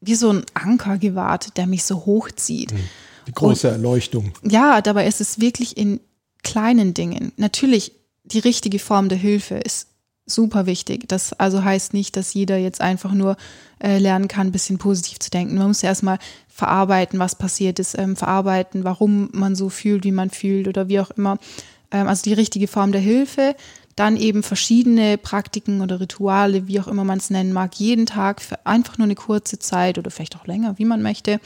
wie 0.00 0.14
so 0.14 0.30
ein 0.30 0.44
Anker 0.54 0.98
gewartet, 0.98 1.56
der 1.56 1.66
mich 1.66 1.84
so 1.84 2.06
hochzieht. 2.06 2.72
Mhm. 2.72 2.88
Die 3.26 3.32
große 3.32 3.68
Und, 3.68 3.74
Erleuchtung. 3.74 4.32
Ja, 4.42 4.80
dabei 4.82 5.06
ist 5.06 5.20
es 5.20 5.40
wirklich 5.40 5.76
in 5.76 6.00
kleinen 6.44 6.94
Dingen. 6.94 7.32
Natürlich 7.36 7.92
die 8.24 8.38
richtige 8.38 8.78
Form 8.78 9.08
der 9.08 9.18
Hilfe 9.18 9.56
ist 9.56 9.88
super 10.26 10.66
wichtig. 10.66 11.08
Das 11.08 11.32
also 11.32 11.64
heißt 11.64 11.94
nicht, 11.94 12.16
dass 12.16 12.34
jeder 12.34 12.56
jetzt 12.58 12.80
einfach 12.80 13.12
nur 13.12 13.36
äh, 13.82 13.98
lernen 13.98 14.28
kann, 14.28 14.48
ein 14.48 14.52
bisschen 14.52 14.78
positiv 14.78 15.20
zu 15.20 15.30
denken. 15.30 15.56
Man 15.56 15.68
muss 15.68 15.82
ja 15.82 15.88
erstmal 15.88 16.18
verarbeiten, 16.48 17.18
was 17.18 17.36
passiert 17.36 17.78
ist, 17.78 17.96
ähm, 17.96 18.16
verarbeiten, 18.16 18.84
warum 18.84 19.28
man 19.32 19.54
so 19.54 19.68
fühlt, 19.68 20.04
wie 20.04 20.12
man 20.12 20.30
fühlt 20.30 20.68
oder 20.68 20.88
wie 20.88 21.00
auch 21.00 21.10
immer. 21.12 21.38
Ähm, 21.90 22.08
also 22.08 22.24
die 22.24 22.32
richtige 22.32 22.68
Form 22.68 22.92
der 22.92 23.00
Hilfe. 23.00 23.54
Dann 23.94 24.18
eben 24.18 24.42
verschiedene 24.42 25.16
Praktiken 25.16 25.80
oder 25.80 26.00
Rituale, 26.00 26.68
wie 26.68 26.80
auch 26.80 26.86
immer 26.86 27.04
man 27.04 27.16
es 27.16 27.30
nennen 27.30 27.54
mag, 27.54 27.74
jeden 27.76 28.04
Tag 28.04 28.42
für 28.42 28.66
einfach 28.66 28.98
nur 28.98 29.06
eine 29.06 29.14
kurze 29.14 29.58
Zeit 29.58 29.96
oder 29.96 30.10
vielleicht 30.10 30.36
auch 30.36 30.46
länger, 30.46 30.78
wie 30.78 30.84
man 30.84 31.00
möchte 31.00 31.40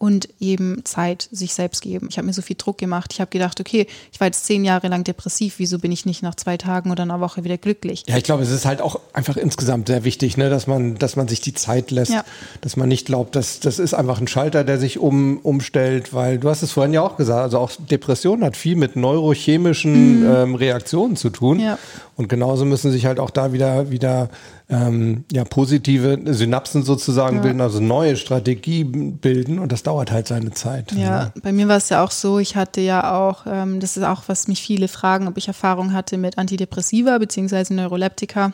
und 0.00 0.30
eben 0.40 0.82
Zeit 0.86 1.28
sich 1.30 1.52
selbst 1.52 1.82
geben. 1.82 2.08
Ich 2.10 2.16
habe 2.16 2.26
mir 2.26 2.32
so 2.32 2.40
viel 2.40 2.56
Druck 2.56 2.78
gemacht. 2.78 3.12
Ich 3.12 3.20
habe 3.20 3.30
gedacht, 3.30 3.60
okay, 3.60 3.86
ich 4.10 4.18
war 4.18 4.28
jetzt 4.28 4.46
zehn 4.46 4.64
Jahre 4.64 4.88
lang 4.88 5.04
depressiv. 5.04 5.56
Wieso 5.58 5.78
bin 5.78 5.92
ich 5.92 6.06
nicht 6.06 6.22
nach 6.22 6.34
zwei 6.34 6.56
Tagen 6.56 6.90
oder 6.90 7.02
einer 7.02 7.20
Woche 7.20 7.44
wieder 7.44 7.58
glücklich? 7.58 8.04
Ja, 8.08 8.16
ich 8.16 8.24
glaube, 8.24 8.42
es 8.42 8.50
ist 8.50 8.64
halt 8.64 8.80
auch 8.80 8.98
einfach 9.12 9.36
insgesamt 9.36 9.88
sehr 9.88 10.02
wichtig, 10.02 10.38
ne, 10.38 10.48
dass 10.48 10.66
man, 10.66 10.94
dass 10.94 11.16
man 11.16 11.28
sich 11.28 11.42
die 11.42 11.52
Zeit 11.52 11.90
lässt, 11.90 12.12
ja. 12.12 12.24
dass 12.62 12.78
man 12.78 12.88
nicht 12.88 13.04
glaubt, 13.04 13.36
dass 13.36 13.60
das 13.60 13.78
ist 13.78 13.92
einfach 13.92 14.22
ein 14.22 14.26
Schalter, 14.26 14.64
der 14.64 14.78
sich 14.78 14.98
um, 14.98 15.36
umstellt, 15.36 16.14
weil 16.14 16.38
du 16.38 16.48
hast 16.48 16.62
es 16.62 16.72
vorhin 16.72 16.94
ja 16.94 17.02
auch 17.02 17.18
gesagt, 17.18 17.42
also 17.42 17.58
auch 17.58 17.70
Depression 17.90 18.42
hat 18.42 18.56
viel 18.56 18.76
mit 18.76 18.96
neurochemischen 18.96 20.20
mhm. 20.20 20.34
ähm, 20.34 20.54
Reaktionen 20.54 21.16
zu 21.16 21.28
tun. 21.28 21.60
Ja. 21.60 21.78
Und 22.16 22.30
genauso 22.30 22.64
müssen 22.64 22.90
sich 22.90 23.04
halt 23.04 23.20
auch 23.20 23.30
da 23.30 23.52
wieder, 23.52 23.90
wieder 23.90 24.30
ähm, 24.70 25.24
ja, 25.32 25.44
positive 25.44 26.20
Synapsen 26.32 26.84
sozusagen 26.84 27.36
ja. 27.36 27.42
bilden, 27.42 27.60
also 27.60 27.80
neue 27.80 28.16
Strategie 28.16 28.84
bilden 28.84 29.58
und 29.58 29.72
das 29.72 29.82
dauert 29.82 30.12
halt 30.12 30.28
seine 30.28 30.52
Zeit. 30.52 30.92
Ja, 30.92 30.98
ja. 30.98 31.32
bei 31.42 31.52
mir 31.52 31.66
war 31.66 31.76
es 31.76 31.88
ja 31.88 32.04
auch 32.04 32.12
so, 32.12 32.38
ich 32.38 32.54
hatte 32.54 32.80
ja 32.80 33.18
auch, 33.18 33.46
ähm, 33.46 33.80
das 33.80 33.96
ist 33.96 34.04
auch, 34.04 34.22
was 34.28 34.46
mich 34.46 34.62
viele 34.62 34.86
fragen, 34.86 35.26
ob 35.26 35.36
ich 35.36 35.48
Erfahrung 35.48 35.92
hatte 35.92 36.18
mit 36.18 36.38
Antidepressiva 36.38 37.18
beziehungsweise 37.18 37.74
Neuroleptika. 37.74 38.52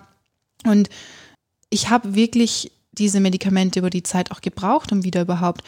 Und 0.65 0.89
ich 1.69 1.91
habe 1.91 2.15
wirklich 2.15 2.73
diese 2.93 3.21
Medikamente 3.21 3.81
über 3.81 3.91
die 3.91 4.03
Zeit 4.03 4.31
auch 4.31 4.41
gebraucht, 4.41 4.93
um 4.93 5.05
wieder 5.05 5.21
überhaupt 5.21 5.63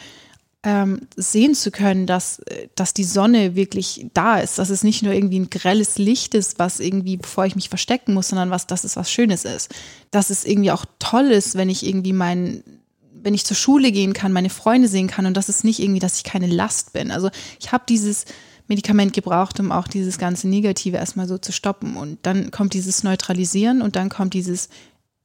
ähm, 0.63 1.07
sehen 1.15 1.55
zu 1.55 1.71
können, 1.71 2.05
dass, 2.05 2.41
dass 2.75 2.93
die 2.93 3.05
Sonne 3.05 3.55
wirklich 3.55 4.07
da 4.13 4.39
ist, 4.39 4.59
dass 4.59 4.69
es 4.69 4.83
nicht 4.83 5.03
nur 5.03 5.13
irgendwie 5.13 5.39
ein 5.39 5.49
grelles 5.49 5.97
Licht 5.97 6.35
ist, 6.35 6.59
was 6.59 6.81
irgendwie, 6.81 7.17
bevor 7.17 7.45
ich 7.45 7.55
mich 7.55 7.69
verstecken 7.69 8.13
muss, 8.13 8.29
sondern 8.29 8.49
was, 8.49 8.67
dass 8.67 8.83
es 8.83 8.97
was 8.97 9.09
Schönes 9.09 9.45
ist. 9.45 9.73
Dass 10.11 10.29
es 10.29 10.43
irgendwie 10.43 10.71
auch 10.71 10.85
toll 10.99 11.31
ist, 11.31 11.55
wenn 11.55 11.69
ich 11.69 11.85
irgendwie 11.85 12.11
mein, 12.11 12.63
wenn 13.11 13.33
ich 13.33 13.45
zur 13.45 13.55
Schule 13.55 13.91
gehen 13.91 14.13
kann, 14.13 14.33
meine 14.33 14.49
Freunde 14.49 14.89
sehen 14.89 15.07
kann 15.07 15.25
und 15.25 15.37
das 15.37 15.47
ist 15.47 15.63
nicht 15.63 15.79
irgendwie, 15.79 15.99
dass 15.99 16.17
ich 16.17 16.23
keine 16.23 16.47
Last 16.47 16.91
bin. 16.91 17.11
Also 17.11 17.29
ich 17.59 17.71
habe 17.71 17.85
dieses 17.87 18.25
Medikament 18.69 19.13
gebraucht, 19.13 19.59
um 19.59 19.71
auch 19.71 19.87
dieses 19.87 20.19
ganze 20.19 20.47
Negative 20.47 20.97
erstmal 20.97 21.27
so 21.27 21.37
zu 21.37 21.51
stoppen. 21.51 21.97
Und 21.97 22.19
dann 22.21 22.51
kommt 22.51 22.73
dieses 22.75 23.03
Neutralisieren 23.03 23.81
und 23.81 23.95
dann 23.95 24.09
kommt 24.09 24.35
dieses 24.35 24.69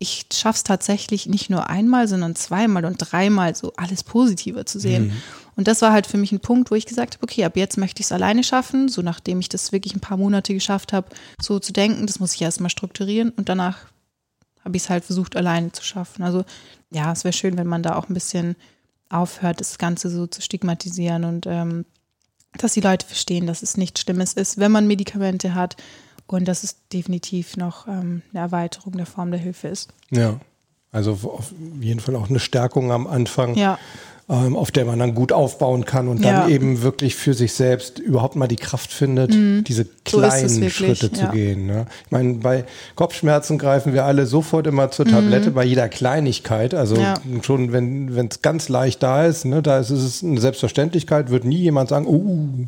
ich 0.04 0.26
schaffe 0.34 0.58
es 0.58 0.62
tatsächlich 0.64 1.26
nicht 1.26 1.48
nur 1.48 1.70
einmal, 1.70 2.06
sondern 2.08 2.36
zweimal 2.36 2.84
und 2.84 2.98
dreimal 2.98 3.56
so 3.56 3.72
alles 3.76 4.04
positiver 4.04 4.66
zu 4.66 4.78
sehen. 4.78 5.06
Mhm. 5.06 5.12
Und 5.56 5.66
das 5.66 5.80
war 5.80 5.92
halt 5.92 6.06
für 6.06 6.18
mich 6.18 6.30
ein 6.30 6.40
Punkt, 6.40 6.70
wo 6.70 6.74
ich 6.74 6.84
gesagt 6.84 7.14
habe, 7.14 7.22
okay, 7.22 7.44
ab 7.44 7.56
jetzt 7.56 7.78
möchte 7.78 8.00
ich 8.00 8.06
es 8.06 8.12
alleine 8.12 8.44
schaffen, 8.44 8.88
so 8.88 9.00
nachdem 9.00 9.40
ich 9.40 9.48
das 9.48 9.72
wirklich 9.72 9.94
ein 9.94 10.00
paar 10.00 10.18
Monate 10.18 10.52
geschafft 10.52 10.92
habe, 10.92 11.08
so 11.40 11.58
zu 11.58 11.72
denken, 11.72 12.06
das 12.06 12.20
muss 12.20 12.34
ich 12.34 12.42
erstmal 12.42 12.70
strukturieren 12.70 13.30
und 13.30 13.48
danach 13.48 13.78
habe 14.62 14.76
ich 14.76 14.82
es 14.82 14.90
halt 14.90 15.04
versucht, 15.04 15.36
alleine 15.36 15.72
zu 15.72 15.82
schaffen. 15.82 16.22
Also 16.22 16.44
ja, 16.90 17.10
es 17.12 17.24
wäre 17.24 17.32
schön, 17.32 17.56
wenn 17.56 17.66
man 17.66 17.82
da 17.82 17.96
auch 17.96 18.08
ein 18.08 18.14
bisschen 18.14 18.56
aufhört, 19.08 19.60
das 19.60 19.78
Ganze 19.78 20.10
so 20.10 20.26
zu 20.26 20.42
stigmatisieren 20.42 21.24
und 21.24 21.46
ähm, 21.46 21.86
dass 22.58 22.74
die 22.74 22.80
Leute 22.80 23.06
verstehen, 23.06 23.46
dass 23.46 23.62
es 23.62 23.78
nichts 23.78 24.00
Schlimmes 24.02 24.34
ist, 24.34 24.58
wenn 24.58 24.70
man 24.70 24.86
Medikamente 24.86 25.54
hat, 25.54 25.76
und 26.26 26.46
dass 26.46 26.64
es 26.64 26.76
definitiv 26.92 27.56
noch 27.56 27.86
ähm, 27.86 28.22
eine 28.32 28.42
Erweiterung 28.42 28.96
der 28.96 29.06
Form 29.06 29.30
der 29.30 29.40
Hilfe 29.40 29.68
ist. 29.68 29.92
Ja, 30.10 30.40
also 30.92 31.12
auf 31.12 31.52
jeden 31.80 32.00
Fall 32.00 32.14
auch 32.16 32.30
eine 32.30 32.38
Stärkung 32.38 32.92
am 32.92 33.06
Anfang. 33.06 33.54
Ja. 33.56 33.78
Ähm, 34.26 34.56
auf 34.56 34.70
der 34.70 34.86
man 34.86 34.98
dann 34.98 35.14
gut 35.14 35.32
aufbauen 35.32 35.84
kann 35.84 36.08
und 36.08 36.24
dann 36.24 36.48
ja. 36.48 36.48
eben 36.48 36.80
wirklich 36.80 37.14
für 37.14 37.34
sich 37.34 37.52
selbst 37.52 37.98
überhaupt 37.98 38.36
mal 38.36 38.46
die 38.46 38.56
Kraft 38.56 38.90
findet, 38.90 39.34
mhm. 39.34 39.64
diese 39.64 39.84
kleinen 39.84 40.48
so 40.48 40.70
Schritte 40.70 41.12
zu 41.12 41.24
ja. 41.24 41.30
gehen. 41.30 41.66
Ne? 41.66 41.84
Ich 42.06 42.10
meine, 42.10 42.32
bei 42.36 42.64
Kopfschmerzen 42.94 43.58
greifen 43.58 43.92
wir 43.92 44.06
alle 44.06 44.24
sofort 44.24 44.66
immer 44.66 44.90
zur 44.90 45.04
Tablette 45.04 45.50
mhm. 45.50 45.54
bei 45.54 45.64
jeder 45.64 45.90
Kleinigkeit. 45.90 46.72
Also 46.72 46.96
ja. 46.96 47.16
schon, 47.42 47.74
wenn 47.74 48.16
es 48.30 48.40
ganz 48.40 48.70
leicht 48.70 49.02
da 49.02 49.26
ist, 49.26 49.44
ne, 49.44 49.60
da 49.60 49.78
ist 49.78 49.90
es 49.90 50.24
eine 50.24 50.40
Selbstverständlichkeit, 50.40 51.28
wird 51.28 51.44
nie 51.44 51.58
jemand 51.58 51.90
sagen, 51.90 52.06
uh, 52.06 52.66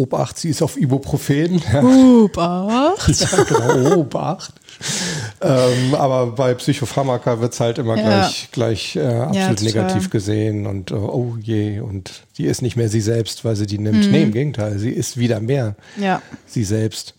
Obacht, 0.00 0.38
sie 0.38 0.48
ist 0.48 0.62
auf 0.62 0.78
Ibuprofen. 0.78 1.62
Obacht. 1.82 3.08
ja, 3.20 3.44
genau, 3.44 3.96
Obacht. 3.98 4.54
ähm, 5.40 5.94
aber 5.94 6.28
bei 6.28 6.54
Psychopharmaka 6.54 7.40
wird 7.40 7.52
es 7.52 7.60
halt 7.60 7.78
immer 7.78 7.96
ja. 7.96 8.02
gleich, 8.02 8.48
gleich 8.52 8.96
äh, 8.96 9.06
absolut 9.06 9.60
ja, 9.60 9.66
negativ 9.66 10.10
gesehen 10.10 10.66
und 10.66 10.92
uh, 10.92 10.96
oh 10.96 11.36
je, 11.40 11.80
und 11.80 12.22
die 12.38 12.46
ist 12.46 12.62
nicht 12.62 12.76
mehr 12.76 12.88
sie 12.88 13.00
selbst, 13.00 13.44
weil 13.44 13.56
sie 13.56 13.66
die 13.66 13.78
nimmt. 13.78 14.06
Mhm. 14.06 14.10
Nee, 14.10 14.22
im 14.22 14.32
Gegenteil, 14.32 14.78
sie 14.78 14.90
ist 14.90 15.16
wieder 15.16 15.40
mehr 15.40 15.76
ja. 15.98 16.22
sie 16.46 16.64
selbst. 16.64 17.14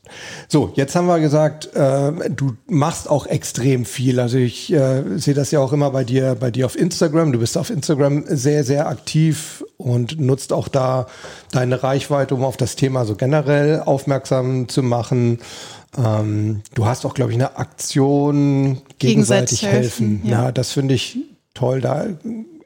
So, 0.48 0.72
jetzt 0.76 0.96
haben 0.96 1.08
wir 1.08 1.20
gesagt, 1.20 1.74
äh, 1.76 2.12
du 2.30 2.56
machst 2.68 3.10
auch 3.10 3.26
extrem 3.28 3.86
viel. 3.86 4.20
Also 4.20 4.38
ich 4.38 4.72
äh, 4.74 5.04
sehe 5.18 5.34
das 5.34 5.52
ja 5.52 5.60
auch 5.60 5.74
immer 5.74 5.92
bei 5.92 6.04
dir, 6.04 6.36
bei 6.36 6.52
dir 6.52 6.66
auf 6.66 6.78
Instagram. 6.78 7.32
Du 7.32 7.40
bist 7.40 7.58
auf 7.58 7.70
Instagram 7.70 8.26
sehr, 8.28 8.64
sehr 8.64 8.88
aktiv 8.88 9.64
und 9.78 10.20
nutzt 10.20 10.54
auch 10.54 10.68
da 10.68 11.08
deine 11.52 11.82
Reichweite, 11.84 12.36
um 12.36 12.44
auf 12.44 12.58
das 12.58 12.76
Thema 12.76 13.06
so 13.06 13.16
generell 13.16 13.82
aufmerksam 13.82 14.68
zu 14.68 14.84
machen. 14.84 15.40
Ähm, 15.98 16.62
du 16.74 16.86
hast 16.86 17.06
auch, 17.06 17.14
glaube 17.14 17.32
ich, 17.32 17.38
eine 17.38 17.58
Aktion 17.58 18.82
gegenseitig, 19.00 19.64
helfen. 19.64 20.18
helfen. 20.18 20.22
Ja. 20.24 20.44
ja, 20.44 20.52
das 20.52 20.72
finde 20.72 20.94
ich 20.94 21.18
toll. 21.54 21.82
Da 21.82 22.08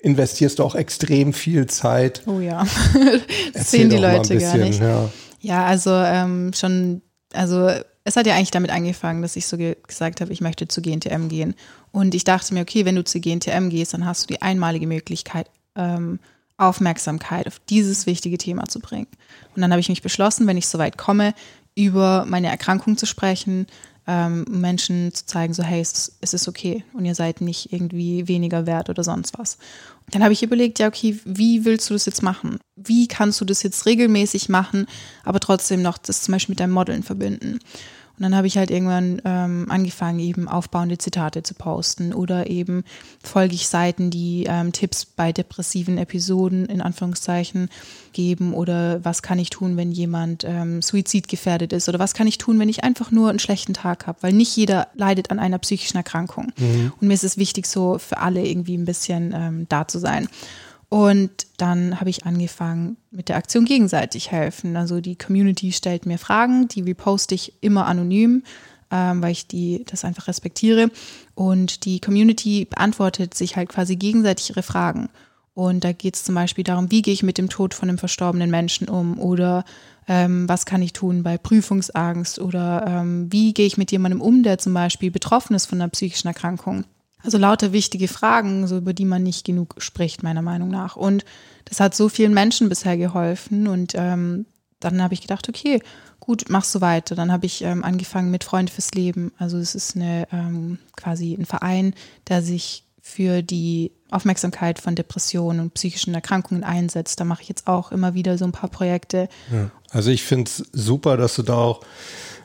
investierst 0.01 0.59
du 0.59 0.63
auch 0.63 0.75
extrem 0.75 1.33
viel 1.33 1.65
Zeit. 1.65 2.21
Oh 2.27 2.39
ja, 2.39 2.65
das 3.53 3.71
sehen 3.71 3.89
die 3.89 3.97
Leute 3.97 4.35
bisschen, 4.35 4.59
gar 4.59 4.65
nicht. 4.67 4.79
Ja, 4.79 5.09
ja 5.41 5.65
also 5.65 5.91
ähm, 5.91 6.51
schon, 6.53 7.01
also 7.33 7.69
es 8.03 8.15
hat 8.15 8.27
ja 8.27 8.35
eigentlich 8.35 8.51
damit 8.51 8.69
angefangen, 8.69 9.23
dass 9.23 9.35
ich 9.35 9.47
so 9.47 9.57
ge 9.57 9.75
gesagt 9.87 10.21
habe, 10.21 10.31
ich 10.31 10.41
möchte 10.41 10.67
zu 10.67 10.81
GNTM 10.81 11.27
gehen. 11.27 11.55
Und 11.91 12.13
ich 12.13 12.23
dachte 12.23 12.53
mir, 12.53 12.61
okay, 12.61 12.85
wenn 12.85 12.95
du 12.95 13.03
zu 13.03 13.19
GNTM 13.19 13.69
gehst, 13.69 13.93
dann 13.93 14.05
hast 14.05 14.23
du 14.23 14.27
die 14.33 14.41
einmalige 14.43 14.85
Möglichkeit, 14.85 15.49
ähm, 15.75 16.19
Aufmerksamkeit 16.57 17.47
auf 17.47 17.59
dieses 17.67 18.05
wichtige 18.05 18.37
Thema 18.37 18.65
zu 18.65 18.79
bringen. 18.79 19.07
Und 19.55 19.61
dann 19.61 19.71
habe 19.71 19.79
ich 19.79 19.89
mich 19.89 20.03
beschlossen, 20.03 20.45
wenn 20.45 20.57
ich 20.57 20.67
so 20.67 20.77
weit 20.77 20.97
komme, 20.97 21.33
über 21.75 22.25
meine 22.27 22.47
Erkrankung 22.47 22.97
zu 22.97 23.05
sprechen, 23.05 23.67
ähm, 24.07 24.45
Menschen 24.47 25.13
zu 25.13 25.25
zeigen, 25.25 25.53
so 25.53 25.63
hey, 25.63 25.81
es, 25.81 26.17
es 26.21 26.33
ist 26.33 26.47
okay 26.47 26.83
und 26.93 27.05
ihr 27.05 27.15
seid 27.15 27.41
nicht 27.41 27.73
irgendwie 27.73 28.27
weniger 28.27 28.65
wert 28.65 28.89
oder 28.89 29.03
sonst 29.03 29.37
was. 29.37 29.57
Dann 30.11 30.23
habe 30.23 30.33
ich 30.33 30.43
überlegt, 30.43 30.79
ja 30.79 30.87
okay, 30.87 31.19
wie 31.25 31.65
willst 31.65 31.89
du 31.89 31.95
das 31.95 32.05
jetzt 32.05 32.21
machen? 32.21 32.59
Wie 32.75 33.07
kannst 33.07 33.41
du 33.41 33.45
das 33.45 33.63
jetzt 33.63 33.85
regelmäßig 33.85 34.49
machen, 34.49 34.85
aber 35.23 35.39
trotzdem 35.39 35.81
noch 35.81 35.97
das 35.97 36.21
zum 36.21 36.33
Beispiel 36.33 36.53
mit 36.53 36.59
deinem 36.59 36.73
Modeln 36.73 37.03
verbinden? 37.03 37.59
Und 38.17 38.23
dann 38.23 38.35
habe 38.35 38.47
ich 38.47 38.57
halt 38.57 38.71
irgendwann 38.71 39.21
ähm, 39.25 39.65
angefangen, 39.69 40.19
eben 40.19 40.47
aufbauende 40.47 40.97
Zitate 40.97 41.43
zu 41.43 41.53
posten 41.53 42.13
oder 42.13 42.49
eben 42.49 42.83
folge 43.21 43.55
ich 43.55 43.67
Seiten, 43.67 44.09
die 44.09 44.45
ähm, 44.47 44.71
Tipps 44.71 45.05
bei 45.05 45.33
depressiven 45.33 45.97
Episoden 45.97 46.65
in 46.65 46.81
Anführungszeichen 46.81 47.69
geben 48.13 48.53
oder 48.53 49.03
was 49.03 49.21
kann 49.21 49.37
ich 49.37 49.49
tun, 49.49 49.75
wenn 49.75 49.91
jemand 49.91 50.45
ähm, 50.45 50.81
suizidgefährdet 50.81 51.73
ist 51.73 51.89
oder 51.89 51.99
was 51.99 52.13
kann 52.13 52.27
ich 52.27 52.37
tun, 52.37 52.57
wenn 52.59 52.69
ich 52.69 52.83
einfach 52.83 53.11
nur 53.11 53.29
einen 53.29 53.39
schlechten 53.39 53.73
Tag 53.73 54.07
habe, 54.07 54.19
weil 54.21 54.31
nicht 54.33 54.55
jeder 54.55 54.87
leidet 54.93 55.31
an 55.31 55.39
einer 55.39 55.59
psychischen 55.59 55.97
Erkrankung. 55.97 56.53
Mhm. 56.57 56.93
Und 56.99 57.07
mir 57.07 57.13
ist 57.13 57.25
es 57.25 57.37
wichtig, 57.37 57.65
so 57.65 57.97
für 57.99 58.17
alle 58.19 58.45
irgendwie 58.45 58.77
ein 58.77 58.85
bisschen 58.85 59.33
ähm, 59.35 59.65
da 59.67 59.87
zu 59.87 59.99
sein. 59.99 60.29
Und 60.95 61.47
dann 61.57 61.99
habe 61.99 62.09
ich 62.09 62.25
angefangen 62.25 62.95
mit 63.11 63.27
der 63.27 63.35
Aktion 63.35 63.65
gegenseitig 63.65 64.31
helfen. 64.31 64.77
Also 64.77 65.01
die 65.01 65.17
Community 65.17 65.73
stellt 65.73 66.05
mir 66.05 66.17
Fragen, 66.17 66.69
die 66.69 66.79
reposte 66.83 67.35
ich 67.35 67.51
immer 67.59 67.85
anonym, 67.85 68.43
ähm, 68.89 69.21
weil 69.21 69.33
ich 69.33 69.45
die 69.45 69.83
das 69.91 70.05
einfach 70.05 70.29
respektiere. 70.29 70.89
Und 71.33 71.83
die 71.83 71.99
Community 71.99 72.63
beantwortet 72.63 73.33
sich 73.33 73.57
halt 73.57 73.67
quasi 73.67 73.97
gegenseitig 73.97 74.51
ihre 74.51 74.63
Fragen. 74.63 75.09
Und 75.53 75.83
da 75.83 75.91
geht 75.91 76.15
es 76.15 76.23
zum 76.23 76.33
Beispiel 76.33 76.63
darum, 76.63 76.89
wie 76.91 77.01
gehe 77.01 77.13
ich 77.13 77.23
mit 77.23 77.37
dem 77.37 77.49
Tod 77.49 77.73
von 77.73 77.89
einem 77.89 77.97
verstorbenen 77.97 78.49
Menschen 78.49 78.87
um 78.87 79.19
oder 79.19 79.65
ähm, 80.07 80.47
was 80.47 80.65
kann 80.65 80.81
ich 80.81 80.93
tun 80.93 81.23
bei 81.23 81.37
Prüfungsangst 81.37 82.39
oder 82.39 82.85
ähm, 82.87 83.27
wie 83.33 83.53
gehe 83.53 83.67
ich 83.67 83.77
mit 83.77 83.91
jemandem 83.91 84.21
um, 84.21 84.43
der 84.43 84.59
zum 84.59 84.73
Beispiel 84.73 85.11
betroffen 85.11 85.57
ist 85.57 85.65
von 85.65 85.81
einer 85.81 85.89
psychischen 85.89 86.29
Erkrankung. 86.29 86.85
Also 87.25 87.37
lauter 87.37 87.71
wichtige 87.73 88.07
Fragen, 88.07 88.67
so 88.67 88.77
über 88.77 88.93
die 88.93 89.05
man 89.05 89.23
nicht 89.23 89.45
genug 89.45 89.75
spricht, 89.79 90.23
meiner 90.23 90.43
Meinung 90.43 90.69
nach. 90.69 90.95
Und 90.95 91.25
das 91.65 91.79
hat 91.79 91.95
so 91.95 92.07
vielen 92.07 92.33
Menschen 92.33 92.69
bisher 92.69 92.97
geholfen. 92.97 93.67
Und 93.67 93.93
ähm, 93.95 94.45
dann 94.79 95.01
habe 95.01 95.15
ich 95.15 95.21
gedacht, 95.21 95.49
okay, 95.49 95.81
gut, 96.19 96.45
mach 96.49 96.63
so 96.63 96.81
weiter. 96.81 97.15
Dann 97.15 97.31
habe 97.31 97.45
ich 97.45 97.63
ähm, 97.63 97.83
angefangen 97.83 98.31
mit 98.31 98.43
Freund 98.43 98.69
fürs 98.69 98.93
Leben. 98.93 99.31
Also 99.37 99.57
es 99.57 99.73
ist 99.73 99.95
eine 99.95 100.27
ähm, 100.31 100.77
quasi 100.95 101.33
ein 101.33 101.45
Verein, 101.45 101.95
der 102.27 102.41
sich 102.41 102.83
für 103.01 103.43
die 103.43 103.91
Aufmerksamkeit 104.09 104.79
von 104.79 104.95
Depressionen 104.95 105.59
und 105.59 105.73
psychischen 105.75 106.15
Erkrankungen 106.15 106.63
einsetzt. 106.63 107.19
Da 107.19 107.23
mache 107.23 107.43
ich 107.43 107.49
jetzt 107.49 107.67
auch 107.67 107.91
immer 107.91 108.13
wieder 108.13 108.37
so 108.37 108.45
ein 108.45 108.51
paar 108.51 108.69
Projekte. 108.69 109.29
Ja, 109.51 109.69
also 109.91 110.09
ich 110.09 110.23
finde 110.23 110.49
es 110.49 110.63
super, 110.73 111.15
dass 111.15 111.35
du 111.35 111.43
da 111.43 111.55
auch 111.55 111.81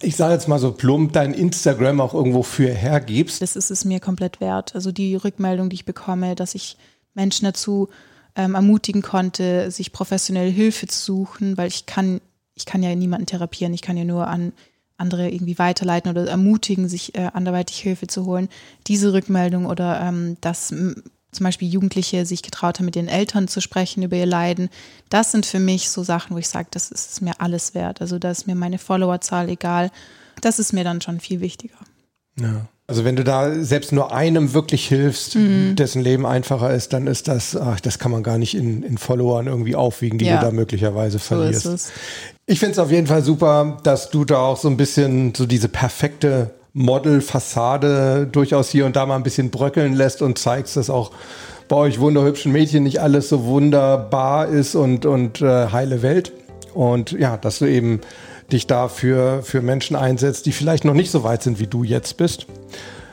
ich 0.03 0.16
sage 0.16 0.34
jetzt 0.34 0.48
mal 0.48 0.59
so 0.59 0.72
plump, 0.72 1.12
dein 1.12 1.34
Instagram 1.34 2.01
auch 2.01 2.14
irgendwo 2.14 2.42
für 2.42 2.72
hergibst. 2.72 3.42
Das 3.42 3.57
ist 3.57 3.70
es 3.70 3.84
mir 3.84 4.01
komplett 4.01 4.40
wert. 4.40 4.74
Also 4.74 4.92
die 4.92 5.14
Rückmeldung, 5.14 5.68
die 5.68 5.74
ich 5.74 5.84
bekomme, 5.84 6.34
dass 6.34 6.55
ich 6.55 6.76
Menschen 7.14 7.44
dazu 7.44 7.88
ähm, 8.34 8.55
ermutigen 8.55 9.03
konnte, 9.03 9.70
sich 9.70 9.92
professionelle 9.92 10.51
Hilfe 10.51 10.86
zu 10.86 10.98
suchen, 11.01 11.57
weil 11.57 11.68
ich 11.68 11.86
kann, 11.86 12.20
ich 12.55 12.64
kann 12.64 12.82
ja 12.82 12.94
niemanden 12.94 13.26
therapieren, 13.26 13.74
ich 13.74 13.82
kann 13.82 13.96
ja 13.96 14.05
nur 14.05 14.26
an 14.26 14.53
andere 14.96 15.30
irgendwie 15.30 15.59
weiterleiten 15.59 16.11
oder 16.11 16.26
ermutigen, 16.26 16.88
sich 16.88 17.14
äh, 17.16 17.30
anderweitig 17.32 17.78
Hilfe 17.78 18.07
zu 18.07 18.26
holen. 18.26 18.48
Diese 18.86 19.12
Rückmeldung 19.12 19.66
oder 19.66 20.01
ähm, 20.01 20.36
dass 20.40 20.74
zum 21.33 21.45
Beispiel 21.45 21.68
Jugendliche 21.68 22.26
sich 22.26 22.43
getraut 22.43 22.78
haben, 22.78 22.87
mit 22.87 22.97
ihren 22.97 23.09
Eltern 23.09 23.49
zu 23.49 23.61
sprechen 23.61 24.03
über 24.03 24.16
ihr 24.16 24.26
Leiden. 24.26 24.68
Das 25.09 25.33
sind 25.33 25.47
für 25.47 25.61
mich 25.61 25.91
so 25.91 26.03
Sachen, 26.03 26.35
wo 26.35 26.39
ich 26.39 26.49
sage, 26.49 26.68
das 26.70 26.91
ist 26.91 27.22
mir 27.22 27.41
alles 27.41 27.74
wert. 27.74 28.01
Also 28.01 28.18
da 28.18 28.31
ist 28.31 28.47
mir 28.47 28.55
meine 28.55 28.78
Followerzahl 28.78 29.49
egal. 29.49 29.91
Das 30.41 30.59
ist 30.59 30.72
mir 30.72 30.85
dann 30.85 31.01
schon 31.01 31.20
viel 31.20 31.41
wichtiger. 31.41 31.78
Ja. 32.39 32.66
Also 32.87 33.05
wenn 33.05 33.14
du 33.14 33.22
da 33.22 33.62
selbst 33.62 33.93
nur 33.93 34.12
einem 34.12 34.53
wirklich 34.53 34.89
hilfst, 34.89 35.37
mhm. 35.37 35.76
dessen 35.76 36.03
Leben 36.03 36.26
einfacher 36.26 36.74
ist, 36.74 36.93
dann 36.93 37.07
ist 37.07 37.28
das, 37.28 37.57
ach, 37.57 37.78
das 37.78 38.01
kann 38.01 38.11
man 38.11 38.24
gar 38.24 38.37
nicht 38.37 38.57
in, 38.57 38.83
in 38.83 38.99
Followern 38.99 39.47
irgendwie 39.47 39.76
aufwiegen, 39.76 40.18
die 40.18 40.24
ja. 40.24 40.41
du 40.41 40.47
da 40.47 40.51
möglicherweise 40.51 41.20
verlierst. 41.20 41.62
So 41.62 41.76
ich 42.47 42.59
finde 42.59 42.72
es 42.72 42.78
auf 42.81 42.91
jeden 42.91 43.07
Fall 43.07 43.22
super, 43.22 43.78
dass 43.85 44.11
du 44.11 44.24
da 44.24 44.39
auch 44.39 44.57
so 44.57 44.66
ein 44.66 44.76
bisschen 44.76 45.33
so 45.37 45.47
diese 45.47 45.68
perfekte 45.68 46.51
Model-Fassade 46.73 48.29
durchaus 48.31 48.71
hier 48.71 48.87
und 48.87 48.97
da 48.97 49.07
mal 49.07 49.16
ein 49.16 49.23
bisschen 49.23 49.51
bröckeln 49.51 49.95
lässt 49.95 50.23
und 50.23 50.39
zeigst, 50.39 50.77
dass 50.77 50.91
auch 50.91 51.11
bei 51.68 51.77
euch 51.77 52.01
wunderhübschen 52.01 52.53
Mädchen 52.53 52.83
nicht 52.83 53.01
alles 53.01 53.29
so 53.29 53.45
wunderbar 53.45 54.49
ist 54.49 54.75
und, 54.75 55.07
und 55.07 55.41
äh, 55.41 55.68
heile 55.68 56.03
Welt. 56.03 56.33
Und 56.75 57.12
ja, 57.12 57.37
dass 57.37 57.61
du 57.61 57.66
eben 57.66 58.01
dich 58.53 58.66
da 58.66 58.89
für, 58.89 59.43
für 59.43 59.62
Menschen 59.62 59.97
einsetzt, 59.97 60.47
die 60.47 60.53
vielleicht 60.53 60.85
noch 60.85 60.95
nicht 60.95 61.11
so 61.11 61.23
weit 61.23 61.43
sind, 61.43 61.61
wie 61.61 61.66
du 61.66 61.85
jetzt 61.85 62.16
bist. 62.16 62.47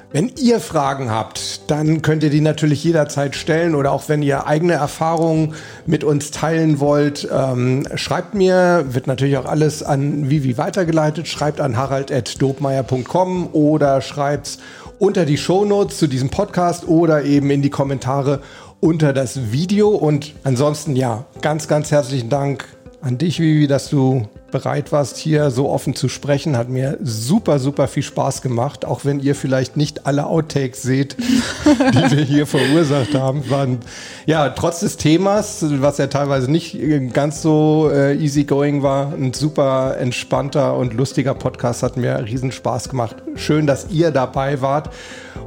Wenn 0.10 0.32
ihr 0.40 0.62
Fragen 0.62 1.12
habt, 1.12 1.70
dann 1.70 2.02
könnt 2.02 2.24
ihr 2.24 2.30
die 2.30 2.40
natürlich 2.40 2.82
jederzeit 2.82 3.36
stellen 3.36 3.76
oder 3.76 3.92
auch 3.92 4.08
wenn 4.08 4.24
ihr 4.24 4.48
eigene 4.48 4.74
Erfahrungen 4.74 5.54
mit 5.86 6.06
uns 6.06 6.32
teilen 6.32 6.80
wollt, 6.80 7.28
ähm, 7.30 7.86
schreibt 7.96 8.34
mir, 8.34 8.86
wird 8.88 9.08
natürlich 9.08 9.36
auch 9.36 9.46
alles 9.46 9.84
an 9.84 10.30
Vivi 10.30 10.58
weitergeleitet, 10.58 11.28
schreibt 11.28 11.60
an 11.60 11.76
harald.dobmeier.com 11.76 13.50
oder 13.52 14.00
schreibt 14.00 14.60
unter 14.98 15.26
die 15.26 15.38
Shownotes 15.38 15.98
zu 15.98 16.08
diesem 16.08 16.30
Podcast 16.30 16.88
oder 16.88 17.24
eben 17.24 17.50
in 17.50 17.62
die 17.62 17.70
Kommentare 17.70 18.40
unter 18.80 19.12
das 19.12 19.52
Video. 19.52 19.90
Und 19.90 20.36
ansonsten 20.46 20.96
ja, 20.96 21.26
ganz, 21.42 21.68
ganz 21.68 21.92
herzlichen 21.92 22.30
Dank 22.30 22.77
an 23.02 23.18
dich, 23.18 23.40
Vivi, 23.40 23.68
dass 23.68 23.90
du 23.90 24.28
bereit 24.52 24.92
warst, 24.92 25.18
hier 25.18 25.52
so 25.52 25.70
offen 25.70 25.96
zu 25.96 26.10
sprechen. 26.10 26.58
Hat 26.58 26.70
mir 26.70 26.98
super, 27.02 27.60
super 27.60 27.88
viel 27.88 28.04
Spaß 28.04 28.42
gemacht. 28.42 28.86
Auch 28.86 29.06
wenn 29.06 29.20
ihr 29.20 29.36
vielleicht 29.36 29.78
nicht 29.78 30.08
alle 30.08 30.26
Outtakes 30.26 30.82
seht, 30.82 31.16
die 31.68 32.12
wir 32.16 32.24
hier 32.24 32.48
verursacht 32.48 33.14
haben, 33.14 33.50
waren 33.50 33.80
ja 34.26 34.50
trotz 34.50 34.80
des 34.80 34.98
Themas, 34.98 35.64
was 35.68 35.98
ja 35.98 36.08
teilweise 36.08 36.50
nicht 36.50 36.78
ganz 37.14 37.42
so 37.42 37.90
äh, 37.94 38.16
easygoing 38.16 38.84
war, 38.84 39.14
ein 39.14 39.34
super 39.34 39.98
entspannter 40.00 40.76
und 40.76 40.94
lustiger 40.94 41.36
Podcast. 41.36 41.84
Hat 41.84 41.98
mir 41.98 42.26
riesen 42.26 42.52
Spaß 42.52 42.90
gemacht. 42.90 43.18
Schön, 43.36 43.68
dass 43.68 43.92
ihr 43.92 44.12
dabei 44.12 44.62
wart. 44.62 44.90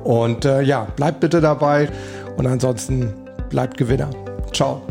Und 0.05 0.45
äh, 0.45 0.63
ja, 0.63 0.87
bleibt 0.97 1.21
bitte 1.21 1.41
dabei. 1.41 1.89
Und 2.37 2.47
ansonsten 2.47 3.13
bleibt 3.49 3.77
Gewinner. 3.77 4.11
Ciao. 4.53 4.83